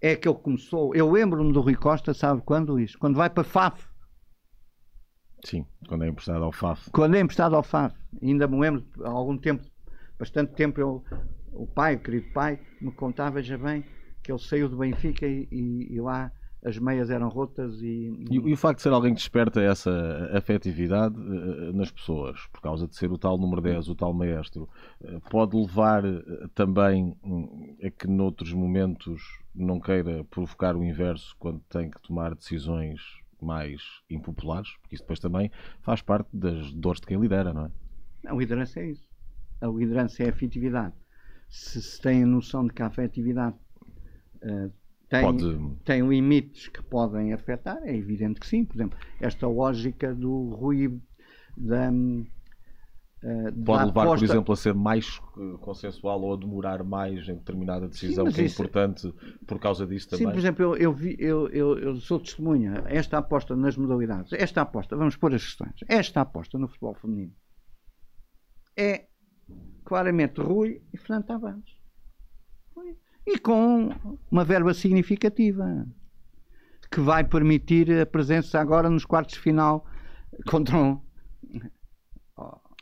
é 0.00 0.12
aquele 0.12 0.34
que 0.34 0.42
começou. 0.42 0.94
Eu 0.94 1.10
lembro-me 1.10 1.52
do 1.52 1.60
Rui 1.60 1.74
Costa, 1.74 2.14
sabe 2.14 2.40
quando 2.42 2.80
isso? 2.80 2.98
Quando 2.98 3.16
vai 3.16 3.28
para 3.28 3.44
FAF. 3.44 3.86
Sim, 5.44 5.66
quando 5.88 6.04
é 6.04 6.08
emprestado 6.08 6.44
ao 6.44 6.52
FAF. 6.52 6.90
Quando 6.90 7.16
é 7.16 7.20
emprestado 7.20 7.56
ao 7.56 7.62
FAF. 7.62 7.94
Ainda 8.22 8.46
me 8.46 8.58
lembro, 8.58 8.84
há 9.04 9.10
algum 9.10 9.36
tempo, 9.36 9.64
bastante 10.18 10.52
tempo, 10.54 10.80
eu, 10.80 11.04
o 11.52 11.66
pai, 11.66 11.96
o 11.96 12.00
querido 12.00 12.32
pai, 12.32 12.60
me 12.80 12.92
contava 12.92 13.42
já 13.42 13.58
bem 13.58 13.84
que 14.22 14.30
ele 14.30 14.38
saiu 14.38 14.68
do 14.68 14.76
Benfica 14.76 15.26
e, 15.26 15.48
e, 15.50 15.94
e 15.94 16.00
lá 16.00 16.30
as 16.62 16.78
meias 16.78 17.10
eram 17.10 17.28
rotas 17.28 17.80
e... 17.80 18.12
e... 18.30 18.34
e. 18.34 18.52
o 18.52 18.56
facto 18.56 18.78
de 18.78 18.82
ser 18.82 18.92
alguém 18.92 19.14
que 19.14 19.20
desperta 19.20 19.62
essa 19.62 20.30
afetividade 20.32 21.18
uh, 21.18 21.72
nas 21.72 21.90
pessoas, 21.90 22.46
por 22.52 22.60
causa 22.60 22.86
de 22.86 22.94
ser 22.94 23.10
o 23.10 23.18
tal 23.18 23.38
número 23.38 23.62
10, 23.62 23.88
o 23.88 23.94
tal 23.94 24.12
maestro, 24.12 24.68
uh, 25.00 25.20
pode 25.30 25.56
levar 25.56 26.04
uh, 26.04 26.48
também 26.54 27.16
um, 27.24 27.76
a 27.82 27.90
que 27.90 28.06
noutros 28.06 28.52
momentos 28.52 29.22
não 29.54 29.80
queira 29.80 30.22
provocar 30.24 30.76
o 30.76 30.84
inverso 30.84 31.34
quando 31.38 31.60
tem 31.68 31.90
que 31.90 32.00
tomar 32.02 32.34
decisões 32.34 33.00
mais 33.40 33.80
impopulares, 34.10 34.76
porque 34.82 34.94
isso 34.94 35.04
depois 35.04 35.18
também 35.18 35.50
faz 35.80 36.02
parte 36.02 36.28
das 36.32 36.72
dores 36.74 37.00
de 37.00 37.06
quem 37.06 37.18
lidera, 37.18 37.54
não 37.54 37.66
é? 37.66 37.70
A 38.26 38.34
liderança 38.34 38.80
é 38.80 38.90
isso. 38.90 39.08
A 39.62 39.66
liderança 39.66 40.22
é 40.22 40.26
a 40.26 40.30
afetividade. 40.30 40.94
Se 41.48 41.82
se 41.82 42.00
tem 42.00 42.22
a 42.22 42.26
noção 42.26 42.66
de 42.66 42.72
que 42.74 42.82
a 42.82 42.86
afetividade 42.86 43.56
tem, 45.10 45.22
Pode... 45.22 45.76
tem 45.84 46.08
limites 46.08 46.68
que 46.68 46.82
podem 46.82 47.32
afetar, 47.32 47.78
é 47.82 47.94
evidente 47.94 48.40
que 48.40 48.46
sim. 48.46 48.64
Por 48.64 48.76
exemplo, 48.76 48.98
esta 49.20 49.46
lógica 49.46 50.14
do 50.14 50.50
ruído 50.50 51.02
da. 51.56 51.90
Uh, 51.90 53.52
Pode 53.66 53.84
levar, 53.84 54.02
aposta... 54.02 54.24
por 54.24 54.24
exemplo, 54.24 54.52
a 54.54 54.56
ser 54.56 54.72
mais 54.72 55.18
uh, 55.36 55.58
consensual 55.58 56.22
ou 56.22 56.32
a 56.32 56.36
demorar 56.38 56.82
mais 56.82 57.28
em 57.28 57.34
determinada 57.34 57.86
decisão 57.86 58.26
sim, 58.26 58.32
que 58.32 58.40
é 58.40 58.44
isso... 58.44 58.62
importante 58.62 59.14
por 59.46 59.58
causa 59.58 59.86
disso 59.86 60.08
também? 60.08 60.26
Sim, 60.26 60.32
por 60.32 60.38
exemplo, 60.38 60.64
eu, 60.64 60.76
eu, 60.76 60.92
vi, 60.94 61.16
eu, 61.18 61.46
eu, 61.50 61.78
eu, 61.78 61.96
sou 61.96 62.18
testemunha. 62.18 62.82
Esta 62.86 63.18
aposta 63.18 63.54
nas 63.54 63.76
modalidades, 63.76 64.32
esta 64.32 64.62
aposta, 64.62 64.96
vamos 64.96 65.16
pôr 65.16 65.34
as 65.34 65.44
questões, 65.44 65.74
esta 65.86 66.22
aposta 66.22 66.56
no 66.56 66.66
futebol 66.66 66.94
feminino 66.94 67.34
é 68.80 69.08
claramente 69.84 70.40
Rui 70.40 70.82
e 70.92 70.96
Fernando 70.96 71.26
Tavares. 71.26 71.79
E 73.26 73.38
com 73.38 73.90
uma 74.30 74.44
verba 74.44 74.74
significativa 74.74 75.86
que 76.90 77.00
vai 77.00 77.22
permitir 77.22 78.00
a 78.00 78.06
presença 78.06 78.58
agora 78.60 78.90
nos 78.90 79.04
quartos 79.04 79.36
de 79.36 79.40
final 79.40 79.86
contra 80.46 80.76
um. 80.76 81.00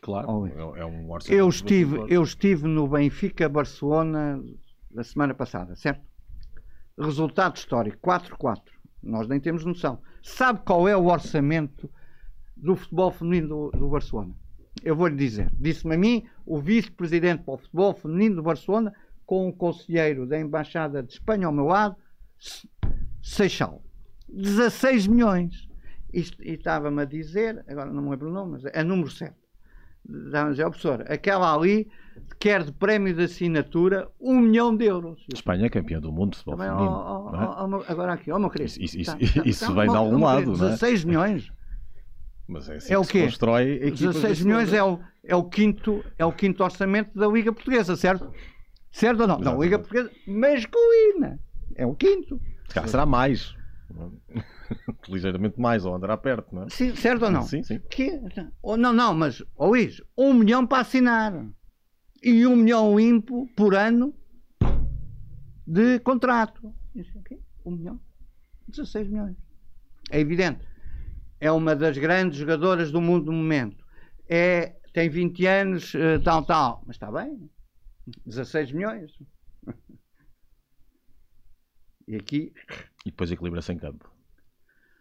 Claro, 0.00 0.46
é, 0.46 0.80
é 0.80 0.84
um 0.86 1.10
orçamento. 1.10 1.38
Eu 1.38 1.48
estive, 1.48 2.04
eu 2.08 2.22
estive 2.22 2.66
no 2.66 2.86
Benfica 2.86 3.48
Barcelona 3.48 4.42
da 4.90 5.02
semana 5.02 5.34
passada, 5.34 5.74
certo? 5.76 6.02
Resultado 6.98 7.56
histórico: 7.56 7.98
4-4. 8.00 8.60
Nós 9.02 9.28
nem 9.28 9.40
temos 9.40 9.64
noção. 9.64 10.00
Sabe 10.22 10.60
qual 10.64 10.88
é 10.88 10.96
o 10.96 11.06
orçamento 11.06 11.90
do 12.56 12.74
futebol 12.74 13.10
feminino 13.10 13.48
do, 13.48 13.70
do 13.78 13.88
Barcelona? 13.88 14.34
Eu 14.82 14.94
vou 14.96 15.08
lhe 15.08 15.16
dizer. 15.16 15.50
Disse-me 15.58 15.94
a 15.94 15.98
mim 15.98 16.26
o 16.46 16.58
vice-presidente 16.58 17.42
para 17.42 17.54
o 17.54 17.58
futebol 17.58 17.94
feminino 17.94 18.36
do 18.36 18.42
Barcelona, 18.42 18.94
com 19.28 19.46
o 19.46 19.52
conselheiro 19.52 20.26
da 20.26 20.40
Embaixada 20.40 21.02
de 21.02 21.12
Espanha 21.12 21.48
ao 21.48 21.52
meu 21.52 21.66
lado, 21.66 21.94
Seixal. 23.22 23.82
16 24.26 25.06
milhões. 25.06 25.68
Isto, 26.10 26.42
e 26.42 26.52
estava-me 26.54 27.02
a 27.02 27.04
dizer, 27.04 27.62
agora 27.68 27.92
não 27.92 28.00
me 28.00 28.08
lembro 28.08 28.30
o 28.30 28.32
nome, 28.32 28.52
mas 28.52 28.64
é 28.64 28.82
número 28.82 29.10
7. 29.10 29.34
Estava 30.24 30.48
a 30.48 30.50
dizer, 30.52 30.64
oh, 30.64 30.70
professor, 30.70 31.04
aquela 31.12 31.54
ali 31.54 31.90
quer 32.40 32.64
de 32.64 32.72
prémio 32.72 33.12
de 33.12 33.24
assinatura 33.24 34.08
um 34.18 34.40
milhão 34.40 34.74
de 34.74 34.86
euros. 34.86 35.22
Espanha 35.30 35.66
é 35.66 35.68
campeã 35.68 36.00
do 36.00 36.10
mundo 36.10 36.30
de 36.30 36.38
futebol 36.38 36.56
Também, 36.56 36.72
feminino. 36.72 36.96
Oh, 36.96 37.30
oh, 37.30 37.82
é? 37.82 37.92
Agora 37.92 38.14
aqui, 38.14 38.32
ó 38.32 38.38
meu 38.38 38.48
querido. 38.48 38.70
Isso, 38.80 38.98
isso, 38.98 39.12
tá, 39.12 39.18
isso, 39.20 39.34
tá, 39.34 39.42
isso 39.44 39.66
tá, 39.66 39.72
vem 39.74 39.90
de 39.90 39.96
algum 39.96 40.24
lado, 40.24 40.56
não 40.56 40.68
é? 40.68 40.70
16 40.70 41.04
milhões. 41.04 41.52
Mas 42.48 42.66
é, 42.66 42.76
assim 42.76 42.94
é 42.94 42.98
o 42.98 43.04
quê? 43.04 43.24
constrói 43.24 43.90
16 43.90 44.40
milhões 44.40 44.72
é 44.72 44.82
o, 44.82 44.98
é, 45.22 45.36
o 45.36 45.44
quinto, 45.44 46.02
é 46.18 46.24
o 46.24 46.32
quinto 46.32 46.64
orçamento 46.64 47.10
da 47.14 47.26
Liga 47.28 47.52
Portuguesa, 47.52 47.94
certo? 47.94 48.32
Certo 48.90 49.20
ou 49.20 49.26
não? 49.26 49.38
Não, 49.38 49.62
Liga 49.62 49.78
Portuguesa 49.78 50.10
masculina. 50.26 51.40
É 51.74 51.86
o 51.86 51.94
quinto. 51.94 52.40
Cá 52.72 52.86
será 52.86 53.06
mais. 53.06 53.54
Ligeiramente 55.08 55.58
mais, 55.58 55.84
ou 55.84 55.94
andará 55.94 56.16
perto, 56.16 56.54
não 56.54 56.64
é? 56.64 56.68
Sim, 56.68 56.94
certo 56.94 57.24
ou 57.24 57.30
não? 57.30 57.42
Sim, 57.42 57.62
sim. 57.62 57.80
Que, 57.90 58.20
ou 58.62 58.76
não, 58.76 58.92
não, 58.92 59.14
mas, 59.14 59.42
oh 59.56 59.68
Luís, 59.68 60.02
um 60.16 60.34
milhão 60.34 60.66
para 60.66 60.82
assinar. 60.82 61.46
E 62.22 62.46
um 62.46 62.56
milhão 62.56 62.98
limpo 62.98 63.48
por 63.56 63.74
ano 63.74 64.14
de 65.66 66.00
contrato. 66.00 66.74
Um 67.64 67.70
milhão? 67.72 68.00
16 68.68 69.08
milhões. 69.08 69.36
É 70.10 70.18
evidente 70.18 70.68
é 71.40 71.50
uma 71.50 71.74
das 71.74 71.96
grandes 71.96 72.38
jogadoras 72.38 72.90
do 72.90 73.00
mundo 73.00 73.26
no 73.26 73.32
momento. 73.32 73.84
É, 74.28 74.74
tem 74.92 75.08
20 75.08 75.46
anos, 75.46 75.94
eh, 75.94 76.18
tal, 76.18 76.44
tal. 76.44 76.82
Mas 76.86 76.96
está 76.96 77.10
bem. 77.10 77.48
16 78.26 78.72
milhões. 78.72 79.12
E 82.06 82.16
aqui. 82.16 82.52
E 83.04 83.10
depois 83.10 83.30
equilibra-se 83.30 83.72
em 83.72 83.78
campo. 83.78 84.10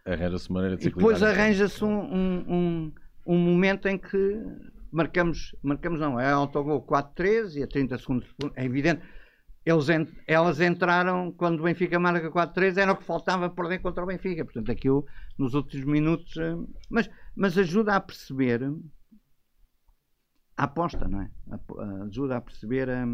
arranja-se 0.06 0.52
maneira 0.52 0.76
de 0.76 0.88
E 0.88 0.92
depois 0.92 1.24
arranja-se 1.24 1.84
um, 1.84 2.44
um, 2.54 2.94
um, 3.26 3.38
momento 3.38 3.88
em 3.88 3.98
que 3.98 4.44
marcamos, 4.92 5.56
marcamos 5.64 6.00
não, 6.00 6.20
é 6.20 6.30
autogol 6.30 6.86
4-3 6.86 7.56
e 7.56 7.64
a 7.64 7.68
30 7.68 7.98
segundos, 7.98 8.28
é 8.56 8.66
evidente, 8.66 9.02
eles, 9.66 9.88
elas 10.26 10.62
entraram 10.62 11.32
quando 11.32 11.60
o 11.60 11.64
Benfica 11.64 12.00
marca 12.00 12.32
4-3, 12.32 12.78
era 12.78 12.94
o 12.94 12.98
que 12.98 13.04
faltava 13.04 13.50
perder 13.50 13.80
contra 13.80 14.04
o 14.04 14.08
Benfica, 14.08 14.46
portanto 14.46 14.72
aquilo 14.72 15.06
nos 15.38 15.54
últimos 15.54 15.86
minutos, 15.86 16.36
eh, 16.38 16.56
mas, 16.90 17.10
mas 17.36 17.58
ajuda 17.58 17.96
a 17.96 18.00
perceber 18.00 18.62
a 20.58 20.64
aposta, 20.64 21.08
não 21.08 21.22
é? 21.22 21.30
Ajuda 22.08 22.38
a 22.38 22.42
perceber 22.42 22.90
eh, 22.90 23.06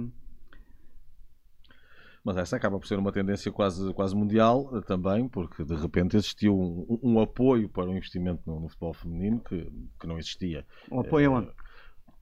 Mas 2.23 2.37
essa 2.37 2.55
acaba 2.55 2.79
por 2.79 2.87
ser 2.87 2.97
uma 2.97 3.11
tendência 3.11 3.51
quase, 3.51 3.93
quase 3.93 4.15
mundial 4.15 4.69
eh, 4.77 4.81
também, 4.81 5.27
porque 5.27 5.65
de 5.65 5.75
repente 5.75 6.15
existiu 6.15 6.57
um, 6.57 6.99
um 7.03 7.19
apoio 7.19 7.67
para 7.67 7.89
o 7.89 7.95
investimento 7.95 8.41
no, 8.45 8.61
no 8.61 8.69
futebol 8.69 8.93
feminino 8.93 9.41
que, 9.41 9.69
que 9.99 10.07
não 10.07 10.17
existia. 10.17 10.65
o 10.89 11.01
apoio 11.01 11.33
onde? 11.33 11.51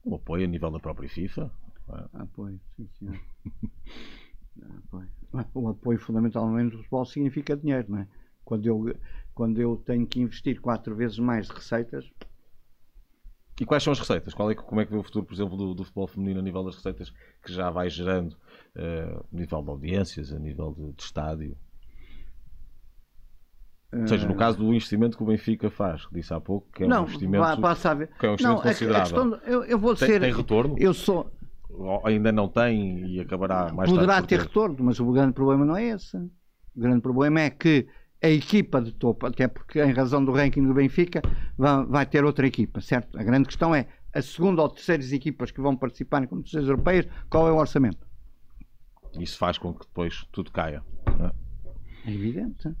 Um 0.04 0.16
apoio 0.16 0.44
a 0.44 0.48
nível 0.48 0.72
da 0.72 0.80
própria 0.80 1.08
FIFA. 1.08 1.50
Apoio, 2.14 2.60
sim 2.76 2.88
senhor. 2.98 3.20
apoio. 4.86 5.08
O 5.54 5.68
apoio 5.68 5.98
fundamentalmente 6.00 6.72
do 6.72 6.78
futebol 6.78 7.04
significa 7.04 7.56
dinheiro, 7.56 7.92
não 7.92 7.98
é? 7.98 8.08
Quando 8.44 8.66
eu, 8.66 8.94
quando 9.34 9.60
eu 9.60 9.76
tenho 9.76 10.06
que 10.06 10.20
investir 10.20 10.60
quatro 10.60 10.96
vezes 10.96 11.18
mais 11.18 11.46
de 11.46 11.54
receitas, 11.54 12.10
E 13.62 13.64
quais 13.64 13.80
são 13.80 13.92
as 13.92 13.98
receitas? 14.00 14.34
Qual 14.34 14.50
é, 14.50 14.56
como 14.56 14.80
é 14.80 14.84
que 14.84 14.90
vê 14.90 14.98
o 14.98 15.04
futuro, 15.04 15.24
por 15.24 15.32
exemplo, 15.34 15.56
do, 15.56 15.72
do 15.72 15.84
futebol 15.84 16.08
feminino 16.08 16.40
a 16.40 16.42
nível 16.42 16.64
das 16.64 16.74
receitas 16.74 17.12
que 17.44 17.52
já 17.52 17.70
vai 17.70 17.88
gerando 17.88 18.36
eh, 18.74 19.16
a 19.16 19.36
nível 19.36 19.62
de 19.62 19.70
audiências, 19.70 20.32
a 20.32 20.38
nível 20.40 20.74
de, 20.76 20.92
de 20.94 21.00
estádio? 21.04 21.56
Ou 23.92 24.08
seja, 24.08 24.26
no 24.26 24.34
caso 24.34 24.58
do 24.58 24.64
investimento 24.74 25.16
que 25.16 25.22
o 25.22 25.26
Benfica 25.26 25.70
faz, 25.70 26.04
que 26.04 26.12
disse 26.12 26.34
há 26.34 26.40
pouco, 26.40 26.66
que 26.72 26.82
é 26.82 26.86
um 26.86 26.88
não, 26.88 27.02
investimento, 27.04 27.60
vá- 27.60 27.94
ver. 27.94 28.08
que 28.18 28.26
é 28.26 28.30
um 28.30 28.32
investimento 28.32 28.56
não, 28.56 28.62
considerável. 28.62 29.30
questão- 29.30 29.40
eu, 29.46 29.64
eu 29.64 29.78
vou 29.78 29.94
tem, 29.94 30.08
ser. 30.08 30.20
tem 30.20 30.32
retorno? 30.32 30.74
Eu 30.76 30.92
sou. 30.92 31.30
Ou 31.70 32.04
ainda 32.04 32.32
não 32.32 32.48
tem 32.48 33.06
e 33.06 33.20
acabará 33.20 33.72
mais 33.72 33.88
poderá 33.88 34.14
tarde. 34.14 34.22
por 34.22 34.28
ter 34.28 34.40
retorno, 34.40 34.76
mas 34.80 34.98
o 34.98 35.12
grande 35.12 35.34
problema 35.34 35.64
não 35.64 35.76
é 35.76 35.84
esse. 35.84 36.16
O 36.16 36.80
grande 36.80 37.00
problema 37.00 37.40
é 37.42 37.50
que 37.50 37.86
a 38.22 38.28
equipa 38.28 38.80
de 38.80 38.92
topo, 38.92 39.26
até 39.26 39.48
porque 39.48 39.82
em 39.82 39.92
razão 39.92 40.24
do 40.24 40.32
ranking 40.32 40.64
do 40.64 40.72
Benfica, 40.72 41.20
vai, 41.58 42.06
ter 42.06 42.24
outra 42.24 42.46
equipa, 42.46 42.80
certo? 42.80 43.18
A 43.18 43.22
grande 43.22 43.46
questão 43.46 43.74
é 43.74 43.88
a 44.14 44.22
segunda 44.22 44.62
ou 44.62 44.68
terceiras 44.68 45.12
equipas 45.12 45.50
que 45.50 45.60
vão 45.60 45.76
participar 45.76 46.22
em 46.22 46.26
competições 46.26 46.68
europeias, 46.68 47.06
qual 47.28 47.48
é 47.48 47.52
o 47.52 47.56
orçamento? 47.56 48.06
Isso 49.18 49.36
faz 49.36 49.58
com 49.58 49.74
que 49.74 49.86
depois 49.86 50.24
tudo 50.30 50.52
caia. 50.52 50.82
é? 52.06 52.10
É 52.10 52.14
evidente. 52.14 52.74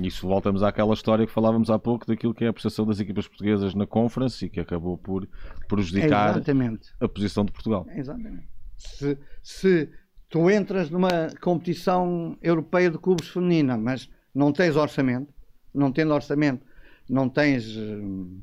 Isso 0.00 0.26
voltamos 0.26 0.62
àquela 0.62 0.94
história 0.94 1.26
que 1.26 1.32
falávamos 1.32 1.70
há 1.70 1.78
pouco 1.78 2.06
daquilo 2.06 2.34
que 2.34 2.44
é 2.44 2.48
a 2.48 2.52
prestação 2.52 2.86
das 2.86 2.98
equipas 2.98 3.28
portuguesas 3.28 3.74
na 3.74 3.86
Conference 3.86 4.44
e 4.44 4.48
que 4.48 4.60
acabou 4.60 4.96
por 4.96 5.28
prejudicar 5.68 6.40
a 7.00 7.08
posição 7.08 7.44
de 7.44 7.52
Portugal. 7.52 7.86
Exatamente. 7.90 8.48
Se, 8.76 9.18
se 9.42 9.90
tu 10.32 10.50
entras 10.50 10.88
numa 10.88 11.28
competição 11.42 12.38
europeia 12.40 12.90
de 12.90 12.96
clubes 12.96 13.28
feminina, 13.28 13.76
mas 13.76 14.08
não 14.34 14.50
tens 14.50 14.76
orçamento, 14.76 15.32
não 15.74 15.92
tendo 15.92 16.14
orçamento, 16.14 16.64
não 17.06 17.28
tens, 17.28 17.76
hum, 17.76 18.40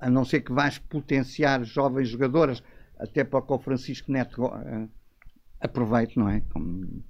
a, 0.00 0.08
não 0.08 0.24
ser 0.24 0.40
que 0.40 0.52
vais 0.52 0.78
potenciar 0.78 1.62
jovens 1.64 2.08
jogadoras, 2.08 2.62
até 2.98 3.22
para 3.24 3.44
o 3.46 3.58
Francisco 3.58 4.10
Neto 4.10 4.42
eh, 4.46 4.88
aproveite, 5.60 6.18
não 6.18 6.30
é? 6.30 6.40
Como- 6.50 7.04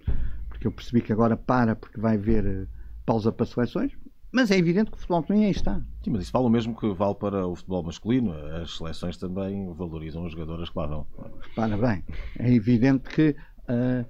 porque 0.48 0.66
eu 0.66 0.72
percebi 0.72 1.00
que 1.00 1.12
agora 1.12 1.36
para 1.36 1.76
porque 1.76 2.00
vai 2.00 2.16
haver 2.16 2.44
eh, 2.44 2.66
pausa 3.06 3.30
para 3.30 3.46
seleções, 3.46 3.92
mas 4.32 4.50
é 4.50 4.56
evidente 4.58 4.90
que 4.90 4.96
o 4.96 5.00
futebol 5.00 5.22
feminino 5.22 5.46
aí 5.46 5.52
está. 5.52 5.80
Sim, 6.04 6.10
mas 6.10 6.22
isso 6.22 6.32
vale 6.32 6.46
o 6.46 6.50
mesmo 6.50 6.76
que 6.76 6.88
vale 6.94 7.14
para 7.16 7.46
o 7.46 7.56
futebol 7.56 7.82
masculino. 7.82 8.32
As 8.32 8.76
seleções 8.76 9.16
também 9.16 9.72
valorizam 9.74 10.24
as 10.24 10.32
jogadoras 10.32 10.70
que 10.70 10.78
lá 10.78 10.86
vão. 10.86 11.06
Repara 11.40 11.76
bem, 11.76 12.04
é 12.38 12.52
evidente 12.52 13.08
que 13.10 13.34
ah, 13.70 14.04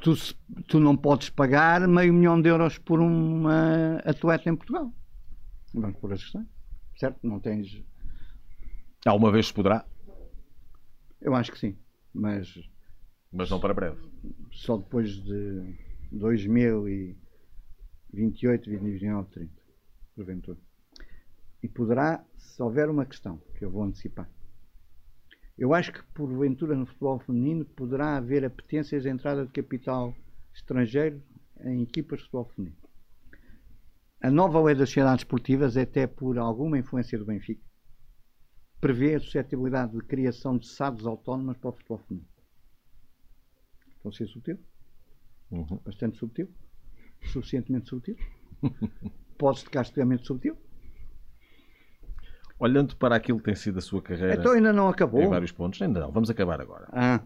tu, 0.00 0.14
tu 0.66 0.80
não 0.80 0.96
podes 0.96 1.30
pagar 1.30 1.86
meio 1.86 2.12
milhão 2.12 2.40
de 2.40 2.48
euros 2.48 2.78
por 2.78 3.00
uma 3.00 3.96
atleta 4.04 4.48
em 4.50 4.56
Portugal. 4.56 4.92
Vamos 5.74 5.98
por 6.00 6.12
as 6.12 6.22
questões, 6.22 6.46
certo? 6.96 7.18
Não 7.22 7.38
tens. 7.40 7.82
Alguma 9.06 9.30
vez 9.30 9.46
se 9.48 9.54
poderá, 9.54 9.86
Eu 11.20 11.34
acho 11.34 11.52
que 11.52 11.58
sim, 11.58 11.76
mas 12.12 12.54
mas 13.32 13.50
não 13.50 13.60
para 13.60 13.74
breve. 13.74 13.98
só 14.50 14.76
depois 14.78 15.10
de 15.22 15.76
2028, 16.12 18.70
2029, 18.70 19.28
30, 19.30 19.52
porventura. 20.14 20.58
E 21.62 21.68
poderá, 21.68 22.24
se 22.36 22.62
houver 22.62 22.88
uma 22.88 23.04
questão, 23.04 23.38
que 23.56 23.64
eu 23.64 23.70
vou 23.70 23.82
antecipar. 23.84 24.28
Eu 25.58 25.74
acho 25.74 25.92
que, 25.92 26.02
porventura, 26.14 26.76
no 26.76 26.86
futebol 26.86 27.18
feminino, 27.18 27.64
poderá 27.64 28.16
haver 28.16 28.44
apetências 28.44 29.02
de 29.02 29.08
entrada 29.08 29.44
de 29.44 29.50
capital 29.52 30.14
estrangeiro 30.54 31.20
em 31.64 31.82
equipas 31.82 32.20
de 32.20 32.24
futebol 32.26 32.44
feminino. 32.54 32.76
A 34.20 34.30
nova 34.30 34.62
lei 34.62 34.74
das 34.76 34.88
sociedades 34.88 35.22
esportivas, 35.22 35.76
até 35.76 36.06
por 36.06 36.38
alguma 36.38 36.78
influência 36.78 37.18
do 37.18 37.24
Benfica, 37.24 37.62
prevê 38.80 39.16
a 39.16 39.20
suscetibilidade 39.20 39.92
de 39.92 40.02
criação 40.02 40.56
de 40.56 40.68
SADs 40.68 41.04
autónomas 41.04 41.56
para 41.56 41.70
o 41.70 41.72
futebol 41.72 41.98
feminino. 42.06 42.28
Estou 43.96 44.10
a 44.10 44.12
ser 44.12 44.28
sutil? 44.28 44.58
Uhum. 45.50 45.80
bastante 45.82 46.18
subtil, 46.18 46.48
suficientemente 47.32 47.88
subtil, 47.88 48.16
pode 49.38 49.64
ficar 49.64 49.80
extremamente 49.80 50.26
subtil. 50.26 50.56
Olhando 52.58 52.96
para 52.96 53.14
aquilo 53.16 53.38
que 53.38 53.44
tem 53.44 53.54
sido 53.54 53.78
a 53.78 53.82
sua 53.82 54.02
carreira 54.02 54.34
Então 54.34 54.52
ainda 54.52 54.72
não 54.72 54.88
acabou. 54.88 55.22
em 55.22 55.28
vários 55.28 55.52
pontos, 55.52 55.80
ainda 55.80 56.00
não. 56.00 56.10
Vamos 56.10 56.28
acabar 56.30 56.60
agora. 56.60 56.88
Ah, 56.92 57.20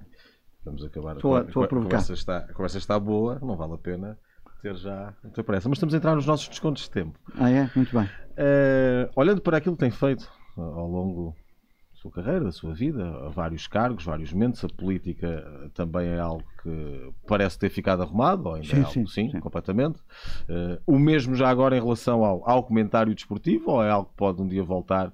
Vamos 0.64 0.84
acabar. 0.84 1.16
Estou 1.16 1.36
a- 1.36 1.40
estou 1.42 1.62
a 1.62 1.64
a, 1.64 1.68
provocar. 1.68 1.90
conversa 1.96 2.12
está, 2.12 2.36
a 2.38 2.52
conversa 2.52 2.78
está 2.78 2.98
boa, 3.00 3.38
não 3.40 3.56
vale 3.56 3.74
a 3.74 3.78
pena 3.78 4.16
ter 4.60 4.76
já 4.76 5.12
muita 5.22 5.42
pressa. 5.42 5.68
Mas 5.68 5.76
estamos 5.78 5.92
a 5.94 5.96
entrar 5.96 6.14
nos 6.14 6.24
nossos 6.26 6.46
descontos 6.48 6.82
de 6.84 6.90
tempo. 6.90 7.18
ah, 7.36 7.50
é? 7.50 7.68
Muito 7.74 7.96
bem. 7.98 8.08
Eh, 8.36 9.10
olhando 9.16 9.40
para 9.40 9.56
aquilo 9.56 9.74
que 9.74 9.80
tem 9.80 9.90
feito 9.90 10.30
ao 10.56 10.86
longo 10.88 11.34
sua 12.02 12.10
carreira, 12.10 12.44
da 12.44 12.52
sua 12.52 12.74
vida, 12.74 13.06
a 13.24 13.28
vários 13.28 13.68
cargos, 13.68 14.04
vários 14.04 14.32
momentos, 14.32 14.64
a 14.64 14.68
política 14.68 15.26
eh, 15.64 15.68
também 15.72 16.08
é 16.08 16.18
algo 16.18 16.44
que 16.62 17.12
parece 17.28 17.56
ter 17.58 17.70
ficado 17.70 18.02
arrumado, 18.02 18.48
ou 18.48 18.54
ainda 18.56 18.66
Sim, 18.66 18.76
é 18.76 18.80
algo, 18.80 18.92
sim, 18.92 19.06
sim, 19.06 19.30
sim. 19.30 19.40
completamente. 19.40 20.00
Eh, 20.48 20.80
o 20.84 20.98
mesmo 20.98 21.34
já 21.36 21.48
agora 21.48 21.76
em 21.76 21.80
relação 21.80 22.24
ao, 22.24 22.48
ao 22.48 22.64
comentário 22.64 23.14
desportivo, 23.14 23.70
ou 23.70 23.84
é 23.84 23.90
algo 23.90 24.08
que 24.10 24.16
pode 24.16 24.42
um 24.42 24.48
dia 24.48 24.64
voltar 24.64 25.12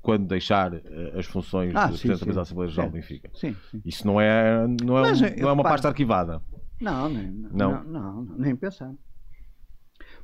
quando 0.00 0.26
deixar 0.28 0.72
eh, 0.74 1.12
as 1.18 1.26
funções 1.26 1.74
Ah, 1.74 1.86
de 1.86 1.98
sim, 1.98 2.08
Presidente 2.08 2.10
da 2.12 2.18
sim. 2.18 2.26
Mesa 2.26 2.36
da 2.36 2.42
Assembleia 2.42 2.70
Geral 2.70 2.86
do 2.88 2.92
Sim. 2.92 2.96
Benfica? 3.00 3.30
Sim, 3.34 3.56
sim. 3.70 3.82
Isso 3.84 4.06
não 4.06 4.20
é, 4.20 4.66
não 4.84 4.96
é, 4.96 5.00
Mas, 5.02 5.20
um- 5.20 5.24
não 5.24 5.48
é 5.48 5.52
uma 5.52 5.56
repara- 5.56 5.68
pasta 5.74 5.88
arquivada. 5.88 6.40
Não, 6.80 7.08
nem, 7.08 7.26
não. 7.30 7.84
Não, 7.84 7.84
não, 7.84 8.22
nem 8.38 8.54
pensar. 8.56 8.92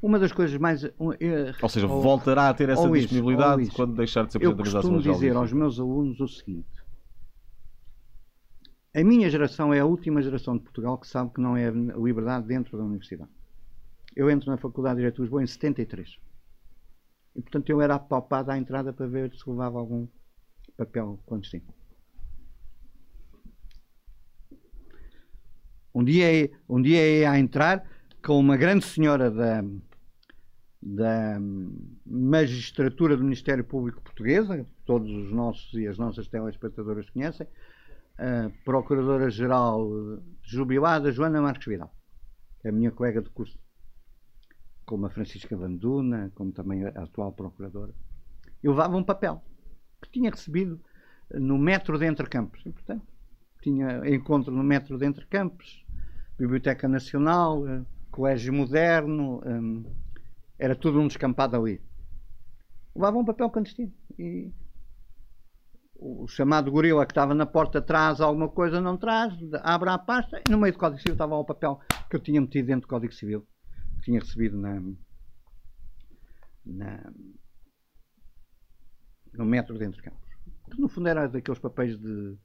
Uma 0.03 0.18
das 0.18 0.32
coisas 0.32 0.57
mais. 0.59 0.84
um, 0.99 1.12
eh, 1.12 1.55
Ou 1.61 1.68
seja, 1.68 1.86
oh, 1.86 2.01
voltará 2.01 2.49
a 2.49 2.55
ter 2.55 2.68
essa 2.68 2.88
disponibilidade 2.88 3.62
Luís, 3.62 3.70
quando 3.70 3.94
deixar 3.94 4.26
de 4.26 4.32
ser 4.32 4.38
Presidente 4.38 4.72
da 4.72 4.80
costumo 4.80 5.01
dizer 5.01 5.36
aos 5.36 5.53
meus 5.53 5.80
alunos 5.80 6.20
o 6.20 6.28
seguinte: 6.28 6.68
a 8.94 9.05
minha 9.05 9.28
geração 9.28 9.74
é 9.74 9.80
a 9.80 9.84
última 9.84 10.22
geração 10.22 10.57
de 10.57 10.62
Portugal 10.62 10.99
que 10.99 11.07
sabe 11.07 11.32
que 11.34 11.40
não 11.40 11.57
é 11.57 11.70
liberdade 11.70 12.47
dentro 12.47 12.78
da 12.78 12.84
universidade. 12.84 13.30
Eu 14.14 14.30
entro 14.30 14.51
na 14.51 14.57
Faculdade 14.57 14.97
de 14.97 15.01
Direito 15.01 15.16
de 15.16 15.22
Lisboa 15.22 15.42
em 15.42 15.47
73. 15.47 16.18
E 17.34 17.42
portanto 17.42 17.68
eu 17.68 17.82
era 17.82 17.97
apalpado 17.97 18.51
à 18.51 18.57
entrada 18.57 18.94
para 18.94 19.07
ver 19.07 19.30
se 19.34 19.49
levava 19.49 19.78
algum 19.78 20.09
papel 20.76 21.20
clandestino. 21.26 21.66
Um 25.94 26.03
dia, 26.05 26.51
um 26.68 26.80
dia 26.80 27.20
ia 27.20 27.30
a 27.30 27.38
entrar 27.38 27.84
com 28.22 28.38
uma 28.38 28.57
grande 28.57 28.84
senhora 28.84 29.30
da, 29.30 29.62
da 30.89 31.37
magistratura 32.07 33.16
do 33.16 33.24
Ministério 33.24 33.64
Público 33.64 34.01
Portuguesa, 34.01 34.64
todos 34.84 35.11
os 35.11 35.32
nossos 35.32 35.74
e 35.74 35.89
as 35.89 35.99
nossas 35.99 36.28
telespectadoras 36.28 37.11
conhecem, 37.11 37.45
a 38.16 38.51
Procuradora-Geral 38.64 39.91
jubilada 40.43 41.11
Joana 41.11 41.43
Marques 41.43 41.66
Vidal, 41.66 41.93
é 42.62 42.68
a 42.68 42.72
minha 42.72 42.93
colega 42.93 43.20
de 43.20 43.28
curso, 43.30 43.59
como 44.84 45.07
a 45.07 45.11
Francisca 45.11 45.57
Vanduna, 45.57 46.30
como 46.37 46.53
também 46.53 46.84
a 46.84 46.91
atual 46.91 47.32
Procuradora. 47.32 47.93
Eu 48.62 48.70
levava 48.70 48.97
um 48.97 49.03
papel 49.03 49.43
que 50.01 50.09
tinha 50.11 50.30
recebido 50.30 50.80
no 51.34 51.59
metro 51.59 51.99
de 51.99 52.07
Entre 52.07 52.28
Campos, 52.28 52.64
e, 52.64 52.70
portanto, 52.70 53.05
tinha 53.61 54.09
encontro 54.09 54.55
no 54.55 54.62
metro 54.62 54.97
de 54.97 55.05
Entre 55.05 55.26
Campos, 55.26 55.84
Biblioteca 56.39 56.87
Nacional, 56.87 57.66
eh, 57.66 57.82
Colégio 58.12 58.53
Moderno, 58.53 59.43
hum, 59.45 59.84
era 60.59 60.75
tudo 60.75 61.01
um 61.01 61.07
descampado 61.07 61.57
ali. 61.57 61.81
Levava 62.95 63.19
um 63.19 63.25
papel 63.25 63.51
clandestino. 63.51 63.93
E 64.19 64.53
o 65.99 66.27
chamado 66.29 66.71
gorila 66.71 67.07
que 67.07 67.13
estava 67.13 67.35
na 67.35 67.47
porta 67.47 67.81
traz 67.81 68.21
alguma 68.21 68.49
coisa, 68.49 68.81
não 68.81 68.97
traz, 68.97 69.35
abre 69.63 69.91
a 69.91 69.99
pasta, 69.99 70.41
e 70.47 70.51
no 70.51 70.59
meio 70.59 70.73
do 70.73 70.79
Código 70.79 71.01
Civil 71.01 71.15
estava 71.15 71.37
o 71.37 71.45
papel 71.45 71.81
que 72.11 72.17
eu 72.17 72.21
tinha 72.21 72.41
metido 72.41 72.67
dentro 72.67 72.83
do 72.83 72.89
Código 72.89 73.13
Civil. 73.13 73.47
tinha 74.03 74.21
recebido 74.21 74.59
na, 74.59 74.83
na, 76.65 77.13
no 79.33 79.45
metro 79.45 79.79
de 79.79 79.85
Entre 79.85 80.03
Campos. 80.03 80.29
Que 80.71 80.81
no 80.81 80.89
fundo 80.89 81.09
era 81.09 81.29
daqueles 81.29 81.61
papéis 81.61 81.99
de 81.99 82.37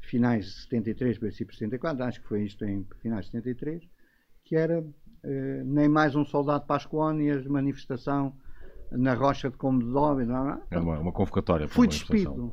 finais 0.00 0.46
de 0.46 0.52
73, 0.62 1.18
princípios 1.18 1.56
de 1.56 1.64
74, 1.64 2.04
acho 2.04 2.20
que 2.20 2.28
foi 2.28 2.44
isto 2.44 2.64
em 2.64 2.86
finais 3.00 3.26
de 3.26 3.32
73, 3.32 3.88
que 4.44 4.56
era 4.56 4.84
nem 5.22 5.88
mais 5.88 6.14
um 6.14 6.24
soldado 6.24 6.66
para 6.66 6.76
as 6.76 6.86
colónias, 6.86 7.46
manifestação 7.46 8.36
na 8.90 9.14
Rocha 9.14 9.50
de 9.50 9.56
Como 9.56 9.78
de 9.78 9.90
Dóvida. 9.90 10.62
É 10.70 10.78
uma, 10.78 10.98
uma 10.98 11.12
convocatória. 11.12 11.68
Fui 11.68 11.86
despido. 11.86 12.52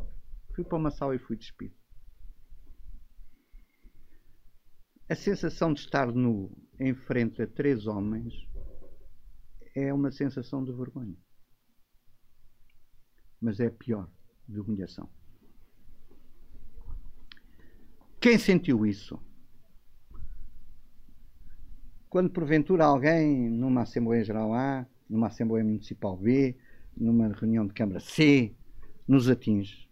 Fui 0.53 0.63
para 0.63 0.77
uma 0.77 0.91
sala 0.91 1.15
e 1.15 1.19
fui 1.19 1.35
despido. 1.35 1.75
A 5.09 5.15
sensação 5.15 5.73
de 5.73 5.79
estar 5.79 6.11
nu 6.11 6.51
em 6.79 6.93
frente 6.93 7.41
a 7.41 7.47
três 7.47 7.87
homens 7.87 8.33
é 9.75 9.93
uma 9.93 10.11
sensação 10.11 10.63
de 10.63 10.71
vergonha. 10.73 11.15
Mas 13.39 13.59
é 13.59 13.69
pior, 13.69 14.09
de 14.47 14.59
humilhação. 14.59 15.09
Quem 18.19 18.37
sentiu 18.37 18.85
isso? 18.85 19.21
Quando 22.09 22.29
porventura 22.29 22.85
alguém, 22.85 23.49
numa 23.49 23.81
Assembleia 23.81 24.23
Geral 24.23 24.53
A, 24.53 24.87
numa 25.09 25.27
Assembleia 25.27 25.63
Municipal 25.63 26.15
B, 26.15 26.55
numa 26.95 27.27
reunião 27.33 27.67
de 27.67 27.73
Câmara 27.73 27.99
C, 27.99 28.55
nos 29.07 29.29
atinge, 29.29 29.89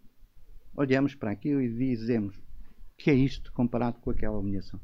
olhamos 0.74 1.14
para 1.14 1.30
aquilo 1.30 1.60
e 1.60 1.68
dizemos: 1.68 2.36
o 2.36 2.42
que 2.96 3.10
é 3.10 3.14
isto 3.14 3.52
comparado 3.52 3.98
com 4.00 4.10
aquela 4.10 4.38
humilhação? 4.38 4.80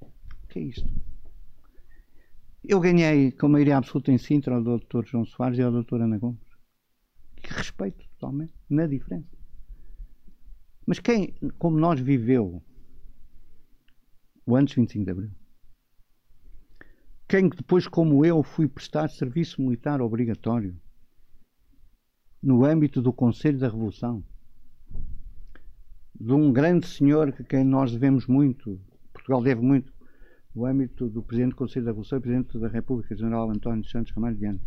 O 0.00 0.46
que 0.48 0.58
é 0.60 0.62
isto? 0.62 0.88
Eu 2.64 2.80
ganhei 2.80 3.32
com 3.32 3.48
maioria 3.48 3.76
absoluta 3.76 4.12
em 4.12 4.18
Sintra 4.18 4.54
ao 4.54 4.62
Dr. 4.62 5.04
João 5.04 5.24
Soares 5.24 5.58
e 5.58 5.62
ao 5.62 5.72
Dr. 5.72 6.02
Ana 6.02 6.18
Gomes. 6.18 6.40
Que 7.36 7.52
respeito 7.52 8.06
totalmente, 8.10 8.54
na 8.68 8.86
diferença. 8.86 9.36
Mas 10.86 10.98
quem, 10.98 11.34
como 11.58 11.78
nós, 11.78 12.00
viveu 12.00 12.62
o 14.44 14.56
antes 14.56 14.74
25 14.74 15.04
de 15.04 15.10
Abril, 15.10 15.30
quem 17.28 17.50
depois, 17.50 17.86
como 17.86 18.24
eu, 18.24 18.42
fui 18.42 18.66
prestar 18.66 19.10
serviço 19.10 19.60
militar 19.60 20.00
obrigatório 20.00 20.74
no 22.42 22.64
âmbito 22.64 23.02
do 23.02 23.12
Conselho 23.12 23.58
da 23.58 23.68
Revolução, 23.68 24.24
de 26.18 26.32
um 26.32 26.50
grande 26.50 26.86
senhor 26.86 27.30
que 27.32 27.44
quem 27.44 27.62
nós 27.64 27.92
devemos 27.92 28.26
muito, 28.26 28.80
Portugal 29.12 29.42
deve 29.42 29.60
muito, 29.60 29.92
no 30.54 30.64
âmbito 30.64 31.06
do 31.10 31.22
Presidente 31.22 31.50
do 31.50 31.56
Conselho 31.56 31.84
da 31.84 31.90
Revolução 31.90 32.18
e 32.18 32.22
Presidente 32.22 32.58
da 32.58 32.68
República, 32.68 33.14
General 33.14 33.50
António 33.50 33.84
Santos 33.84 34.12
Ramalho 34.12 34.38
Viana, 34.38 34.60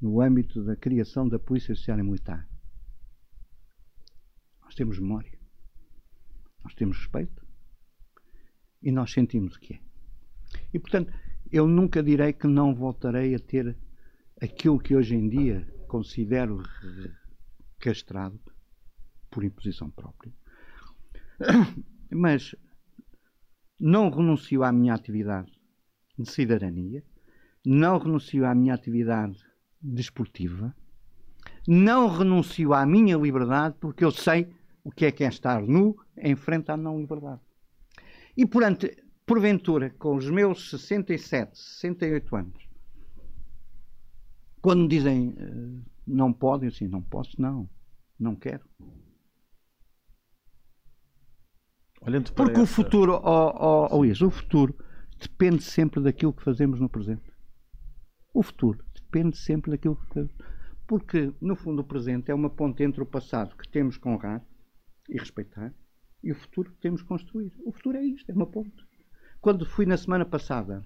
no 0.00 0.20
âmbito 0.20 0.62
da 0.62 0.76
criação 0.76 1.28
da 1.28 1.38
Polícia 1.38 1.74
e 1.74 2.02
Militar. 2.02 2.48
Nós 4.62 4.74
temos 4.74 5.00
memória, 5.00 5.36
nós 6.62 6.74
temos 6.74 6.96
respeito 6.98 7.44
e 8.80 8.92
nós 8.92 9.12
sentimos 9.12 9.56
o 9.56 9.60
que 9.60 9.74
é. 9.74 9.80
E, 10.72 10.78
portanto, 10.78 11.12
eu 11.50 11.66
nunca 11.66 12.02
direi 12.02 12.32
que 12.32 12.46
não 12.46 12.74
voltarei 12.74 13.34
a 13.34 13.38
ter 13.38 13.76
aquilo 14.40 14.78
que 14.78 14.94
hoje 14.94 15.14
em 15.14 15.28
dia 15.28 15.66
considero 15.88 16.62
castrado 17.78 18.38
por 19.30 19.44
imposição 19.44 19.90
própria. 19.90 20.32
Mas 22.10 22.54
não 23.78 24.10
renuncio 24.10 24.62
à 24.62 24.72
minha 24.72 24.94
atividade 24.94 25.52
de 26.18 26.30
cidadania, 26.30 27.04
não 27.64 27.98
renuncio 27.98 28.46
à 28.46 28.54
minha 28.54 28.74
atividade 28.74 29.38
desportiva, 29.80 30.74
não 31.68 32.08
renuncio 32.08 32.72
à 32.72 32.86
minha 32.86 33.16
liberdade 33.16 33.76
porque 33.80 34.04
eu 34.04 34.10
sei 34.10 34.48
o 34.82 34.90
que 34.90 35.06
é 35.06 35.12
que 35.12 35.24
é 35.24 35.28
estar 35.28 35.60
nu 35.62 35.96
em 36.16 36.34
frente 36.34 36.70
à 36.70 36.76
não 36.76 36.98
liberdade. 36.98 37.40
E, 38.36 38.46
portanto, 38.46 38.88
porventura, 39.26 39.90
com 39.90 40.14
os 40.16 40.30
meus 40.30 40.70
67, 40.70 41.58
68 41.58 42.36
anos, 42.36 42.68
quando 44.62 44.82
me 44.82 44.88
dizem 44.88 45.30
uh, 45.30 45.84
não 46.06 46.32
podem, 46.32 46.68
assim, 46.68 46.86
não 46.86 47.02
posso, 47.02 47.40
não, 47.40 47.68
não 48.18 48.36
quero. 48.36 48.64
Olhando 52.00 52.32
Porque 52.32 52.52
para 52.52 52.60
o 52.60 52.62
essa- 52.62 52.74
futuro, 52.74 53.14
oh, 53.14 53.52
oh, 53.56 53.88
oh, 53.90 53.96
Luís, 53.98 54.20
o 54.20 54.30
futuro 54.30 54.76
depende 55.18 55.62
sempre 55.62 56.00
daquilo 56.00 56.32
que 56.32 56.44
fazemos 56.44 56.78
no 56.78 56.88
presente. 56.88 57.32
O 58.32 58.42
futuro 58.42 58.84
depende 58.94 59.36
sempre 59.36 59.70
daquilo 59.72 59.96
que 59.96 60.06
fazemos. 60.08 60.34
Porque, 60.86 61.32
no 61.40 61.56
fundo, 61.56 61.82
o 61.82 61.84
presente 61.84 62.30
é 62.30 62.34
uma 62.34 62.50
ponte 62.50 62.82
entre 62.84 63.02
o 63.02 63.06
passado 63.06 63.56
que 63.56 63.68
temos 63.68 63.98
que 63.98 64.08
honrar 64.08 64.46
e 65.08 65.18
respeitar 65.18 65.74
e 66.22 66.30
o 66.30 66.34
futuro 66.34 66.70
que 66.70 66.80
temos 66.80 67.02
que 67.02 67.08
construir. 67.08 67.52
O 67.64 67.72
futuro 67.72 67.96
é 67.96 68.04
isto, 68.04 68.30
é 68.30 68.34
uma 68.34 68.46
ponte. 68.46 68.85
Quando 69.46 69.64
fui 69.64 69.86
na 69.86 69.96
semana 69.96 70.24
passada 70.24 70.84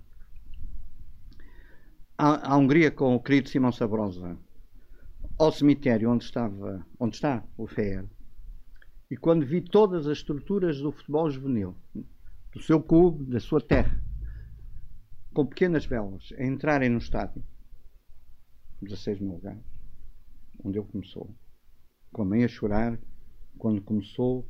à, 2.18 2.52
à 2.52 2.56
Hungria 2.58 2.90
com 2.90 3.14
o 3.14 3.22
querido 3.22 3.48
Simão 3.48 3.72
Sabrosa, 3.72 4.36
ao 5.38 5.50
cemitério 5.50 6.10
onde, 6.10 6.24
estava, 6.24 6.86
onde 6.98 7.14
está 7.14 7.42
o 7.56 7.66
FER, 7.66 8.06
e 9.10 9.16
quando 9.16 9.46
vi 9.46 9.62
todas 9.62 10.06
as 10.06 10.18
estruturas 10.18 10.78
do 10.78 10.92
futebol 10.92 11.30
juvenil, 11.30 11.74
do 12.52 12.60
seu 12.60 12.82
clube, 12.82 13.24
da 13.24 13.40
sua 13.40 13.62
terra, 13.62 13.98
com 15.32 15.46
pequenas 15.46 15.86
velas, 15.86 16.30
a 16.36 16.44
entrarem 16.44 16.90
no 16.90 16.98
estádio, 16.98 17.42
16 18.82 19.20
mil 19.20 19.36
lugares, 19.36 19.64
onde 20.62 20.78
ele 20.78 20.86
começou, 20.86 21.34
com 22.12 22.20
a 22.20 22.26
mãe 22.26 22.44
a 22.44 22.48
chorar, 22.48 23.00
quando 23.56 23.80
começou 23.80 24.46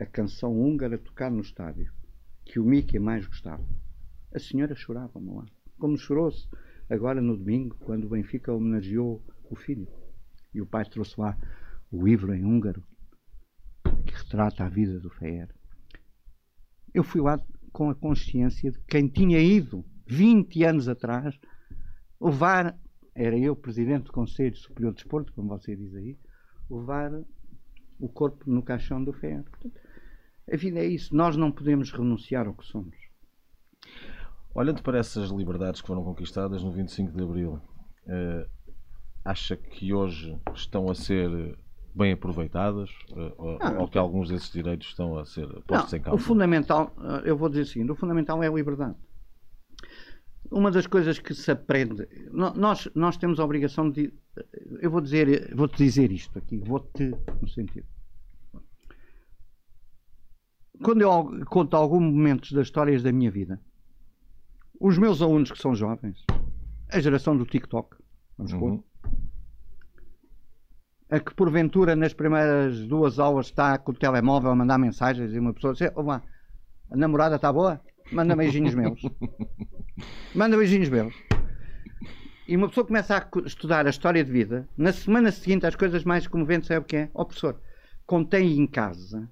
a 0.00 0.04
canção 0.04 0.52
húngara 0.52 0.96
a 0.96 0.98
tocar 0.98 1.30
no 1.30 1.42
estádio, 1.42 1.92
que 2.52 2.60
o 2.60 2.64
Mickey 2.66 2.98
mais 2.98 3.26
gostava. 3.26 3.66
A 4.34 4.38
senhora 4.38 4.74
chorava 4.74 5.12
ao 5.14 5.46
como 5.78 5.96
chorou-se 5.96 6.46
agora 6.88 7.18
no 7.18 7.34
domingo, 7.34 7.74
quando 7.80 8.04
o 8.04 8.10
Benfica 8.10 8.52
homenageou 8.52 9.24
o 9.48 9.56
filho. 9.56 9.88
E 10.52 10.60
o 10.60 10.66
pai 10.66 10.84
trouxe 10.84 11.18
lá 11.18 11.34
o 11.90 12.04
livro 12.04 12.34
em 12.34 12.44
húngaro, 12.44 12.84
que 14.04 14.14
retrata 14.14 14.64
a 14.64 14.68
vida 14.68 15.00
do 15.00 15.08
Feer. 15.08 15.48
Eu 16.92 17.02
fui 17.02 17.22
lá 17.22 17.40
com 17.72 17.88
a 17.88 17.94
consciência 17.94 18.70
de 18.70 18.78
quem 18.80 19.08
tinha 19.08 19.40
ido 19.40 19.82
20 20.06 20.62
anos 20.64 20.88
atrás 20.88 21.34
levar, 22.20 22.78
era 23.14 23.38
eu 23.38 23.56
presidente 23.56 24.04
do 24.04 24.12
Conselho 24.12 24.56
Superior 24.56 24.92
de 24.92 24.96
Desporto, 24.96 25.32
como 25.32 25.48
você 25.48 25.74
diz 25.74 25.94
aí, 25.94 26.18
levar 26.68 27.12
o 27.98 28.10
corpo 28.10 28.50
no 28.50 28.62
caixão 28.62 29.02
do 29.02 29.14
Feer. 29.14 29.42
Portanto, 29.42 29.80
a 30.52 30.56
vida 30.56 30.78
é 30.80 30.86
isso. 30.86 31.14
Nós 31.16 31.36
não 31.36 31.50
podemos 31.50 31.90
renunciar 31.90 32.46
ao 32.46 32.54
que 32.54 32.66
somos. 32.66 32.94
Olhando 34.54 34.82
para 34.82 34.98
essas 34.98 35.30
liberdades 35.30 35.80
que 35.80 35.86
foram 35.86 36.04
conquistadas 36.04 36.62
no 36.62 36.70
25 36.70 37.16
de 37.16 37.22
Abril, 37.22 37.58
eh, 38.06 38.46
acha 39.24 39.56
que 39.56 39.94
hoje 39.94 40.38
estão 40.54 40.90
a 40.90 40.94
ser 40.94 41.56
bem 41.94 42.12
aproveitadas 42.12 42.90
eh, 43.16 43.34
ou, 43.38 43.58
Não, 43.58 43.78
ou 43.80 43.88
que 43.88 43.96
alguns 43.96 44.28
desses 44.28 44.50
direitos 44.50 44.88
estão 44.88 45.16
a 45.18 45.24
ser 45.24 45.46
postos 45.62 45.92
Não, 45.92 45.98
em 45.98 46.00
o 46.00 46.04
causa? 46.04 46.22
fundamental, 46.22 46.94
eh, 47.00 47.30
eu 47.30 47.36
vou 47.36 47.48
dizer 47.48 47.62
o 47.62 47.66
seguinte, 47.66 47.92
o 47.92 47.96
fundamental 47.96 48.42
é 48.42 48.48
a 48.48 48.52
liberdade. 48.52 48.96
Uma 50.50 50.70
das 50.70 50.86
coisas 50.86 51.18
que 51.18 51.32
se 51.34 51.50
aprende, 51.50 52.06
nós, 52.30 52.86
nós 52.94 53.16
temos 53.16 53.40
a 53.40 53.44
obrigação 53.44 53.90
de, 53.90 54.12
eu 54.82 54.90
vou 54.90 55.00
dizer, 55.00 55.54
vou-te 55.54 55.78
dizer 55.78 56.12
isto 56.12 56.38
aqui, 56.38 56.58
vou-te, 56.58 57.10
no 57.40 57.48
sentido. 57.48 57.86
Quando 60.82 61.02
eu 61.02 61.44
conto 61.46 61.76
alguns 61.76 62.02
momentos 62.12 62.52
das 62.52 62.66
histórias 62.66 63.02
da 63.02 63.12
minha 63.12 63.30
vida, 63.30 63.60
os 64.80 64.98
meus 64.98 65.22
alunos 65.22 65.50
que 65.52 65.58
são 65.58 65.74
jovens, 65.74 66.24
a 66.90 66.98
geração 67.00 67.36
do 67.36 67.46
TikTok, 67.46 67.96
vamos 68.36 68.52
pôr, 68.52 68.70
Uhum. 68.72 68.82
a 71.10 71.20
que 71.20 71.34
porventura 71.34 71.94
nas 71.94 72.12
primeiras 72.14 72.86
duas 72.86 73.18
aulas 73.18 73.46
está 73.46 73.78
com 73.78 73.92
o 73.92 73.94
telemóvel 73.94 74.50
a 74.50 74.56
mandar 74.56 74.78
mensagens 74.78 75.32
e 75.32 75.38
uma 75.38 75.52
pessoa 75.52 75.74
diz, 75.74 75.90
"Ó, 75.94 76.02
vá, 76.02 76.22
a 76.90 76.96
namorada 76.96 77.36
está 77.36 77.52
boa? 77.52 77.80
Manda 78.10 78.34
beijinhos 78.34 78.74
meus. 78.74 79.00
Manda 80.34 80.56
beijinhos 80.56 80.88
meus. 80.88 81.14
E 82.48 82.56
uma 82.56 82.68
pessoa 82.68 82.86
começa 82.86 83.16
a 83.16 83.46
estudar 83.46 83.86
a 83.86 83.90
história 83.90 84.22
de 84.24 84.30
vida, 84.30 84.68
na 84.76 84.92
semana 84.92 85.30
seguinte 85.30 85.64
as 85.64 85.76
coisas 85.76 86.02
mais 86.04 86.26
comoventes 86.26 86.70
é 86.70 86.78
o 86.78 86.82
que 86.84 86.96
é? 86.96 87.10
Ó 87.14 87.24
professor, 87.24 87.60
contém 88.04 88.58
em 88.58 88.66
casa 88.66 89.30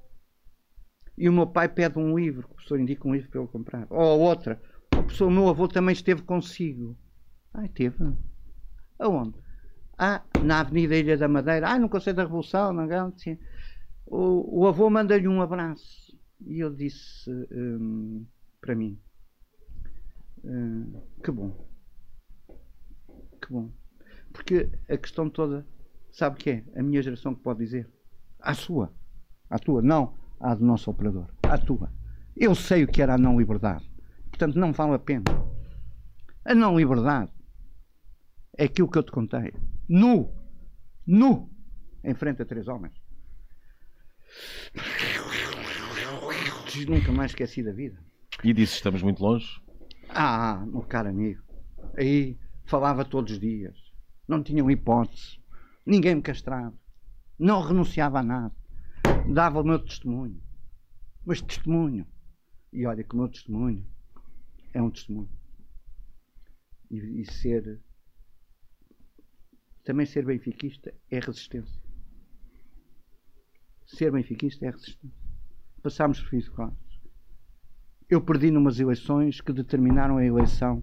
e 1.21 1.29
o 1.29 1.33
meu 1.35 1.47
pai 1.47 1.69
pede 1.69 1.99
um 1.99 2.19
livro, 2.19 2.47
o 2.47 2.55
professor 2.55 2.81
indica 2.81 3.07
um 3.07 3.13
livro 3.13 3.29
para 3.29 3.41
eu 3.43 3.47
comprar. 3.47 3.87
Ou 3.91 4.21
outra, 4.21 4.59
o 4.87 5.03
professor, 5.03 5.31
meu 5.31 5.51
avô 5.51 5.69
também 5.69 5.93
esteve 5.93 6.23
consigo. 6.23 6.97
Ah, 7.53 7.69
teve? 7.69 8.17
Aonde? 8.99 9.37
Ah, 9.99 10.23
na 10.43 10.61
Avenida 10.61 10.97
Ilha 10.97 11.19
da 11.19 11.29
Madeira. 11.29 11.69
Ah, 11.69 11.79
no 11.79 11.91
Conselho 11.91 12.17
da 12.17 12.23
Revolução, 12.23 12.73
na 12.73 12.87
Gância. 12.87 13.39
O, 14.07 14.61
o 14.63 14.67
avô 14.67 14.89
manda-lhe 14.89 15.29
um 15.29 15.43
abraço. 15.43 16.19
E 16.41 16.59
eu 16.59 16.75
disse 16.75 17.31
hum, 17.53 18.25
para 18.59 18.75
mim: 18.75 18.99
hum, 20.43 21.03
Que 21.23 21.31
bom. 21.31 21.69
que 23.43 23.53
bom. 23.53 23.71
Porque 24.33 24.71
a 24.89 24.97
questão 24.97 25.29
toda, 25.29 25.67
sabe 26.11 26.37
o 26.37 26.39
que 26.39 26.51
é? 26.51 26.65
A 26.75 26.83
minha 26.83 27.03
geração 27.03 27.35
que 27.35 27.43
pode 27.43 27.59
dizer. 27.59 27.87
A 28.41 28.55
sua. 28.55 28.91
A 29.51 29.59
tua. 29.59 29.83
Não 29.83 30.19
a 30.41 30.55
do 30.55 30.65
nosso 30.65 30.91
operador. 30.91 31.29
A 31.43 31.59
tua. 31.59 31.93
Eu 32.37 32.55
sei 32.55 32.85
o 32.85 32.89
que 32.89 33.03
era 33.03 33.15
a 33.15 33.19
não 33.19 33.39
liberdade. 33.39 33.89
Portanto, 34.31 34.59
não 34.59 34.73
vale 34.73 34.95
a 34.95 34.99
pena. 34.99 35.25
A 36.45 36.55
não 36.55 36.77
liberdade 36.77 37.31
é 38.57 38.65
aquilo 38.65 38.91
que 38.91 38.99
eu 38.99 39.03
te 39.03 39.13
contei. 39.13 39.53
Nu. 39.89 40.35
Nu. 41.07 41.51
Em 42.03 42.15
frente 42.15 42.43
a 42.43 42.47
três 42.47 42.67
homens. 42.67 42.95
Nunca 46.89 47.13
mais 47.13 47.33
esqueci 47.33 47.63
da 47.63 47.73
vida. 47.73 47.99
E 48.43 48.53
disse 48.55 48.75
estamos 48.75 49.03
muito 49.03 49.23
longe? 49.23 49.61
Ah, 50.09 50.65
meu 50.67 50.83
caro 50.83 51.09
amigo. 51.09 51.43
Aí 51.97 52.39
falava 52.65 53.05
todos 53.05 53.33
os 53.33 53.41
dias. 53.41 53.77
Não 54.27 54.43
tinham 54.43 54.71
hipótese. 54.71 55.39
Ninguém 55.85 56.15
me 56.15 56.23
castrava. 56.23 56.73
Não 57.39 57.61
renunciava 57.61 58.21
a 58.21 58.23
nada. 58.23 58.55
Dava 59.33 59.61
o 59.61 59.65
meu 59.65 59.79
testemunho. 59.79 60.43
Mas 61.25 61.41
testemunho. 61.41 62.07
E 62.73 62.87
olha 62.87 63.05
que 63.05 63.15
o 63.15 63.19
meu 63.19 63.29
testemunho 63.29 63.87
é 64.73 64.83
um 64.83 64.91
testemunho. 64.91 65.31
E, 66.91 67.21
e 67.21 67.33
ser. 67.33 67.81
Também 69.85 70.07
ser 70.07 70.25
benfiquista 70.25 70.95
é 71.11 71.19
resistência. 71.19 71.81
Ser 73.87 74.13
benfiquista 74.13 74.67
é 74.67 74.71
resistência. 74.71 75.19
Passámos 75.83 76.21
por 76.21 76.31
dificuldades. 76.31 77.01
Eu 78.09 78.21
perdi 78.21 78.51
numas 78.51 78.81
eleições 78.81 79.41
que 79.41 79.53
determinaram 79.53 80.17
a 80.17 80.25
eleição 80.25 80.83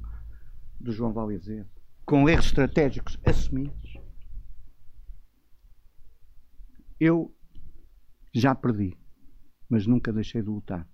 do 0.79 0.91
João 0.91 1.11
Valiazeiro, 1.11 1.67
com 2.05 2.29
erros 2.29 2.45
estratégicos 2.45 3.19
assumidos. 3.25 3.97
Eu 6.99 7.36
já 8.39 8.53
perdi, 8.55 8.97
mas 9.69 9.87
nunca 9.87 10.13
deixei 10.13 10.41
de 10.41 10.49
lutar. 10.49 10.87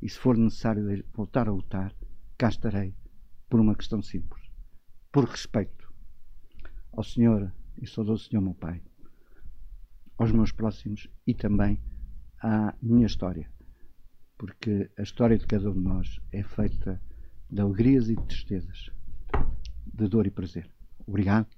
E 0.00 0.08
se 0.08 0.18
for 0.18 0.36
necessário 0.36 1.04
voltar 1.12 1.48
a 1.48 1.52
lutar, 1.52 1.94
cá 2.36 2.48
estarei 2.48 2.94
por 3.48 3.60
uma 3.60 3.74
questão 3.74 4.00
simples. 4.00 4.42
Por 5.10 5.24
respeito 5.24 5.92
ao 6.92 7.02
Senhor 7.02 7.52
e 7.80 7.86
saudoso 7.86 8.28
Senhor 8.28 8.42
meu 8.42 8.54
Pai, 8.54 8.82
aos 10.16 10.32
meus 10.32 10.52
próximos 10.52 11.08
e 11.26 11.34
também 11.34 11.80
à 12.40 12.74
minha 12.80 13.06
história. 13.06 13.50
Porque 14.36 14.90
a 14.96 15.02
história 15.02 15.38
de 15.38 15.46
cada 15.46 15.70
um 15.70 15.74
de 15.74 15.80
nós 15.80 16.20
é 16.32 16.42
feita 16.42 17.00
de 17.50 17.60
alegrias 17.60 18.08
e 18.08 18.16
de 18.16 18.24
tristezas, 18.26 18.90
de 19.92 20.08
dor 20.08 20.26
e 20.26 20.30
prazer. 20.30 20.70
Obrigado, 21.06 21.48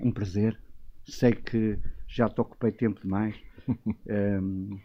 um 0.00 0.12
prazer. 0.12 0.58
Sei 1.04 1.32
que 1.32 1.78
já 2.06 2.28
te 2.28 2.40
ocupei 2.40 2.72
tempo 2.72 3.00
demais. 3.00 3.36
Um, 3.68 4.78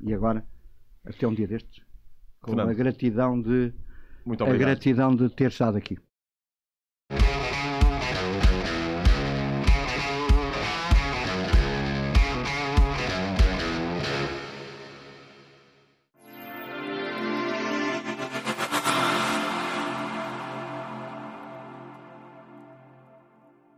e 0.00 0.14
agora, 0.14 0.44
até 1.04 1.26
um 1.26 1.34
dia 1.34 1.48
destes, 1.48 1.82
com 2.40 2.52
Fernando. 2.52 2.70
a 2.70 2.74
gratidão 2.74 3.40
de 3.40 3.72
Muito 4.24 4.44
a 4.44 4.56
gratidão 4.56 5.14
de 5.14 5.28
ter 5.30 5.48
estado 5.50 5.76
aqui. 5.76 5.98